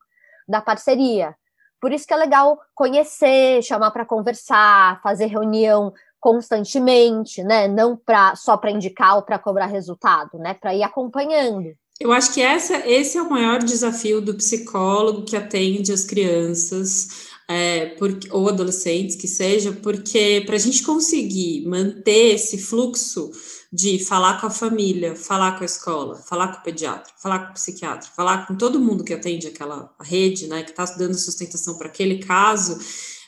da 0.47 0.61
parceria. 0.61 1.35
Por 1.79 1.91
isso 1.91 2.07
que 2.07 2.13
é 2.13 2.17
legal 2.17 2.59
conhecer, 2.73 3.61
chamar 3.61 3.91
para 3.91 4.05
conversar, 4.05 5.01
fazer 5.01 5.27
reunião 5.27 5.93
constantemente, 6.19 7.43
né? 7.43 7.67
Não 7.67 7.97
pra, 7.97 8.35
só 8.35 8.55
para 8.55 8.71
indicar 8.71 9.17
ou 9.17 9.21
para 9.21 9.37
cobrar 9.37 9.65
resultado, 9.65 10.39
né? 10.39 10.53
Para 10.53 10.73
ir 10.73 10.81
acompanhando. 10.81 11.75
Eu 11.99 12.11
acho 12.11 12.33
que 12.33 12.41
essa, 12.41 12.87
esse 12.87 13.17
é 13.17 13.21
o 13.21 13.29
maior 13.29 13.63
desafio 13.63 14.19
do 14.19 14.33
psicólogo 14.33 15.23
que 15.23 15.35
atende 15.35 15.91
as 15.91 16.03
crianças 16.03 17.29
é, 17.47 17.87
porque, 17.97 18.29
ou 18.31 18.49
adolescentes, 18.49 19.15
que 19.15 19.27
seja, 19.27 19.71
porque 19.71 20.41
para 20.45 20.55
a 20.55 20.59
gente 20.59 20.81
conseguir 20.83 21.65
manter 21.67 22.35
esse 22.35 22.57
fluxo 22.57 23.31
de 23.71 24.03
falar 24.03 24.39
com 24.39 24.47
a 24.47 24.51
família, 24.51 25.15
falar 25.15 25.53
com 25.57 25.63
a 25.63 25.65
escola, 25.65 26.15
falar 26.15 26.49
com 26.49 26.59
o 26.59 26.63
pediatra, 26.63 27.11
falar 27.21 27.39
com 27.45 27.51
o 27.51 27.53
psiquiatra, 27.53 28.09
falar 28.15 28.47
com 28.47 28.55
todo 28.55 28.79
mundo 28.79 29.03
que 29.03 29.13
atende 29.13 29.47
aquela 29.47 29.93
rede, 30.01 30.47
né, 30.47 30.63
que 30.63 30.71
está 30.71 30.85
dando 30.85 31.17
sustentação 31.17 31.75
para 31.75 31.87
aquele 31.87 32.19
caso, 32.19 32.77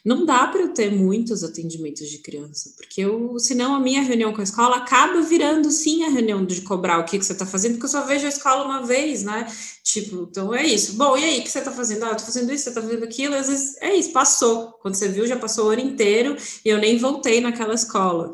não 0.05 0.23
dá 0.23 0.45
para 0.45 0.61
eu 0.61 0.69
ter 0.71 0.91
muitos 0.91 1.43
atendimentos 1.43 2.07
de 2.07 2.19
criança, 2.19 2.71
porque 2.77 3.01
eu, 3.01 3.39
senão 3.39 3.73
a 3.73 3.79
minha 3.79 4.03
reunião 4.03 4.31
com 4.31 4.39
a 4.39 4.43
escola 4.43 4.77
acaba 4.77 5.19
virando 5.21 5.71
sim 5.71 6.03
a 6.03 6.09
reunião 6.09 6.45
de 6.45 6.61
cobrar 6.61 6.99
o 6.99 7.05
que, 7.05 7.17
que 7.17 7.25
você 7.25 7.33
está 7.33 7.45
fazendo, 7.45 7.71
porque 7.73 7.87
eu 7.87 7.89
só 7.89 8.05
vejo 8.05 8.27
a 8.27 8.29
escola 8.29 8.65
uma 8.65 8.85
vez, 8.85 9.23
né? 9.23 9.47
Tipo, 9.83 10.27
então 10.29 10.53
é 10.53 10.63
isso. 10.63 10.93
Bom, 10.93 11.17
e 11.17 11.23
aí, 11.23 11.39
o 11.39 11.43
que 11.43 11.49
você 11.49 11.57
está 11.57 11.71
fazendo? 11.71 12.03
Ah, 12.05 12.09
eu 12.09 12.17
tô 12.17 12.23
fazendo 12.23 12.53
isso, 12.53 12.65
você 12.65 12.69
está 12.69 12.81
fazendo 12.83 13.03
aquilo, 13.03 13.33
às 13.33 13.47
vezes 13.47 13.77
é 13.81 13.95
isso, 13.95 14.11
passou. 14.11 14.73
Quando 14.73 14.93
você 14.93 15.09
viu, 15.09 15.25
já 15.25 15.37
passou 15.37 15.65
o 15.65 15.69
ano 15.69 15.81
inteiro 15.81 16.37
e 16.63 16.69
eu 16.69 16.77
nem 16.77 16.99
voltei 16.99 17.41
naquela 17.41 17.73
escola. 17.73 18.31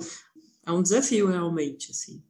É 0.65 0.72
um 0.74 0.84
desafio, 0.84 1.28
realmente, 1.28 1.89
assim. 1.91 2.22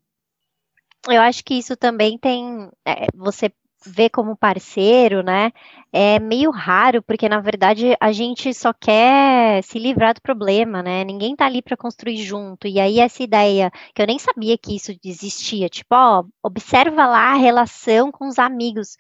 Eu 1.10 1.20
acho 1.20 1.44
que 1.44 1.56
isso 1.56 1.76
também 1.76 2.16
tem. 2.20 2.70
É, 2.86 3.08
você 3.16 3.52
vê 3.86 4.10
como 4.10 4.36
parceiro, 4.38 5.24
né? 5.24 5.52
É 5.92 6.20
meio 6.20 6.52
raro, 6.52 7.02
porque 7.02 7.28
na 7.28 7.40
verdade 7.40 7.96
a 8.00 8.12
gente 8.12 8.54
só 8.54 8.74
quer 8.74 9.64
se 9.64 9.80
livrar 9.80 10.14
do 10.14 10.22
problema, 10.22 10.82
né? 10.82 11.04
Ninguém 11.04 11.36
tá 11.36 11.46
ali 11.46 11.62
para 11.62 11.76
construir 11.78 12.18
junto. 12.18 12.68
E 12.68 12.80
aí 12.80 13.00
essa 13.00 13.24
ideia, 13.24 13.72
que 13.94 14.02
eu 14.02 14.08
nem 14.08 14.20
sabia 14.20 14.58
que 14.58 14.76
isso 14.76 14.92
existia, 15.04 15.68
tipo, 15.70 15.94
ó, 15.96 16.24
observa 16.44 17.06
lá 17.08 17.34
a 17.34 17.36
relação 17.36 18.12
com 18.12 18.28
os 18.28 18.40
amigos. 18.40 18.96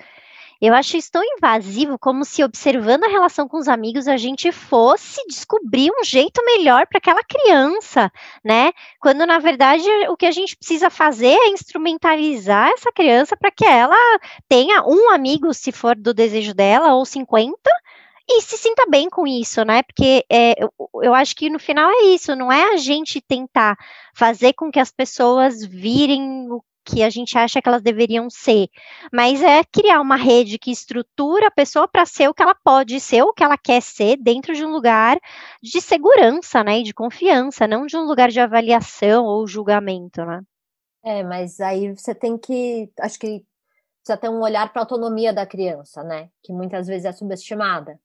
Eu 0.62 0.76
acho 0.76 0.96
isso 0.96 1.12
tão 1.12 1.24
invasivo, 1.24 1.98
como 1.98 2.24
se 2.24 2.44
observando 2.44 3.04
a 3.04 3.08
relação 3.08 3.48
com 3.48 3.58
os 3.58 3.68
amigos 3.68 4.08
a 4.08 4.16
gente 4.16 4.52
fosse 4.52 5.26
descobrir 5.28 5.90
um 5.92 6.04
jeito 6.04 6.46
melhor 6.46 6.86
para 6.86 7.00
aquela 7.00 7.24
criança, 7.24 8.12
né? 8.44 8.72
Quando 9.00 9.26
na 9.26 9.40
verdade 9.40 9.84
o 10.10 10.16
que 10.16 10.28
a 10.28 10.32
gente 10.32 10.56
precisa 10.56 10.92
fazer 10.92 11.34
é 11.34 11.50
instrumentalizar 11.50 12.70
essa 12.70 12.92
criança 12.92 13.36
para 13.36 13.50
que 13.50 13.66
ela 13.66 13.98
tenha 14.48 14.84
um 14.84 15.10
amigo, 15.10 15.52
se 15.52 15.72
for 15.72 15.96
do 15.96 16.14
desejo 16.14 16.54
dela, 16.54 16.94
ou 16.94 17.06
50, 17.06 17.58
e 18.30 18.42
se 18.42 18.58
sinta 18.58 18.86
bem 18.88 19.10
com 19.10 19.26
isso, 19.26 19.66
né? 19.66 19.84
Porque 19.84 20.24
é, 20.30 20.54
eu, 20.64 20.72
eu, 21.02 21.14
acho 21.14 21.36
que 21.36 21.50
no 21.50 21.60
final 21.60 21.90
é 21.90 22.04
isso, 22.14 22.36
não 22.36 22.52
é 22.52 22.74
a 22.74 22.78
gente 22.78 23.20
tentar 23.20 23.76
fazer 24.14 24.54
com 24.54 24.72
que 24.72 24.80
as 24.80 24.92
pessoas 24.92 25.66
virem 25.66 26.48
o 26.52 26.64
que 26.92 27.04
a 27.04 27.10
gente 27.10 27.38
acha 27.38 27.62
que 27.62 27.70
elas 27.70 27.82
deveriam 27.82 28.30
ser, 28.30 28.68
mas 29.12 29.42
é 29.42 29.64
criar 29.64 30.02
uma 30.02 30.18
rede 30.18 30.60
que 30.60 30.72
estrutura 30.72 31.48
a 31.48 31.52
pessoa 31.52 31.88
para 31.88 32.06
ser 32.06 32.28
o 32.28 32.34
que 32.34 32.44
ela 32.44 32.56
pode 32.56 33.00
ser, 33.00 33.24
o 33.24 33.34
que 33.34 33.44
ela 33.44 33.58
quer 33.58 33.82
ser, 33.82 34.18
dentro 34.18 34.54
de 34.54 34.66
um 34.66 34.72
lugar 34.72 35.18
de 35.62 35.80
segurança, 35.80 36.64
né, 36.64 36.80
e 36.80 36.84
de 36.84 36.94
confiança, 36.94 37.68
não 37.68 37.86
de 37.86 37.96
um 37.96 38.04
lugar 38.04 38.30
de 38.30 38.40
avaliação 38.40 39.26
ou 39.26 39.48
julgamento, 39.48 40.26
né? 40.26 40.42
É, 41.04 41.24
mas 41.24 41.60
aí 41.60 41.96
você 41.96 42.14
tem 42.14 42.38
que, 42.38 42.92
acho 43.00 43.18
que 43.18 43.44
precisa 44.04 44.18
ter 44.20 44.30
um 44.30 44.42
olhar 44.42 44.72
para 44.72 44.82
a 44.82 44.84
autonomia 44.84 45.32
da 45.34 45.46
criança, 45.46 46.04
né, 46.04 46.30
que 46.44 46.52
muitas 46.52 46.88
vezes 46.88 47.06
é 47.06 47.12
subestimada. 47.12 48.00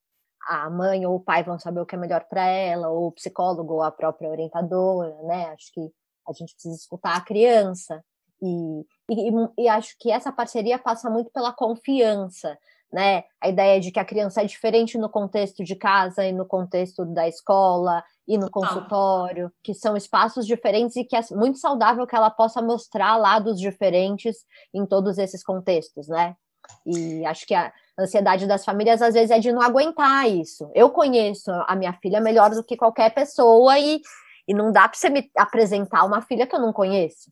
A 0.49 0.71
mãe 0.71 1.05
ou 1.05 1.17
o 1.17 1.21
pai 1.21 1.43
vão 1.43 1.59
saber 1.59 1.81
o 1.81 1.87
que 1.87 1.97
é 1.97 1.99
melhor 1.99 2.25
para 2.31 2.47
ela, 2.47 2.89
ou 2.89 3.09
o 3.09 3.13
psicólogo 3.13 3.75
ou 3.75 3.83
a 3.83 3.91
própria 3.91 4.31
orientadora, 4.31 5.21
né? 5.25 5.47
Acho 5.47 5.73
que 5.73 5.91
a 6.29 6.33
gente 6.33 6.55
precisa 6.55 6.77
escutar 6.77 7.17
a 7.17 7.21
criança. 7.21 8.01
E, 8.43 8.85
e, 9.11 9.65
e, 9.65 9.69
acho 9.69 9.97
que 9.99 10.11
essa 10.11 10.31
parceria 10.31 10.79
passa 10.79 11.09
muito 11.09 11.31
pela 11.31 11.53
confiança, 11.53 12.59
né? 12.93 13.25
A 13.41 13.49
ideia 13.49 13.81
de 13.81 13.91
que 13.91 13.99
a 13.99 14.05
criança 14.05 14.43
é 14.43 14.45
diferente 14.45 14.99
no 14.99 15.09
contexto 15.09 15.65
de 15.65 15.75
casa 15.75 16.25
e 16.25 16.33
no 16.33 16.45
contexto 16.45 17.05
da 17.05 17.27
escola 17.27 18.05
e 18.29 18.37
no 18.37 18.51
consultório, 18.51 19.51
que 19.63 19.73
são 19.73 19.97
espaços 19.97 20.47
diferentes 20.47 20.97
e 20.97 21.05
que 21.05 21.17
é 21.17 21.21
muito 21.33 21.59
saudável 21.59 22.07
que 22.07 22.17
ela 22.17 22.31
possa 22.31 22.61
mostrar 22.61 23.17
lados 23.17 23.59
diferentes 23.59 24.45
em 24.75 24.85
todos 24.85 25.19
esses 25.19 25.43
contextos, 25.43 26.09
né? 26.09 26.37
E 26.85 27.25
acho 27.25 27.47
que 27.47 27.55
a 27.55 27.73
ansiedade 27.99 28.47
das 28.47 28.65
famílias 28.65 29.01
às 29.01 29.15
vezes 29.15 29.31
é 29.31 29.39
de 29.39 29.53
não 29.53 29.63
aguentar 29.63 30.29
isso. 30.29 30.71
Eu 30.75 30.91
conheço 30.91 31.51
a 31.67 31.75
minha 31.75 31.93
filha 31.95 32.21
melhor 32.21 32.51
do 32.51 32.65
que 32.65 32.77
qualquer 32.77 33.15
pessoa 33.15 33.79
e, 33.79 34.01
e 34.47 34.55
não 34.55 34.73
dá 34.73 34.89
para 34.89 34.99
você 34.99 35.09
me 35.09 35.31
apresentar 35.37 36.05
uma 36.05 36.21
filha 36.21 36.47
que 36.47 36.55
eu 36.55 36.61
não 36.61 36.73
conheço. 36.73 37.31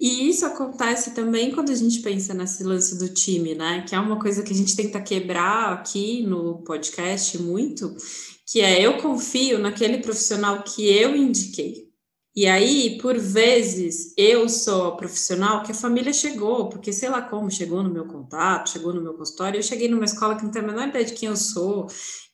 E 0.00 0.28
isso 0.28 0.46
acontece 0.46 1.12
também 1.14 1.50
quando 1.52 1.70
a 1.70 1.74
gente 1.74 2.00
pensa 2.00 2.32
nesse 2.34 2.62
lance 2.62 2.98
do 2.98 3.08
time, 3.08 3.54
né? 3.54 3.84
Que 3.88 3.94
é 3.94 4.00
uma 4.00 4.18
coisa 4.18 4.42
que 4.42 4.52
a 4.52 4.56
gente 4.56 4.76
tenta 4.76 5.00
quebrar 5.00 5.72
aqui 5.72 6.22
no 6.22 6.62
podcast 6.62 7.38
muito, 7.38 7.94
que 8.46 8.60
é 8.60 8.80
eu 8.80 8.98
confio 8.98 9.58
naquele 9.58 9.98
profissional 9.98 10.62
que 10.62 10.86
eu 10.86 11.16
indiquei. 11.16 11.92
E 12.34 12.46
aí, 12.46 12.96
por 12.98 13.18
vezes, 13.18 14.14
eu 14.16 14.48
sou 14.48 14.86
a 14.86 14.96
profissional 14.96 15.62
que 15.62 15.72
a 15.72 15.74
família 15.74 16.14
chegou, 16.14 16.70
porque 16.70 16.90
sei 16.90 17.10
lá 17.10 17.20
como 17.20 17.50
chegou 17.50 17.82
no 17.82 17.90
meu 17.92 18.06
contato, 18.06 18.70
chegou 18.70 18.94
no 18.94 19.02
meu 19.02 19.12
consultório, 19.12 19.58
eu 19.58 19.62
cheguei 19.62 19.86
numa 19.86 20.06
escola 20.06 20.34
que 20.36 20.42
não 20.42 20.50
tem 20.50 20.62
a 20.62 20.66
menor 20.66 20.88
ideia 20.88 21.04
de 21.04 21.12
quem 21.12 21.28
eu 21.28 21.36
sou, 21.36 21.88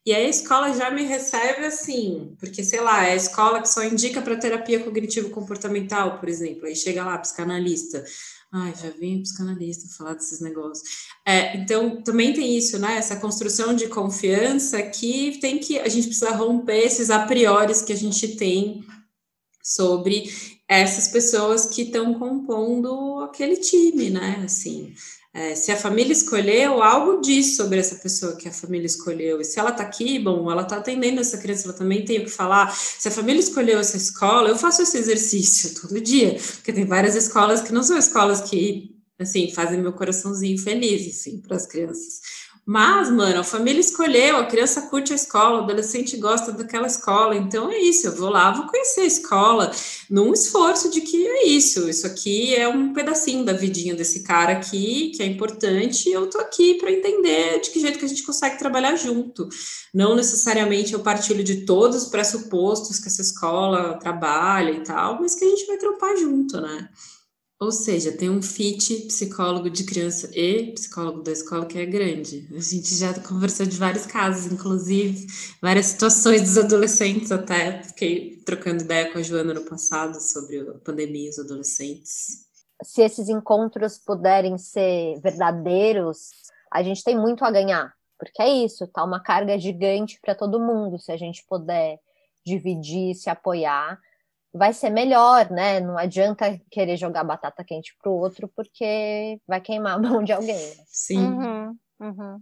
e 0.08 0.14
aí 0.14 0.24
a 0.24 0.30
escola 0.30 0.72
já 0.72 0.90
me 0.90 1.02
recebe 1.02 1.66
assim, 1.66 2.34
porque 2.40 2.64
sei 2.64 2.80
lá, 2.80 3.04
é 3.04 3.12
a 3.12 3.16
escola 3.16 3.60
que 3.60 3.68
só 3.68 3.84
indica 3.84 4.22
para 4.22 4.38
terapia 4.38 4.82
cognitivo-comportamental, 4.82 6.18
por 6.18 6.30
exemplo. 6.30 6.64
Aí 6.64 6.74
chega 6.74 7.04
lá, 7.04 7.18
psicanalista. 7.18 8.02
Ai, 8.50 8.72
já 8.74 8.88
vim 8.88 9.20
psicanalista 9.20 9.86
falar 9.98 10.14
desses 10.14 10.40
negócios. 10.40 10.88
É, 11.26 11.58
então, 11.58 12.00
também 12.00 12.32
tem 12.32 12.56
isso, 12.56 12.78
né? 12.78 12.96
Essa 12.96 13.16
construção 13.16 13.74
de 13.74 13.86
confiança 13.88 14.82
que 14.82 15.38
tem 15.42 15.58
que 15.58 15.78
a 15.78 15.88
gente 15.90 16.06
precisa 16.06 16.30
romper 16.30 16.86
esses 16.86 17.10
a 17.10 17.26
priori 17.26 17.74
que 17.84 17.92
a 17.92 17.96
gente 17.96 18.34
tem 18.36 18.82
sobre 19.62 20.24
essas 20.66 21.08
pessoas 21.08 21.66
que 21.66 21.82
estão 21.82 22.18
compondo 22.18 23.20
aquele 23.24 23.58
time, 23.58 24.08
né? 24.08 24.40
Assim, 24.42 24.94
é, 25.38 25.54
se 25.54 25.70
a 25.70 25.76
família 25.76 26.12
escolheu, 26.12 26.82
algo 26.82 27.20
diz 27.20 27.54
sobre 27.54 27.78
essa 27.78 27.94
pessoa 27.94 28.34
que 28.34 28.48
a 28.48 28.52
família 28.52 28.86
escolheu. 28.86 29.40
E 29.40 29.44
se 29.44 29.60
ela 29.60 29.70
está 29.70 29.84
aqui, 29.84 30.18
bom, 30.18 30.50
ela 30.50 30.62
está 30.62 30.78
atendendo 30.78 31.20
essa 31.20 31.38
criança, 31.38 31.68
ela 31.68 31.78
também 31.78 32.04
tem 32.04 32.18
o 32.18 32.24
que 32.24 32.30
falar. 32.30 32.74
Se 32.74 33.06
a 33.06 33.10
família 33.12 33.38
escolheu 33.38 33.78
essa 33.78 33.96
escola, 33.96 34.48
eu 34.48 34.56
faço 34.56 34.82
esse 34.82 34.98
exercício 34.98 35.80
todo 35.80 36.00
dia, 36.00 36.36
porque 36.56 36.72
tem 36.72 36.84
várias 36.84 37.14
escolas 37.14 37.62
que 37.62 37.72
não 37.72 37.84
são 37.84 37.96
escolas 37.96 38.40
que, 38.40 38.96
assim, 39.16 39.52
fazem 39.52 39.80
meu 39.80 39.92
coraçãozinho 39.92 40.58
feliz, 40.58 41.06
assim, 41.06 41.40
para 41.40 41.54
as 41.54 41.66
crianças. 41.66 42.20
Mas, 42.70 43.10
mano, 43.10 43.40
a 43.40 43.44
família 43.44 43.80
escolheu, 43.80 44.36
a 44.36 44.44
criança 44.44 44.82
curte 44.90 45.14
a 45.14 45.16
escola, 45.16 45.60
o 45.60 45.64
adolescente 45.64 46.18
gosta 46.18 46.52
daquela 46.52 46.86
escola, 46.86 47.34
então 47.34 47.70
é 47.70 47.78
isso, 47.78 48.06
eu 48.06 48.14
vou 48.14 48.28
lá, 48.28 48.52
vou 48.52 48.66
conhecer 48.66 49.00
a 49.00 49.06
escola, 49.06 49.72
num 50.10 50.34
esforço 50.34 50.90
de 50.90 51.00
que 51.00 51.26
é 51.26 51.46
isso, 51.46 51.88
isso 51.88 52.06
aqui 52.06 52.54
é 52.54 52.68
um 52.68 52.92
pedacinho 52.92 53.42
da 53.42 53.54
vidinha 53.54 53.94
desse 53.94 54.22
cara 54.22 54.52
aqui, 54.52 55.12
que 55.16 55.22
é 55.22 55.26
importante, 55.26 56.10
e 56.10 56.12
eu 56.12 56.28
tô 56.28 56.36
aqui 56.36 56.74
para 56.74 56.92
entender 56.92 57.58
de 57.60 57.70
que 57.70 57.80
jeito 57.80 57.98
que 57.98 58.04
a 58.04 58.08
gente 58.08 58.22
consegue 58.22 58.58
trabalhar 58.58 58.96
junto. 58.96 59.48
Não 59.94 60.14
necessariamente 60.14 60.92
eu 60.92 61.00
partilho 61.00 61.42
de 61.42 61.64
todos 61.64 62.02
os 62.02 62.08
pressupostos 62.10 62.98
que 62.98 63.08
essa 63.08 63.22
escola 63.22 63.98
trabalha 63.98 64.72
e 64.72 64.82
tal, 64.82 65.18
mas 65.18 65.34
que 65.34 65.42
a 65.42 65.48
gente 65.48 65.66
vai 65.66 65.78
trampar 65.78 66.14
junto, 66.18 66.60
né? 66.60 66.90
Ou 67.60 67.72
seja, 67.72 68.16
tem 68.16 68.30
um 68.30 68.40
fit 68.40 69.06
psicólogo 69.06 69.68
de 69.68 69.82
criança 69.84 70.30
e 70.32 70.72
psicólogo 70.74 71.22
da 71.22 71.32
escola 71.32 71.66
que 71.66 71.76
é 71.76 71.84
grande. 71.84 72.48
A 72.54 72.60
gente 72.60 72.94
já 72.94 73.12
conversou 73.20 73.66
de 73.66 73.76
vários 73.76 74.06
casos, 74.06 74.52
inclusive 74.52 75.26
várias 75.60 75.86
situações 75.86 76.42
dos 76.42 76.56
adolescentes 76.56 77.32
até. 77.32 77.82
Fiquei 77.82 78.36
trocando 78.46 78.84
ideia 78.84 79.10
com 79.12 79.18
a 79.18 79.22
Joana 79.22 79.54
no 79.54 79.64
passado 79.64 80.20
sobre 80.20 80.60
a 80.60 80.74
pandemia 80.74 81.26
e 81.26 81.30
os 81.30 81.38
adolescentes. 81.40 82.46
Se 82.84 83.02
esses 83.02 83.28
encontros 83.28 83.98
puderem 83.98 84.56
ser 84.56 85.20
verdadeiros, 85.20 86.30
a 86.72 86.80
gente 86.84 87.02
tem 87.02 87.18
muito 87.18 87.44
a 87.44 87.50
ganhar, 87.50 87.92
Porque 88.16 88.40
é 88.40 88.48
isso, 88.48 88.86
tá 88.86 89.02
uma 89.02 89.20
carga 89.20 89.58
gigante 89.58 90.20
para 90.20 90.34
todo 90.34 90.60
mundo. 90.60 90.96
Se 90.96 91.10
a 91.10 91.16
gente 91.16 91.44
puder 91.44 91.98
dividir, 92.46 93.16
se 93.16 93.28
apoiar, 93.28 93.98
vai 94.52 94.72
ser 94.72 94.90
melhor, 94.90 95.50
né? 95.50 95.80
Não 95.80 95.98
adianta 95.98 96.60
querer 96.70 96.96
jogar 96.96 97.24
batata 97.24 97.64
quente 97.64 97.94
pro 98.02 98.12
outro, 98.12 98.50
porque 98.54 99.38
vai 99.46 99.60
queimar 99.60 99.94
a 99.94 99.98
mão 99.98 100.22
de 100.22 100.32
alguém. 100.32 100.54
Né? 100.54 100.84
Sim. 100.86 101.18
Uhum, 101.18 101.76
uhum. 102.00 102.40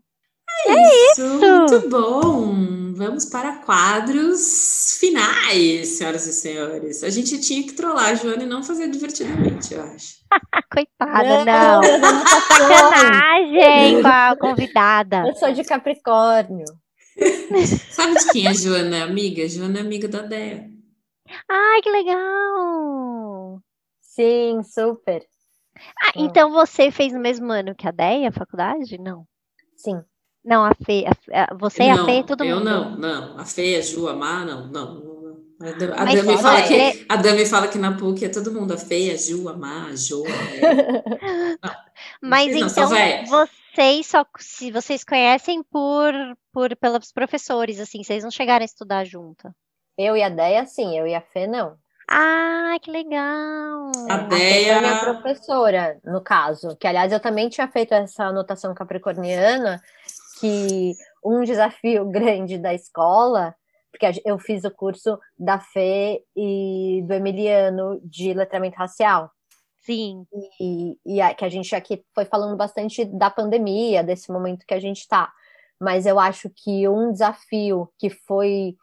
É, 0.67 0.73
é 0.73 1.11
isso, 1.11 1.39
muito 1.39 1.91
bom. 1.91 2.95
Vamos 2.95 3.27
para 3.27 3.59
quadros 3.59 4.97
finais, 4.99 5.89
senhoras 5.89 6.27
e 6.27 6.33
senhores. 6.33 7.05
A 7.05 7.11
gente 7.11 7.39
tinha 7.41 7.63
que 7.63 7.75
trollar 7.75 8.11
a 8.11 8.15
Joana 8.15 8.43
e 8.43 8.47
não 8.47 8.63
fazer 8.63 8.89
divertidamente, 8.89 9.75
eu 9.75 9.83
acho. 9.83 10.17
Coitada, 10.73 11.45
não. 11.45 11.81
não. 11.81 12.27
Sacanagem 12.69 14.03
com 14.03 14.09
a 14.09 14.37
convidada. 14.37 15.29
Eu 15.29 15.35
sou 15.35 15.53
de 15.53 15.63
Capricórnio. 15.63 16.65
Sabe 17.91 18.15
de 18.15 18.31
quem 18.31 18.49
a 18.49 18.53
Joana 18.53 18.97
é 18.97 19.03
amiga? 19.03 19.45
A 19.45 19.49
Joana 19.49 19.79
é 19.79 19.83
amiga 19.83 20.09
da 20.09 20.23
Dea. 20.23 20.76
Ai, 21.49 21.83
que 21.83 21.91
legal! 21.91 23.61
Sim, 24.01 24.63
super. 24.63 25.27
Ah, 26.01 26.13
então 26.17 26.51
você 26.53 26.91
fez 26.91 27.13
no 27.13 27.21
mesmo 27.21 27.53
ano 27.53 27.75
que 27.75 27.87
a 27.87 27.91
Deia, 27.91 28.29
a 28.29 28.33
faculdade? 28.33 28.99
Não. 28.99 29.27
Sim. 29.77 30.03
Não, 30.45 30.65
a 30.65 30.73
Fê, 30.75 31.05
a, 31.33 31.55
você 31.55 31.83
e 31.83 31.91
a 31.91 32.05
Fê, 32.05 32.23
todo 32.23 32.45
eu 32.45 32.57
mundo. 32.57 32.69
Eu 32.69 32.91
não, 32.91 32.97
não. 32.97 33.39
A 33.39 33.45
Fê, 33.45 33.77
a 33.77 33.83
Ju, 33.83 34.09
a 34.09 34.15
Mar, 34.15 34.47
não, 34.47 34.69
não. 34.69 35.17
A 35.59 35.73
Dami, 36.05 36.39
fala 36.39 36.63
que, 36.63 37.07
a 37.09 37.17
Dami 37.17 37.47
fala 37.47 37.69
que 37.69 37.79
na 37.79 37.97
PUC 37.97 38.27
é 38.27 38.29
todo 38.29 38.53
mundo 38.53 38.75
a 38.75 38.77
Fê, 38.77 39.11
a 39.11 39.17
Ju, 39.17 39.49
a 39.49 39.57
Mar, 39.57 39.91
a 39.91 39.97
Jo. 39.97 40.23
A 41.63 41.85
Mas 42.23 42.53
não, 42.53 42.69
então 42.69 42.89
vocês 43.27 44.07
só 44.07 44.25
se 44.39 44.71
vocês 44.71 45.03
conhecem 45.03 45.63
por, 45.63 46.13
por 46.53 46.77
pelos 46.77 47.11
professores, 47.11 47.81
assim, 47.81 48.05
vocês 48.05 48.23
não 48.23 48.31
chegaram 48.31 48.63
a 48.63 48.67
estudar 48.67 49.05
junto. 49.05 49.51
Eu 49.99 50.15
e 50.17 50.23
a 50.23 50.29
Deia, 50.29 50.67
sim, 50.67 50.99
eu 50.99 51.07
e 51.07 51.15
a 51.15 51.23
Fê, 51.23 51.47
não. 51.47 51.79
Ah, 52.09 52.77
que 52.83 52.91
legal! 52.91 53.91
A 54.11 54.17
Deia 54.29 54.75
é 54.75 54.81
minha 54.81 55.01
professora, 55.01 55.99
no 56.05 56.21
caso, 56.21 56.77
que 56.77 56.87
aliás 56.87 57.11
eu 57.13 57.19
também 57.19 57.49
tinha 57.49 57.67
feito 57.67 57.95
essa 57.95 58.25
anotação 58.25 58.75
capricorniana 58.75 59.83
que 60.39 60.93
um 61.25 61.43
desafio 61.43 62.05
grande 62.13 62.59
da 62.59 62.75
escola, 62.75 63.55
porque 63.91 64.23
eu 64.25 64.39
fiz 64.39 64.65
o 64.65 64.71
curso 64.71 65.19
da 65.39 65.59
Fê 65.59 66.23
e 66.37 67.03
do 67.07 67.15
Emiliano 67.15 67.99
de 68.05 68.35
letramento 68.35 68.77
racial. 68.77 69.31
Sim. 69.81 70.27
E, 70.61 70.99
e 71.07 71.21
a, 71.23 71.33
que 71.33 71.45
a 71.45 71.49
gente 71.49 71.75
aqui 71.75 72.05
foi 72.15 72.27
falando 72.27 72.57
bastante 72.57 73.05
da 73.05 73.31
pandemia, 73.31 74.05
desse 74.05 74.31
momento 74.31 74.67
que 74.67 74.75
a 74.75 74.81
gente 74.81 74.99
está. 74.99 75.33
Mas 75.81 76.05
eu 76.05 76.19
acho 76.19 76.51
que 76.51 76.87
um 76.89 77.13
desafio 77.13 77.89
que 77.99 78.11
foi 78.11 78.77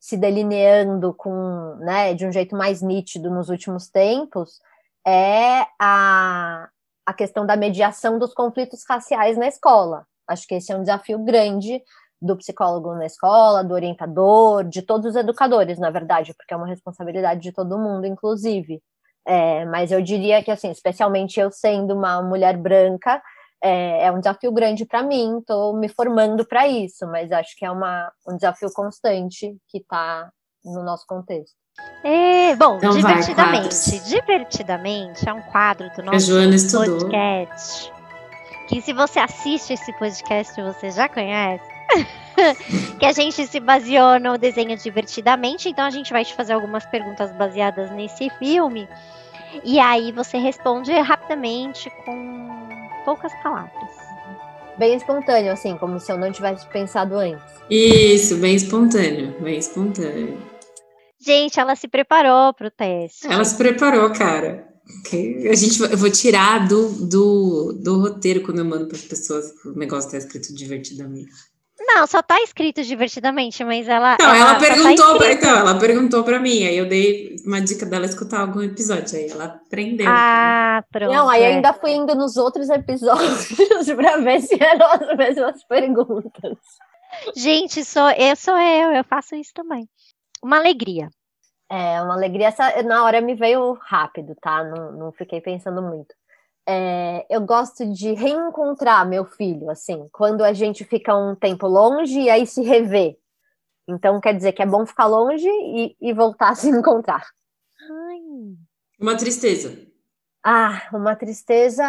se 0.00 0.16
delineando 0.16 1.12
com, 1.12 1.76
né, 1.76 2.14
de 2.14 2.26
um 2.26 2.32
jeito 2.32 2.56
mais 2.56 2.80
nítido 2.80 3.30
nos 3.30 3.50
últimos 3.50 3.88
tempos 3.88 4.58
é 5.06 5.66
a, 5.78 6.68
a 7.04 7.12
questão 7.12 7.44
da 7.44 7.54
mediação 7.54 8.18
dos 8.18 8.32
conflitos 8.32 8.82
raciais 8.88 9.36
na 9.36 9.46
escola. 9.46 10.06
Acho 10.26 10.46
que 10.46 10.54
esse 10.54 10.72
é 10.72 10.76
um 10.76 10.80
desafio 10.80 11.18
grande 11.18 11.82
do 12.20 12.36
psicólogo 12.36 12.94
na 12.94 13.06
escola, 13.06 13.62
do 13.62 13.74
orientador, 13.74 14.64
de 14.64 14.82
todos 14.82 15.10
os 15.10 15.16
educadores, 15.16 15.78
na 15.78 15.90
verdade, 15.90 16.34
porque 16.34 16.52
é 16.52 16.56
uma 16.56 16.66
responsabilidade 16.66 17.40
de 17.40 17.52
todo 17.52 17.78
mundo, 17.78 18.06
inclusive. 18.06 18.82
É, 19.26 19.64
mas 19.66 19.92
eu 19.92 20.00
diria 20.00 20.42
que, 20.42 20.50
assim, 20.50 20.70
especialmente 20.70 21.38
eu 21.38 21.50
sendo 21.50 21.94
uma 21.94 22.22
mulher 22.22 22.56
branca, 22.56 23.22
é, 23.62 24.06
é 24.06 24.12
um 24.12 24.18
desafio 24.18 24.50
grande 24.52 24.84
para 24.86 25.02
mim, 25.02 25.38
estou 25.38 25.76
me 25.76 25.88
formando 25.88 26.46
para 26.46 26.66
isso, 26.66 27.06
mas 27.06 27.30
acho 27.30 27.54
que 27.56 27.64
é 27.64 27.70
uma, 27.70 28.10
um 28.26 28.36
desafio 28.36 28.70
constante 28.72 29.56
que 29.68 29.78
está 29.78 30.30
no 30.64 30.82
nosso 30.82 31.06
contexto. 31.06 31.54
É, 32.02 32.56
bom, 32.56 32.76
então 32.76 32.90
divertidamente, 32.92 33.90
vai, 33.90 34.00
divertidamente 34.00 35.28
é 35.28 35.32
um 35.32 35.42
quadro 35.42 35.90
do 35.94 36.02
nosso 36.02 36.32
podcast. 36.76 37.92
Que 38.68 38.80
se 38.80 38.92
você 38.92 39.18
assiste 39.18 39.72
esse 39.72 39.92
podcast 39.94 40.60
você 40.62 40.90
já 40.90 41.08
conhece, 41.08 41.64
que 42.98 43.04
a 43.04 43.12
gente 43.12 43.46
se 43.46 43.60
baseou 43.60 44.18
no 44.18 44.38
desenho 44.38 44.76
Divertidamente, 44.76 45.68
então 45.68 45.84
a 45.84 45.90
gente 45.90 46.12
vai 46.12 46.24
te 46.24 46.34
fazer 46.34 46.52
algumas 46.52 46.86
perguntas 46.86 47.32
baseadas 47.32 47.90
nesse 47.90 48.30
filme, 48.38 48.88
e 49.64 49.78
aí 49.78 50.12
você 50.12 50.38
responde 50.38 50.92
rapidamente 51.00 51.90
com 52.04 52.59
poucas 53.04 53.32
palavras. 53.42 53.90
Bem 54.78 54.94
espontâneo, 54.94 55.52
assim, 55.52 55.76
como 55.76 56.00
se 56.00 56.10
eu 56.10 56.16
não 56.16 56.32
tivesse 56.32 56.66
pensado 56.66 57.16
antes. 57.16 57.44
Isso, 57.68 58.36
bem 58.36 58.54
espontâneo, 58.54 59.38
bem 59.40 59.58
espontâneo. 59.58 60.38
Gente, 61.20 61.60
ela 61.60 61.76
se 61.76 61.86
preparou 61.86 62.54
para 62.54 62.68
o 62.68 62.70
teste. 62.70 63.26
Ela 63.26 63.44
se 63.44 63.56
preparou, 63.56 64.10
cara. 64.10 64.70
A 65.50 65.54
gente, 65.54 65.80
eu 65.80 65.96
vou 65.96 66.10
tirar 66.10 66.66
do, 66.66 66.88
do, 67.06 67.72
do 67.72 68.00
roteiro 68.00 68.42
quando 68.42 68.58
eu 68.58 68.64
mando 68.64 68.86
para 68.86 68.96
as 68.96 69.04
pessoas 69.04 69.52
o 69.64 69.78
negócio 69.78 70.10
tá 70.10 70.16
escrito 70.16 70.54
divertidamente. 70.54 71.30
Não, 71.94 72.06
só 72.06 72.22
tá 72.22 72.40
escrito 72.42 72.82
divertidamente, 72.82 73.64
mas 73.64 73.88
ela. 73.88 74.16
Não, 74.20 74.28
ela, 74.28 74.38
ela 74.38 74.54
tá 74.54 74.60
perguntou, 74.60 75.18
tá 75.18 75.32
então, 75.32 75.58
ela 75.58 75.78
perguntou 75.78 76.24
para 76.24 76.38
mim, 76.38 76.64
aí 76.64 76.76
eu 76.76 76.88
dei 76.88 77.36
uma 77.44 77.60
dica 77.60 77.84
dela 77.84 78.06
escutar 78.06 78.40
algum 78.40 78.62
episódio, 78.62 79.18
aí 79.18 79.28
ela 79.28 79.44
aprendeu. 79.46 80.06
Ah, 80.08 80.84
pronto. 80.90 81.12
Não, 81.12 81.28
aí 81.28 81.42
é. 81.42 81.46
ainda 81.48 81.72
fui 81.72 81.92
indo 81.92 82.14
nos 82.14 82.36
outros 82.36 82.70
episódios 82.70 83.48
para 83.96 84.18
ver 84.18 84.40
se 84.40 84.62
eram 84.62 84.86
as 84.86 85.16
mesmas 85.16 85.64
perguntas. 85.64 86.56
Gente, 87.34 87.84
sou, 87.84 88.08
eu 88.10 88.36
sou 88.36 88.56
eu, 88.56 88.92
eu 88.92 89.04
faço 89.04 89.34
isso 89.34 89.52
também. 89.52 89.88
Uma 90.42 90.58
alegria. 90.58 91.08
É, 91.68 92.00
uma 92.02 92.14
alegria. 92.14 92.48
Essa, 92.48 92.82
na 92.82 93.04
hora 93.04 93.20
me 93.20 93.34
veio 93.34 93.76
rápido, 93.82 94.34
tá? 94.40 94.62
Não, 94.64 94.92
não 94.92 95.12
fiquei 95.12 95.40
pensando 95.40 95.82
muito. 95.82 96.14
É, 96.72 97.26
eu 97.28 97.40
gosto 97.40 97.84
de 97.92 98.12
reencontrar 98.12 99.04
meu 99.04 99.24
filho, 99.24 99.68
assim, 99.68 100.08
quando 100.12 100.44
a 100.44 100.52
gente 100.52 100.84
fica 100.84 101.16
um 101.16 101.34
tempo 101.34 101.66
longe 101.66 102.20
e 102.20 102.30
aí 102.30 102.46
se 102.46 102.62
revê. 102.62 103.18
Então 103.88 104.20
quer 104.20 104.36
dizer 104.36 104.52
que 104.52 104.62
é 104.62 104.66
bom 104.66 104.86
ficar 104.86 105.06
longe 105.06 105.48
e, 105.48 105.96
e 106.00 106.12
voltar 106.12 106.50
a 106.50 106.54
se 106.54 106.68
encontrar. 106.70 107.26
Ai. 107.80 108.20
Uma 109.00 109.16
tristeza. 109.16 109.76
Ah, 110.44 110.88
uma 110.92 111.16
tristeza, 111.16 111.84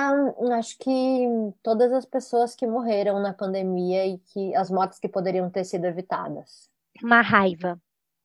acho 0.58 0.80
que 0.80 1.28
todas 1.62 1.94
as 1.94 2.06
pessoas 2.06 2.56
que 2.56 2.66
morreram 2.66 3.22
na 3.22 3.34
pandemia 3.36 4.08
e 4.08 4.18
que 4.18 4.56
as 4.56 4.72
mortes 4.72 4.98
que 4.98 5.08
poderiam 5.08 5.48
ter 5.52 5.64
sido 5.64 5.86
evitadas. 5.86 6.68
Uma 7.04 7.22
raiva. 7.22 7.80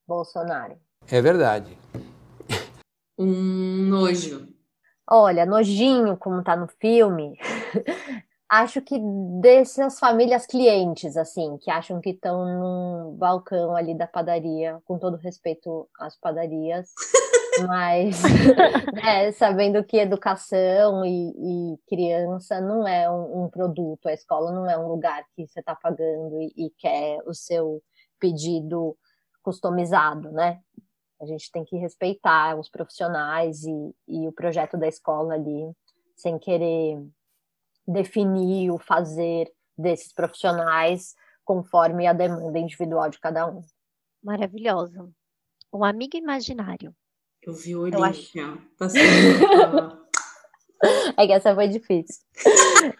Bolsonaro. 0.08 0.80
É 1.06 1.20
verdade. 1.20 1.76
Um 3.18 3.88
nojo. 3.90 4.55
Olha, 5.08 5.46
nojinho, 5.46 6.16
como 6.16 6.42
tá 6.42 6.56
no 6.56 6.66
filme, 6.66 7.38
acho 8.48 8.82
que 8.82 8.98
dessas 9.40 10.00
famílias 10.00 10.46
clientes, 10.46 11.16
assim, 11.16 11.56
que 11.58 11.70
acham 11.70 12.00
que 12.00 12.10
estão 12.10 12.44
num 12.44 13.16
balcão 13.16 13.76
ali 13.76 13.96
da 13.96 14.08
padaria, 14.08 14.80
com 14.84 14.98
todo 14.98 15.16
respeito 15.16 15.88
às 16.00 16.18
padarias, 16.18 16.90
mas 17.68 18.20
né, 18.94 19.30
sabendo 19.32 19.84
que 19.84 19.96
educação 19.96 21.04
e, 21.04 21.74
e 21.74 21.78
criança 21.88 22.60
não 22.60 22.86
é 22.86 23.08
um, 23.08 23.44
um, 23.44 23.48
produto, 23.48 24.08
a 24.08 24.12
escola 24.12 24.50
não 24.50 24.68
é 24.68 24.76
um 24.76 24.88
lugar 24.88 25.24
que 25.36 25.46
você 25.46 25.60
está 25.60 25.76
pagando 25.76 26.40
e, 26.40 26.66
e 26.66 26.70
quer 26.78 27.18
o 27.26 27.32
seu 27.32 27.80
pedido 28.18 28.96
customizado, 29.40 30.32
né? 30.32 30.60
A 31.20 31.26
gente 31.26 31.50
tem 31.50 31.64
que 31.64 31.76
respeitar 31.76 32.58
os 32.58 32.68
profissionais 32.68 33.64
e, 33.64 33.94
e 34.08 34.28
o 34.28 34.32
projeto 34.32 34.76
da 34.76 34.86
escola 34.86 35.34
ali, 35.34 35.72
sem 36.14 36.38
querer 36.38 37.02
definir 37.86 38.70
o 38.70 38.78
fazer 38.78 39.50
desses 39.76 40.12
profissionais 40.12 41.14
conforme 41.44 42.06
a 42.06 42.12
demanda 42.12 42.58
individual 42.58 43.08
de 43.08 43.20
cada 43.20 43.46
um. 43.46 43.62
Maravilhoso. 44.22 45.10
Um 45.72 45.84
amigo 45.84 46.16
imaginário. 46.16 46.94
Eu 47.42 47.54
vi 47.54 47.76
o 47.76 47.82
olhinho, 47.82 48.04
acho... 48.04 48.32
É 51.16 51.26
que 51.26 51.32
essa 51.32 51.54
foi 51.54 51.68
difícil. 51.68 52.22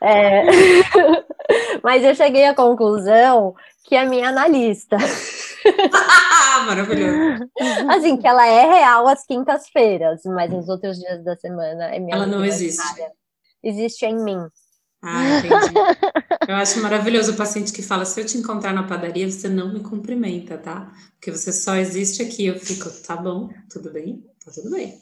É... 0.03 0.45
Mas 1.85 2.03
eu 2.03 2.15
cheguei 2.15 2.47
à 2.47 2.55
conclusão 2.55 3.55
que 3.85 3.95
é 3.95 4.05
minha 4.07 4.31
analista. 4.31 4.97
Maravilhoso. 6.67 7.49
Assim, 7.89 8.17
que 8.17 8.27
ela 8.27 8.47
é 8.47 8.67
real 8.67 9.07
às 9.07 9.25
quintas-feiras, 9.25 10.23
mas 10.25 10.51
nos 10.51 10.69
outros 10.69 10.99
dias 10.99 11.25
da 11.25 11.37
semana 11.37 11.95
é 11.95 11.99
minha 11.99 12.17
Ela 12.17 12.27
não 12.27 12.45
existe. 12.45 12.83
Existe 13.63 14.05
em 14.05 14.23
mim. 14.23 14.47
Ah, 15.03 15.39
entendi. 15.39 15.75
Eu 16.49 16.57
acho 16.57 16.81
maravilhoso 16.81 17.33
o 17.33 17.37
paciente 17.37 17.73
que 17.73 17.83
fala: 17.83 18.05
se 18.05 18.21
eu 18.21 18.27
te 18.27 18.39
encontrar 18.39 18.73
na 18.73 18.83
padaria, 18.83 19.31
você 19.31 19.49
não 19.49 19.73
me 19.73 19.81
cumprimenta, 19.81 20.59
tá? 20.59 20.93
Porque 21.13 21.31
você 21.31 21.53
só 21.53 21.77
existe 21.77 22.23
aqui. 22.23 22.47
Eu 22.47 22.59
fico, 22.59 22.91
tá 23.07 23.17
bom, 23.17 23.49
tudo 23.71 23.93
bem, 23.93 24.25
tá 24.45 24.51
tudo 24.53 24.71
bem. 24.71 24.99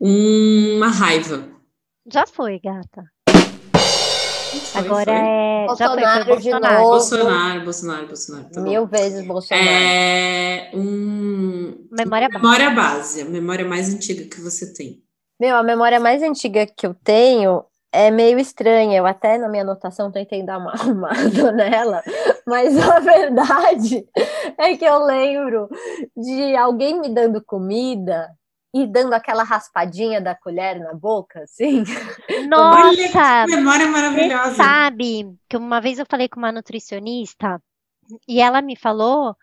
Uma 0.00 0.88
raiva. 0.88 1.48
Já 2.12 2.26
foi, 2.26 2.58
gata. 2.58 3.04
Foi, 4.72 4.80
Agora 4.82 5.04
foi. 5.04 5.14
é. 5.14 5.66
Já 5.78 5.86
foi, 5.86 5.96
Bolsonaro 5.96 6.24
foi 6.24 6.36
de 6.36 6.50
Bolsonaro. 6.50 6.74
novo. 6.78 6.90
Bolsonaro, 6.90 7.64
Bolsonaro, 7.64 8.06
Bolsonaro. 8.06 8.44
Tá 8.50 8.60
bom. 8.60 8.68
Mil 8.68 8.86
vezes 8.86 9.26
Bolsonaro. 9.26 9.66
É 9.68 10.70
um. 10.74 11.86
Memória 11.90 12.28
base. 12.28 12.42
Memória 12.42 12.70
base, 12.70 13.22
a 13.22 13.24
memória 13.24 13.64
mais 13.66 13.92
antiga 13.92 14.24
que 14.24 14.40
você 14.40 14.72
tem. 14.72 15.02
Meu, 15.40 15.56
a 15.56 15.62
memória 15.62 15.98
mais 15.98 16.22
antiga 16.22 16.66
que 16.66 16.86
eu 16.86 16.94
tenho 16.94 17.64
é 17.92 18.10
meio 18.10 18.38
estranha. 18.38 18.98
Eu 18.98 19.06
até 19.06 19.38
na 19.38 19.48
minha 19.48 19.62
anotação 19.62 20.10
tentei 20.12 20.44
dar 20.44 20.58
uma 20.58 20.72
arrumada 20.78 21.52
nela, 21.52 22.02
mas 22.46 22.78
a 22.78 23.00
verdade 23.00 24.06
é 24.58 24.76
que 24.76 24.84
eu 24.84 25.04
lembro 25.04 25.68
de 26.16 26.54
alguém 26.56 27.00
me 27.00 27.08
dando 27.08 27.42
comida 27.44 28.28
e 28.72 28.86
dando 28.86 29.12
aquela 29.14 29.42
raspadinha 29.42 30.20
da 30.20 30.34
colher 30.34 30.78
na 30.78 30.94
boca, 30.94 31.42
assim. 31.42 31.82
Nossa! 32.48 32.88
Olha, 32.88 33.46
que 33.46 33.56
memória 33.56 33.86
Você 33.86 33.92
maravilhosa. 33.92 34.54
sabe 34.54 35.36
que 35.48 35.56
uma 35.56 35.80
vez 35.80 35.98
eu 35.98 36.06
falei 36.08 36.28
com 36.28 36.38
uma 36.38 36.52
nutricionista 36.52 37.60
e 38.28 38.40
ela 38.40 38.62
me 38.62 38.76
falou 38.76 39.36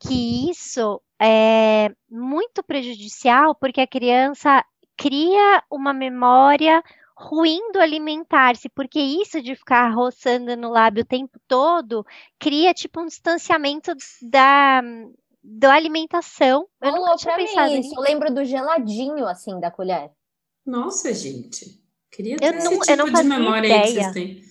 que 0.00 0.50
isso 0.50 1.00
é 1.20 1.90
muito 2.08 2.62
prejudicial 2.62 3.54
porque 3.54 3.80
a 3.80 3.86
criança 3.86 4.64
cria 4.96 5.62
uma 5.70 5.92
memória 5.92 6.82
ruim 7.16 7.72
do 7.72 7.80
alimentar-se, 7.80 8.68
porque 8.68 9.00
isso 9.00 9.42
de 9.42 9.56
ficar 9.56 9.88
roçando 9.90 10.56
no 10.56 10.70
lábio 10.70 11.02
o 11.02 11.06
tempo 11.06 11.38
todo 11.48 12.06
cria 12.38 12.72
tipo 12.72 13.00
um 13.00 13.06
distanciamento 13.06 13.92
da, 14.22 14.80
da 15.42 15.72
alimentação. 15.74 16.66
Eu 16.80 16.88
nunca 16.90 17.00
Rolou 17.00 17.16
tinha 17.16 17.36
pensado 17.36 17.70
mim 17.70 17.76
nisso. 17.78 17.88
isso. 17.90 17.98
Eu 18.00 18.02
lembro 18.02 18.34
do 18.34 18.44
geladinho, 18.44 19.26
assim, 19.26 19.58
da 19.60 19.70
colher. 19.70 20.10
Nossa, 20.66 21.12
gente. 21.14 21.78
Queria 22.10 22.34
Eu 22.34 22.38
ter 22.38 22.52
não- 22.64 22.72
esse 22.72 22.92
eu 22.92 22.96
tipo 22.96 23.10
não 23.10 23.22
de 23.22 23.28
memória 23.28 23.74
aí 23.74 23.82
que 23.82 23.88
ideia. 23.90 24.02
vocês 24.02 24.14
têm. 24.14 24.48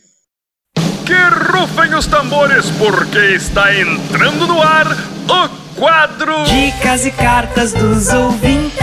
Que 1.06 1.58
rufem 1.58 1.94
os 1.96 2.06
tambores, 2.08 2.66
porque 2.72 3.36
está 3.36 3.74
entrando 3.74 4.46
no 4.46 4.62
ar 4.62 4.86
o 4.88 5.80
quadro 5.80 6.44
Dicas 6.44 7.06
e 7.06 7.12
cartas 7.12 7.74
dos 7.74 8.10
ouvintes. 8.14 8.78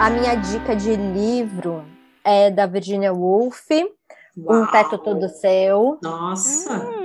A 0.00 0.08
minha 0.10 0.34
dica 0.36 0.74
de 0.74 0.96
livro 0.96 1.84
é 2.24 2.50
da 2.50 2.66
Virginia 2.66 3.12
Woolf, 3.12 3.66
Um 4.36 4.44
Uau. 4.44 4.70
Teto 4.70 4.96
Todo 4.98 5.28
Seu, 5.28 5.98
Nossa. 6.02 6.72
Hum, 6.78 7.01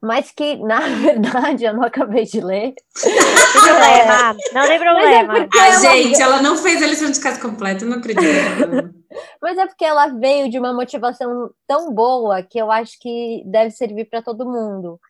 mas 0.00 0.30
que, 0.30 0.56
na 0.56 0.80
verdade, 1.02 1.64
eu 1.64 1.74
não 1.74 1.82
acabei 1.84 2.24
de 2.24 2.40
ler. 2.40 2.74
não 3.02 3.02
tem 3.02 3.62
problema, 3.62 4.32
não 4.52 4.66
tem 4.66 4.78
problema. 4.78 5.34
porque- 5.34 5.58
Ah, 5.58 5.66
ela- 5.68 5.80
gente, 5.80 6.22
ela 6.22 6.42
não 6.42 6.56
fez 6.56 6.82
a 6.82 6.86
lição 6.86 7.10
de 7.10 7.20
casa 7.20 7.40
completa, 7.40 7.84
eu 7.84 7.88
não 7.90 7.98
acredito. 7.98 8.24
Mas 9.42 9.56
é 9.58 9.66
porque 9.66 9.84
ela 9.84 10.06
veio 10.08 10.50
de 10.50 10.58
uma 10.58 10.72
motivação 10.72 11.50
tão 11.66 11.92
boa 11.92 12.42
que 12.42 12.58
eu 12.58 12.70
acho 12.70 12.98
que 13.00 13.42
deve 13.46 13.70
servir 13.70 14.04
para 14.04 14.22
todo 14.22 14.46
mundo. 14.50 15.00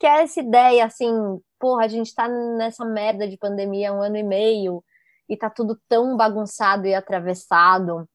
Que 0.00 0.06
é 0.06 0.22
essa 0.22 0.40
ideia, 0.40 0.84
assim, 0.84 1.12
porra, 1.60 1.84
a 1.84 1.88
gente 1.88 2.12
tá 2.14 2.26
nessa 2.28 2.84
merda 2.84 3.28
de 3.28 3.36
pandemia 3.36 3.90
há 3.90 3.92
um 3.92 4.02
ano 4.02 4.16
e 4.16 4.22
meio 4.22 4.82
e 5.28 5.36
tá 5.36 5.48
tudo 5.48 5.78
tão 5.88 6.16
bagunçado 6.16 6.86
e 6.86 6.94
atravessado. 6.94 8.08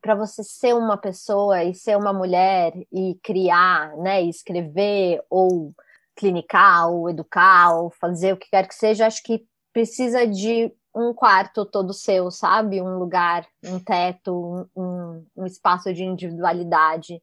Para 0.00 0.14
você 0.14 0.42
ser 0.42 0.74
uma 0.74 0.96
pessoa 0.96 1.62
e 1.62 1.74
ser 1.74 1.96
uma 1.96 2.12
mulher 2.12 2.72
e 2.92 3.18
criar, 3.22 3.96
né, 3.96 4.22
e 4.22 4.28
escrever 4.28 5.22
ou 5.28 5.72
clinicar 6.16 6.90
ou 6.90 7.10
educar 7.10 7.76
ou 7.76 7.90
fazer 7.90 8.32
o 8.32 8.36
que 8.36 8.48
quer 8.50 8.66
que 8.66 8.74
seja, 8.74 9.06
acho 9.06 9.22
que 9.22 9.46
precisa 9.72 10.26
de 10.26 10.72
um 10.94 11.12
quarto 11.12 11.66
todo 11.66 11.92
seu, 11.92 12.30
sabe? 12.30 12.80
Um 12.80 12.98
lugar, 12.98 13.46
um 13.64 13.80
teto, 13.80 14.68
um, 14.76 14.82
um, 14.82 15.26
um 15.36 15.46
espaço 15.46 15.92
de 15.92 16.04
individualidade 16.04 17.20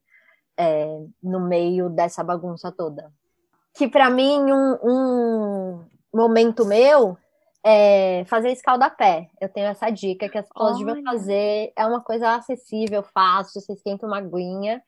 é, 0.58 1.06
no 1.24 1.40
meio 1.40 1.90
dessa 1.90 2.24
bagunça 2.24 2.72
toda. 2.72 3.12
Que 3.74 3.88
para 3.88 4.10
mim 4.10 4.52
um, 4.52 4.78
um 4.84 5.86
momento 6.14 6.66
meu 6.66 7.18
é 7.64 8.24
fazer 8.26 8.52
escaldapé. 8.52 9.30
Eu 9.40 9.50
tenho 9.50 9.68
essa 9.68 9.90
dica 9.90 10.28
que 10.28 10.38
as 10.38 10.48
pessoas 10.48 10.78
Olha. 10.78 11.04
fazer. 11.04 11.72
É 11.76 11.86
uma 11.86 12.02
coisa 12.02 12.36
acessível, 12.36 13.04
fácil. 13.04 13.62
Você 13.62 13.74
esquenta 13.74 14.06
uma 14.06 14.18
aguinha 14.18 14.82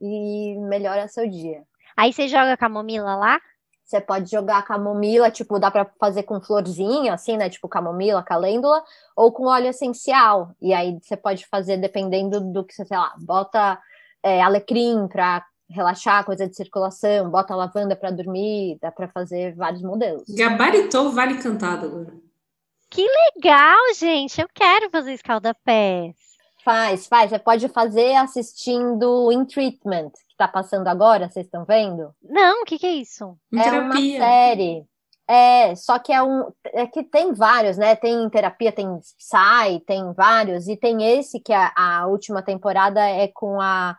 e 0.00 0.56
melhora 0.68 1.08
seu 1.08 1.28
dia. 1.28 1.62
Aí 1.96 2.12
você 2.12 2.28
joga 2.28 2.56
camomila 2.56 3.16
lá? 3.16 3.40
Você 3.84 4.02
pode 4.02 4.30
jogar 4.30 4.62
camomila, 4.64 5.30
tipo, 5.30 5.58
dá 5.58 5.70
pra 5.70 5.90
fazer 5.98 6.22
com 6.24 6.42
florzinha, 6.42 7.14
assim, 7.14 7.38
né? 7.38 7.48
Tipo 7.48 7.66
camomila, 7.68 8.22
calêndula, 8.22 8.84
ou 9.16 9.32
com 9.32 9.46
óleo 9.46 9.68
essencial. 9.68 10.54
E 10.60 10.74
aí 10.74 10.98
você 11.02 11.16
pode 11.16 11.46
fazer 11.46 11.78
dependendo 11.78 12.38
do 12.52 12.64
que 12.64 12.74
você, 12.74 12.84
sei 12.84 12.98
lá, 12.98 13.14
bota 13.18 13.80
é, 14.22 14.42
alecrim 14.42 15.08
pra 15.08 15.42
relaxar, 15.68 16.24
coisa 16.24 16.48
de 16.48 16.56
circulação, 16.56 17.30
bota 17.30 17.54
lavanda 17.54 17.94
pra 17.94 18.10
dormir, 18.10 18.78
dá 18.80 18.90
pra 18.90 19.08
fazer 19.08 19.54
vários 19.54 19.82
modelos. 19.82 20.24
Gabaritou 20.28 21.06
o 21.06 21.12
Vale 21.12 21.38
Cantado 21.38 21.86
agora. 21.86 22.12
Legal, 22.96 23.94
gente. 23.96 24.40
Eu 24.40 24.48
quero 24.52 24.90
fazer 24.90 25.12
escaldapés. 25.12 26.16
Faz, 26.64 27.06
faz. 27.06 27.30
Você 27.30 27.38
pode 27.38 27.68
fazer 27.68 28.14
assistindo 28.16 29.30
In 29.30 29.44
Treatment, 29.44 30.10
que 30.28 30.36
tá 30.36 30.48
passando 30.48 30.88
agora, 30.88 31.28
vocês 31.28 31.46
estão 31.46 31.64
vendo? 31.64 32.14
Não, 32.22 32.62
o 32.62 32.64
que 32.64 32.78
que 32.78 32.86
é 32.86 32.92
isso? 32.92 33.38
É 33.52 33.56
uma 33.56 33.64
terapia. 33.64 34.18
série. 34.18 34.84
É, 35.26 35.74
só 35.76 35.98
que 35.98 36.12
é 36.12 36.22
um. 36.22 36.50
É 36.64 36.86
que 36.86 37.02
tem 37.02 37.34
vários, 37.34 37.76
né? 37.76 37.94
Tem 37.94 38.28
terapia, 38.30 38.72
tem 38.72 38.98
Psy, 38.98 39.80
tem 39.86 40.12
vários, 40.14 40.68
e 40.68 40.76
tem 40.76 41.18
esse 41.18 41.38
que 41.38 41.52
a, 41.52 41.70
a 41.76 42.06
última 42.06 42.42
temporada 42.42 43.00
é 43.00 43.28
com 43.28 43.60
a 43.60 43.96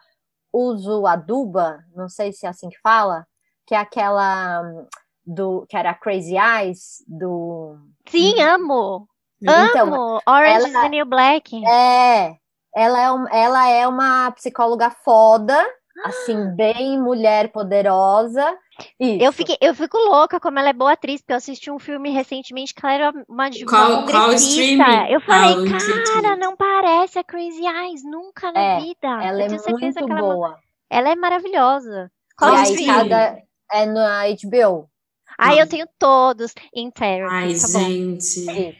Uso 0.52 1.06
Aduba, 1.06 1.84
não 1.96 2.10
sei 2.10 2.32
se 2.34 2.46
é 2.46 2.50
assim 2.50 2.70
que 2.70 2.80
fala, 2.82 3.26
que 3.68 3.76
é 3.76 3.78
aquela 3.78 4.62
hum, 4.62 4.88
do 5.26 5.66
que 5.70 5.78
era 5.78 5.94
Crazy 5.94 6.36
Eyes, 6.38 7.04
do. 7.08 7.78
Sim, 8.10 8.42
amo. 8.42 9.08
Então, 9.42 9.94
amo. 9.94 10.22
Orange 10.28 10.68
is 10.68 10.74
ela- 10.74 10.84
the 10.84 10.90
New 10.90 11.06
Black. 11.06 11.66
É, 11.66 12.36
ela 12.76 13.00
é, 13.02 13.12
um- 13.12 13.28
ela 13.30 13.68
é 13.70 13.88
uma 13.88 14.32
psicóloga 14.32 14.90
foda, 14.90 15.66
assim, 16.04 16.56
bem 16.56 17.00
mulher 17.00 17.52
poderosa. 17.52 18.58
Isso. 19.00 19.24
Eu, 19.24 19.34
fiquei, 19.34 19.58
eu 19.60 19.76
fico 19.76 19.98
louca 19.98 20.40
como 20.40 20.58
ela 20.60 20.70
é 20.70 20.74
boa 20.74 20.94
atriz, 20.94 21.20
porque 21.22 21.34
eu 21.34 21.38
assisti 21.38 21.70
um 21.70 21.80
filme 21.80 22.10
recentemente 22.12 22.74
que 22.74 22.86
ela 22.86 22.94
era 22.94 23.14
uma, 23.28 23.50
de- 23.50 23.64
uma 23.66 23.70
Qual- 23.70 24.06
qual 24.06 24.34
streaming? 24.34 25.12
Eu 25.12 25.20
Ah, 25.20 25.22
falei, 25.22 25.54
o 25.58 25.66
cara, 25.70 26.36
não 26.38 26.56
parece 26.56 27.20
a 27.20 27.24
Crazy 27.24 27.66
Eyes, 27.66 28.04
nunca 28.04 28.52
na 28.52 28.60
É, 28.60 28.80
vida. 28.80 29.08
Ela 29.24 29.42
eu 29.42 29.46
é 29.46 29.50
muito 29.72 29.94
que 30.06 30.12
ela 30.12 30.20
é, 30.20 30.22
boa. 30.24 30.60
ela 30.90 31.10
é 31.10 31.16
maravilhosa. 31.16 32.12
Qual 32.38 32.54
e 32.54 32.58
aí 32.58 32.64
streaming? 32.76 32.88
cada 33.10 33.38
é 33.74 33.86
na 33.86 34.24
HBO. 34.28 34.90
Ah, 35.38 35.56
eu 35.56 35.68
tenho 35.68 35.88
todos 35.98 36.54
em 36.74 36.90
therapy, 36.92 37.34
Ai, 37.34 37.54
tá 37.56 37.68
bom. 37.74 37.86
gente. 37.86 38.78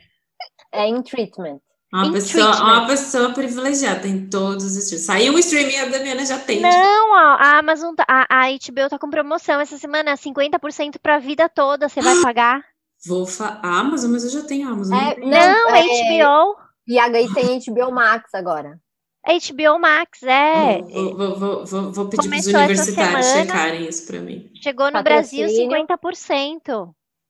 É 0.72 0.88
in 0.88 1.02
treatment. 1.02 1.60
Uma 1.92 2.06
Em 2.08 2.12
pessoa, 2.14 2.52
treatment. 2.52 2.72
uma 2.72 2.88
pessoa 2.88 3.34
privilegiada, 3.34 4.00
tem 4.02 4.28
todos 4.30 4.64
os 4.64 4.76
streams. 4.78 5.06
Saiu 5.06 5.34
o 5.34 5.40
streaming, 5.40 5.78
a 5.78 5.86
Damiana 5.86 6.24
já 6.26 6.38
tem. 6.38 6.60
Não, 6.62 7.12
ó, 7.14 7.36
a 7.40 7.58
Amazon, 7.58 7.96
tá- 7.96 8.06
a, 8.08 8.28
a 8.30 8.52
HBO 8.52 8.90
tá 8.90 9.00
com 9.00 9.10
promoção 9.10 9.60
essa 9.60 9.78
semana, 9.78 10.16
50% 10.16 11.00
pra 11.02 11.18
vida 11.18 11.50
toda, 11.50 11.90
você 11.90 12.00
vai 12.02 12.22
pagar? 12.22 12.64
Vou 13.08 13.26
fa... 13.26 13.60
a 13.64 13.80
Amazon, 13.80 14.12
mas 14.12 14.24
eu 14.24 14.30
já 14.30 14.42
tenho 14.48 14.70
Amazon. 14.70 15.00
É, 15.00 15.18
não 15.20 15.30
Não, 15.30 15.70
é, 15.70 15.82
HBO, 15.82 16.58
E 16.88 17.00
aí 17.00 17.34
tem 17.34 17.60
HBO 17.60 17.92
Max 17.92 18.34
agora. 18.36 18.80
HBO 19.26 19.80
Max, 19.80 20.24
é. 20.24 20.82
Vou, 20.82 21.16
vou, 21.18 21.40
vou, 21.40 21.66
vou, 21.66 21.92
vou 21.92 22.06
pedir 22.10 22.30
para 22.30 22.38
os 22.40 22.48
universitários 22.48 23.26
semana. 23.26 23.46
checarem 23.46 23.88
isso 23.88 24.06
para 24.08 24.20
mim. 24.20 24.50
Chegou 24.62 24.92
no 24.92 25.04
Brasil 25.04 25.48
Patrocínio. 25.48 25.88
50%. 25.88 26.90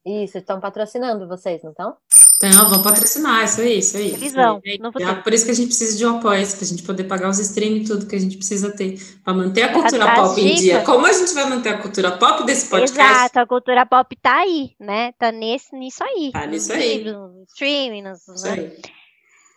Isso, 0.09 0.39
estão 0.39 0.59
patrocinando 0.59 1.27
vocês, 1.27 1.61
não 1.61 1.69
estão? 1.69 1.95
Então, 2.37 2.69
vão 2.69 2.81
patrocinar, 2.81 3.43
isso 3.43 3.61
aí, 3.61 3.79
isso 3.79 3.97
aí. 3.97 4.13
Eles 4.13 4.33
vão, 4.33 4.61
É, 4.65 5.03
é 5.03 5.13
por 5.15 5.33
isso 5.33 5.45
que 5.45 5.51
a 5.51 5.53
gente 5.53 5.67
precisa 5.67 5.97
de 5.97 6.05
um 6.05 6.17
apoio, 6.17 6.47
para 6.47 6.61
a 6.61 6.65
gente 6.65 6.83
poder 6.83 7.03
pagar 7.03 7.29
os 7.29 7.37
streaming 7.37 7.81
e 7.81 7.85
tudo 7.85 8.07
que 8.07 8.15
a 8.15 8.19
gente 8.19 8.37
precisa 8.37 8.71
ter, 8.71 8.97
para 9.23 9.33
manter 9.33 9.63
a 9.63 9.73
cultura 9.73 10.11
as 10.11 10.19
pop 10.19 10.41
em 10.41 10.55
dia. 10.55 10.81
Como 10.83 11.05
a 11.05 11.11
gente 11.11 11.33
vai 11.33 11.49
manter 11.49 11.69
a 11.69 11.77
cultura 11.77 12.17
pop 12.17 12.43
desse 12.45 12.67
podcast? 12.69 12.99
Exato, 12.99 13.39
a 13.39 13.45
cultura 13.45 13.85
pop 13.85 14.15
tá 14.15 14.37
aí, 14.37 14.71
né? 14.79 15.11
Tá 15.19 15.31
nesse, 15.31 15.75
nisso 15.75 16.03
aí. 16.03 16.31
Tá 16.31 16.47
nisso 16.47 16.73
aí. 16.73 17.03
livros, 17.03 17.13
no 17.13 17.43
streaming, 17.49 18.01
nos, 18.01 18.27
Isso 18.27 18.45
né? 18.45 18.51
aí. 18.51 18.81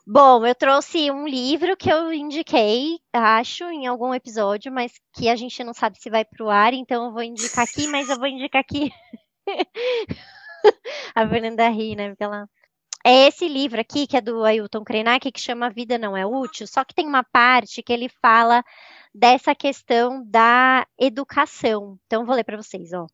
Bom, 0.05 0.45
eu 0.45 0.55
trouxe 0.55 1.11
um 1.13 1.29
livro 1.29 1.77
que 1.77 1.89
eu 1.89 2.13
indiquei, 2.13 2.99
acho, 3.13 3.65
em 3.67 3.87
algum 3.87 4.13
episódio, 4.13 4.73
mas 4.73 4.93
que 5.15 5.29
a 5.29 5.37
gente 5.37 5.63
não 5.63 5.73
sabe 5.73 5.99
se 6.01 6.11
vai 6.11 6.25
pro 6.25 6.51
ar, 6.51 6.75
então 6.75 7.07
eu 7.07 7.13
vou 7.13 7.23
indicar 7.23 7.65
aqui, 7.65 7.87
mas 7.87 8.11
eu 8.11 8.19
vou 8.19 8.27
indicar 8.27 8.61
aqui. 8.61 8.91
A 11.15 11.29
Fernanda 11.29 11.69
ri, 11.69 11.97
né? 11.97 12.11
Porque 12.11 12.25
ela... 12.25 12.49
É 13.05 13.27
esse 13.27 13.49
livro 13.49 13.81
aqui, 13.81 14.07
que 14.07 14.17
é 14.17 14.21
do 14.21 14.45
Ailton 14.45 14.85
Krenak, 14.85 15.33
que 15.33 15.41
chama 15.41 15.71
Vida 15.71 15.99
Não 15.99 16.17
É 16.17 16.25
Útil, 16.25 16.69
só 16.69 16.85
que 16.85 16.95
tem 16.95 17.07
uma 17.07 17.25
parte 17.25 17.83
que 17.83 17.93
ele 17.93 18.09
fala 18.09 18.65
dessa 19.13 19.55
questão 19.57 20.25
da 20.25 20.87
educação. 20.99 21.99
Então, 22.07 22.25
vou 22.25 22.37
ler 22.37 22.45
para 22.45 22.57
vocês, 22.57 22.93
ó. 22.93 23.07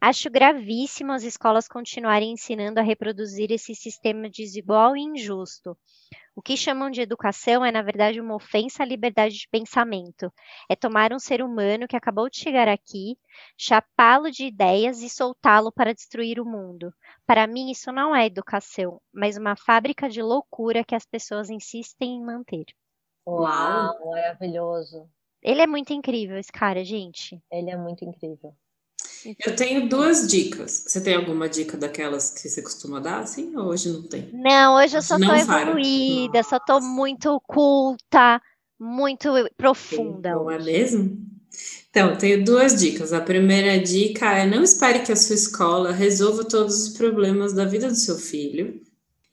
Acho 0.00 0.30
gravíssimo 0.30 1.12
as 1.12 1.22
escolas 1.22 1.68
continuarem 1.68 2.32
ensinando 2.32 2.80
a 2.80 2.82
reproduzir 2.82 3.50
esse 3.50 3.74
sistema 3.74 4.28
desigual 4.28 4.96
e 4.96 5.02
injusto. 5.02 5.76
O 6.36 6.42
que 6.42 6.56
chamam 6.56 6.90
de 6.90 7.00
educação 7.00 7.64
é, 7.64 7.70
na 7.70 7.80
verdade, 7.80 8.20
uma 8.20 8.34
ofensa 8.34 8.82
à 8.82 8.86
liberdade 8.86 9.36
de 9.36 9.48
pensamento. 9.48 10.32
É 10.68 10.74
tomar 10.74 11.12
um 11.12 11.18
ser 11.18 11.40
humano 11.42 11.86
que 11.86 11.96
acabou 11.96 12.28
de 12.28 12.38
chegar 12.38 12.66
aqui, 12.66 13.16
chapá-lo 13.56 14.30
de 14.30 14.46
ideias 14.46 15.00
e 15.00 15.08
soltá-lo 15.08 15.70
para 15.70 15.94
destruir 15.94 16.40
o 16.40 16.44
mundo. 16.44 16.92
Para 17.24 17.46
mim, 17.46 17.70
isso 17.70 17.92
não 17.92 18.14
é 18.14 18.26
educação, 18.26 19.00
mas 19.12 19.36
uma 19.36 19.54
fábrica 19.54 20.08
de 20.08 20.20
loucura 20.20 20.84
que 20.84 20.94
as 20.94 21.06
pessoas 21.06 21.50
insistem 21.50 22.16
em 22.16 22.24
manter. 22.24 22.66
Uau, 23.26 24.10
maravilhoso. 24.10 25.08
Ele 25.40 25.62
é 25.62 25.66
muito 25.66 25.92
incrível, 25.92 26.36
esse 26.36 26.50
cara, 26.50 26.84
gente. 26.84 27.40
Ele 27.50 27.70
é 27.70 27.76
muito 27.76 28.04
incrível. 28.04 28.54
Eu 29.44 29.56
tenho 29.56 29.88
duas 29.88 30.26
dicas. 30.26 30.84
Você 30.86 31.00
tem 31.00 31.14
alguma 31.14 31.48
dica 31.48 31.76
daquelas 31.76 32.30
que 32.30 32.48
você 32.48 32.60
costuma 32.62 33.00
dar, 33.00 33.20
assim? 33.20 33.56
Ou 33.56 33.66
hoje 33.66 33.90
não 33.90 34.02
tem? 34.02 34.30
Não, 34.32 34.76
hoje 34.76 34.96
eu 34.96 35.02
só 35.02 35.18
Não 35.18 35.28
tô 35.28 35.44
vai. 35.46 35.62
evoluída, 35.62 36.42
só 36.42 36.58
tô 36.58 36.80
muito 36.80 37.40
culta, 37.46 38.40
muito 38.78 39.30
profunda. 39.56 40.30
Não 40.30 40.50
é 40.50 40.56
hoje. 40.56 40.66
mesmo? 40.66 41.26
Então, 41.88 42.10
eu 42.10 42.18
tenho 42.18 42.44
duas 42.44 42.78
dicas. 42.78 43.12
A 43.12 43.20
primeira 43.20 43.78
dica 43.78 44.32
é 44.32 44.46
não 44.46 44.62
espere 44.62 45.00
que 45.00 45.12
a 45.12 45.16
sua 45.16 45.36
escola 45.36 45.92
resolva 45.92 46.44
todos 46.44 46.88
os 46.88 46.88
problemas 46.96 47.52
da 47.52 47.64
vida 47.64 47.88
do 47.88 47.94
seu 47.96 48.18
filho. 48.18 48.80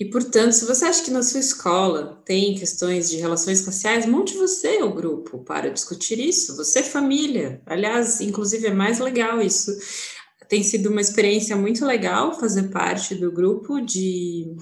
E, 0.01 0.05
portanto, 0.05 0.53
se 0.53 0.65
você 0.65 0.85
acha 0.85 1.03
que 1.03 1.11
na 1.11 1.21
sua 1.21 1.39
escola 1.39 2.19
tem 2.25 2.55
questões 2.55 3.07
de 3.07 3.17
relações 3.17 3.63
raciais, 3.63 4.07
monte 4.07 4.35
você 4.35 4.81
o 4.81 4.91
grupo 4.91 5.43
para 5.43 5.69
discutir 5.69 6.19
isso. 6.19 6.55
Você, 6.55 6.79
é 6.79 6.83
família. 6.83 7.61
Aliás, 7.67 8.19
inclusive, 8.19 8.65
é 8.65 8.73
mais 8.73 8.97
legal 8.97 9.39
isso. 9.39 9.71
Tem 10.49 10.63
sido 10.63 10.89
uma 10.89 11.01
experiência 11.01 11.55
muito 11.55 11.85
legal 11.85 12.39
fazer 12.39 12.69
parte 12.69 13.13
do 13.13 13.31
grupo 13.31 13.79
de, 13.79 14.55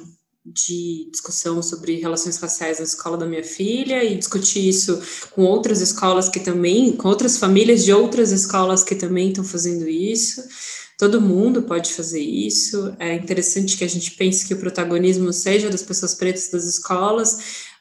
de 0.46 1.10
discussão 1.10 1.64
sobre 1.64 1.96
relações 2.02 2.36
raciais 2.36 2.80
na 2.80 2.84
escola 2.84 3.16
da 3.16 3.26
minha 3.26 3.42
filha 3.42 4.04
e 4.04 4.18
discutir 4.18 4.68
isso 4.68 5.02
com 5.32 5.44
outras 5.44 5.80
escolas 5.80 6.28
que 6.28 6.42
também, 6.42 6.98
com 6.98 7.08
outras 7.08 7.38
famílias 7.38 7.86
de 7.86 7.94
outras 7.94 8.34
escolas 8.34 8.84
que 8.84 8.94
também 8.94 9.30
estão 9.30 9.46
fazendo 9.46 9.88
isso. 9.88 10.44
Todo 11.00 11.22
mundo 11.22 11.64
pode 11.64 11.94
fazer 11.94 12.20
isso. 12.22 12.94
É 13.00 13.16
interessante 13.16 13.78
que 13.78 13.86
a 13.86 13.88
gente 13.88 14.12
pense 14.12 14.46
que 14.46 14.54
o 14.54 14.60
protagonismo 14.60 15.32
seja 15.32 15.70
das 15.70 15.82
pessoas 15.82 16.14
pretas 16.14 16.50
das 16.52 16.66
escolas, 16.66 17.38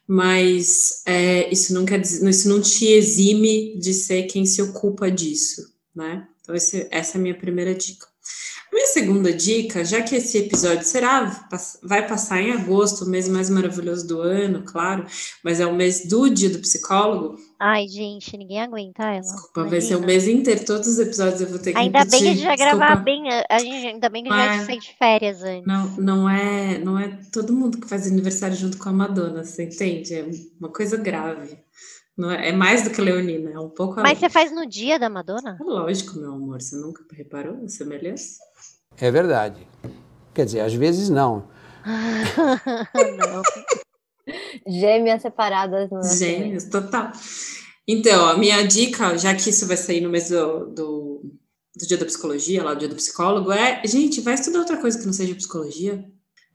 mas 0.06 1.02
é, 1.04 1.52
isso 1.52 1.74
não 1.74 1.84
quer 1.84 2.00
dizer, 2.00 2.26
isso 2.30 2.48
não 2.48 2.60
te 2.62 2.86
exime 2.86 3.76
de 3.78 3.92
ser 3.92 4.22
quem 4.22 4.46
se 4.46 4.62
ocupa 4.62 5.10
disso, 5.10 5.74
né? 5.94 6.28
Então, 6.40 6.54
esse- 6.54 6.86
essa 6.92 7.16
é 7.16 7.20
a 7.20 7.22
minha 7.22 7.36
primeira 7.36 7.74
dica. 7.74 8.06
A 8.70 8.74
minha 8.74 8.86
segunda 8.88 9.32
dica, 9.32 9.82
já 9.82 10.02
que 10.02 10.14
esse 10.16 10.36
episódio 10.36 10.84
será, 10.84 11.48
vai 11.82 12.06
passar 12.06 12.42
em 12.42 12.52
agosto, 12.52 13.04
o 13.04 13.08
mês 13.08 13.26
mais 13.26 13.48
maravilhoso 13.48 14.06
do 14.06 14.20
ano, 14.20 14.62
claro, 14.62 15.06
mas 15.42 15.58
é 15.58 15.64
o 15.66 15.74
mês 15.74 16.06
do 16.06 16.28
dia 16.28 16.50
do 16.50 16.58
psicólogo, 16.58 17.36
Ai, 17.58 17.88
gente, 17.88 18.36
ninguém 18.36 18.60
aguenta 18.60 19.02
ela. 19.04 19.20
desculpa, 19.20 19.64
vai 19.64 19.80
ser 19.80 19.94
o 19.94 19.98
imagina. 19.98 20.06
mês 20.06 20.28
inteiro, 20.28 20.64
todos 20.66 20.86
os 20.86 20.98
episódios 20.98 21.40
eu 21.40 21.48
vou 21.48 21.58
ter 21.58 21.72
que 21.72 21.78
Ainda 21.78 22.04
bem 22.04 22.08
que 22.10 22.14
a 22.16 22.18
repetir, 22.18 22.36
gente 22.36 22.46
vai 22.46 22.56
desculpa. 22.56 22.76
gravar 22.86 23.02
bem, 23.02 23.22
a 23.50 23.58
gente, 23.58 23.86
ainda 23.86 24.08
bem 24.10 24.22
que 24.24 24.30
a 24.30 24.36
gente 24.36 24.46
vai 24.46 24.56
Mas- 24.58 24.66
sair 24.66 24.78
de 24.78 24.94
férias 24.98 25.42
antes. 25.42 25.66
Não, 25.66 25.86
não 25.96 26.28
é, 26.30 26.78
não 26.78 26.98
é 26.98 27.18
todo 27.32 27.52
mundo 27.54 27.80
que 27.80 27.88
faz 27.88 28.06
aniversário 28.06 28.54
junto 28.54 28.76
com 28.78 28.88
a 28.90 28.92
Madonna, 28.92 29.42
você 29.44 29.64
entende? 29.64 30.14
É 30.14 30.26
uma 30.60 30.68
coisa 30.68 30.96
grave. 30.98 31.58
Não 32.18 32.32
é, 32.32 32.48
é 32.48 32.52
mais 32.52 32.82
do 32.82 32.90
que 32.90 33.00
Leonina, 33.00 33.52
é 33.52 33.60
um 33.60 33.68
pouco 33.68 33.94
Mas 33.96 34.04
além. 34.04 34.16
você 34.16 34.28
faz 34.28 34.50
no 34.50 34.66
dia 34.66 34.98
da 34.98 35.08
Madonna? 35.08 35.56
É 35.60 35.62
lógico, 35.62 36.18
meu 36.18 36.32
amor, 36.32 36.60
você 36.60 36.74
nunca 36.76 37.04
reparou 37.12 37.64
a 37.64 37.68
semelhança? 37.68 38.40
É 38.96 39.08
verdade. 39.08 39.64
Quer 40.34 40.44
dizer, 40.44 40.60
às 40.60 40.74
vezes 40.74 41.08
não. 41.08 41.48
Não. 43.18 43.42
Gêmeas 44.66 45.22
separadas 45.22 45.88
no 45.90 45.98
nascimento. 45.98 46.38
Gêmeos, 46.40 46.64
total. 46.64 47.12
Então, 47.86 48.26
a 48.28 48.36
minha 48.36 48.62
dica, 48.66 49.16
já 49.16 49.34
que 49.34 49.48
isso 49.48 49.66
vai 49.66 49.76
sair 49.76 50.00
no 50.02 50.10
mês 50.10 50.28
do, 50.28 50.66
do, 50.66 51.22
do 51.74 51.86
dia 51.86 51.96
da 51.96 52.04
psicologia, 52.04 52.62
lá 52.62 52.74
do 52.74 52.80
dia 52.80 52.88
do 52.88 52.96
psicólogo, 52.96 53.50
é, 53.50 53.80
gente, 53.86 54.20
vai 54.20 54.34
estudar 54.34 54.58
outra 54.58 54.76
coisa 54.76 54.98
que 54.98 55.06
não 55.06 55.12
seja 55.12 55.34
psicologia. 55.34 56.04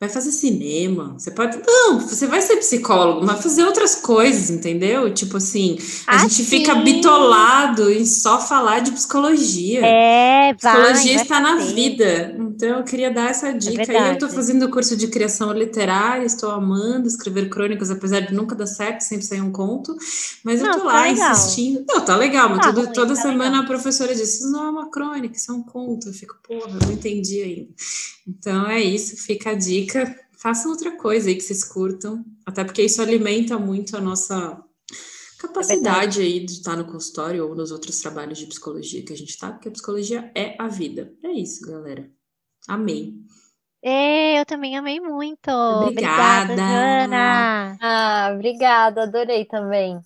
Vai 0.03 0.09
fazer 0.09 0.33
cinema. 0.33 1.13
Você 1.17 1.31
pode. 1.31 1.57
Não, 1.65 1.97
você 1.97 2.27
vai 2.27 2.41
ser 2.41 2.57
psicólogo, 2.57 3.25
mas 3.25 3.41
fazer 3.41 3.63
outras 3.63 3.95
coisas, 3.95 4.49
entendeu? 4.49 5.13
Tipo 5.13 5.37
assim, 5.37 5.77
a 6.05 6.15
Ah, 6.15 6.17
gente 6.17 6.43
fica 6.43 6.73
sim. 6.73 6.83
bitolado 6.83 7.89
em 7.89 8.05
só 8.05 8.37
falar 8.37 8.79
de 8.81 8.91
psicologia. 8.91 9.79
É, 9.79 10.53
vai. 10.61 10.73
Psicologia 10.73 11.13
vai 11.13 11.23
está 11.23 11.39
na 11.39 11.55
vida. 11.55 12.35
Então, 12.37 12.79
eu 12.79 12.83
queria 12.83 13.09
dar 13.11 13.29
essa 13.29 13.53
dica. 13.53 13.93
e 13.93 13.95
eu 14.09 14.13
estou 14.15 14.27
fazendo 14.27 14.69
curso 14.69 14.97
de 14.97 15.07
criação 15.07 15.53
literária, 15.53 16.25
estou 16.25 16.51
amando 16.51 17.07
escrever 17.07 17.47
crônicas, 17.47 17.89
apesar 17.89 18.19
de 18.19 18.33
nunca 18.33 18.55
dar 18.55 18.67
certo, 18.67 19.01
sempre 19.05 19.25
sair 19.25 19.39
um 19.39 19.53
conto. 19.53 19.95
Mas 20.43 20.59
eu 20.59 20.65
Não, 20.67 20.73
estou 20.73 20.89
tá 20.89 20.93
lá 20.97 21.03
legal. 21.03 21.31
insistindo. 21.31 21.85
Não, 21.87 22.01
tá 22.03 22.17
legal, 22.17 22.49
mas 22.49 22.59
Tá 22.59 22.71
ruim, 22.71 22.87
toda 22.91 23.15
tá 23.15 23.21
semana 23.21 23.51
legal. 23.51 23.63
a 23.63 23.67
professora 23.67 24.13
diz: 24.13 24.35
Isso 24.35 24.51
não 24.51 24.65
é 24.65 24.69
uma 24.69 24.91
crônica, 24.91 25.37
isso 25.37 25.49
é 25.49 25.55
um 25.55 25.63
conto. 25.63 26.09
Eu 26.09 26.13
fico, 26.13 26.35
porra, 26.45 26.69
eu 26.77 26.87
não 26.87 26.91
entendi 26.91 27.41
ainda. 27.41 27.69
Então, 28.27 28.67
é 28.67 28.81
isso, 28.81 29.17
fica 29.17 29.49
a 29.49 29.53
dica 29.53 29.92
dica, 29.93 30.19
façam 30.31 30.71
outra 30.71 30.97
coisa 30.97 31.29
aí 31.29 31.35
que 31.35 31.41
vocês 31.41 31.63
curtam, 31.63 32.25
até 32.45 32.63
porque 32.63 32.81
isso 32.81 33.01
alimenta 33.01 33.57
muito 33.59 33.95
a 33.95 34.01
nossa 34.01 34.61
capacidade 35.39 36.21
é 36.21 36.23
aí 36.23 36.39
de 36.45 36.53
estar 36.53 36.75
no 36.75 36.85
consultório 36.85 37.47
ou 37.47 37.55
nos 37.55 37.71
outros 37.71 37.99
trabalhos 37.99 38.39
de 38.39 38.47
psicologia 38.47 39.03
que 39.05 39.13
a 39.13 39.17
gente 39.17 39.29
está, 39.29 39.51
porque 39.51 39.67
a 39.67 39.71
psicologia 39.71 40.31
é 40.35 40.55
a 40.59 40.67
vida. 40.67 41.13
É 41.23 41.31
isso, 41.31 41.65
galera. 41.67 42.09
Amei. 42.67 43.13
É, 43.83 44.39
eu 44.39 44.45
também 44.45 44.77
amei 44.77 45.01
muito. 45.01 45.49
Obrigada, 45.51 46.53
obrigada 46.53 47.03
Ana. 47.03 47.77
Ah, 47.81 48.31
obrigada, 48.33 49.03
adorei 49.03 49.43
também. 49.43 49.99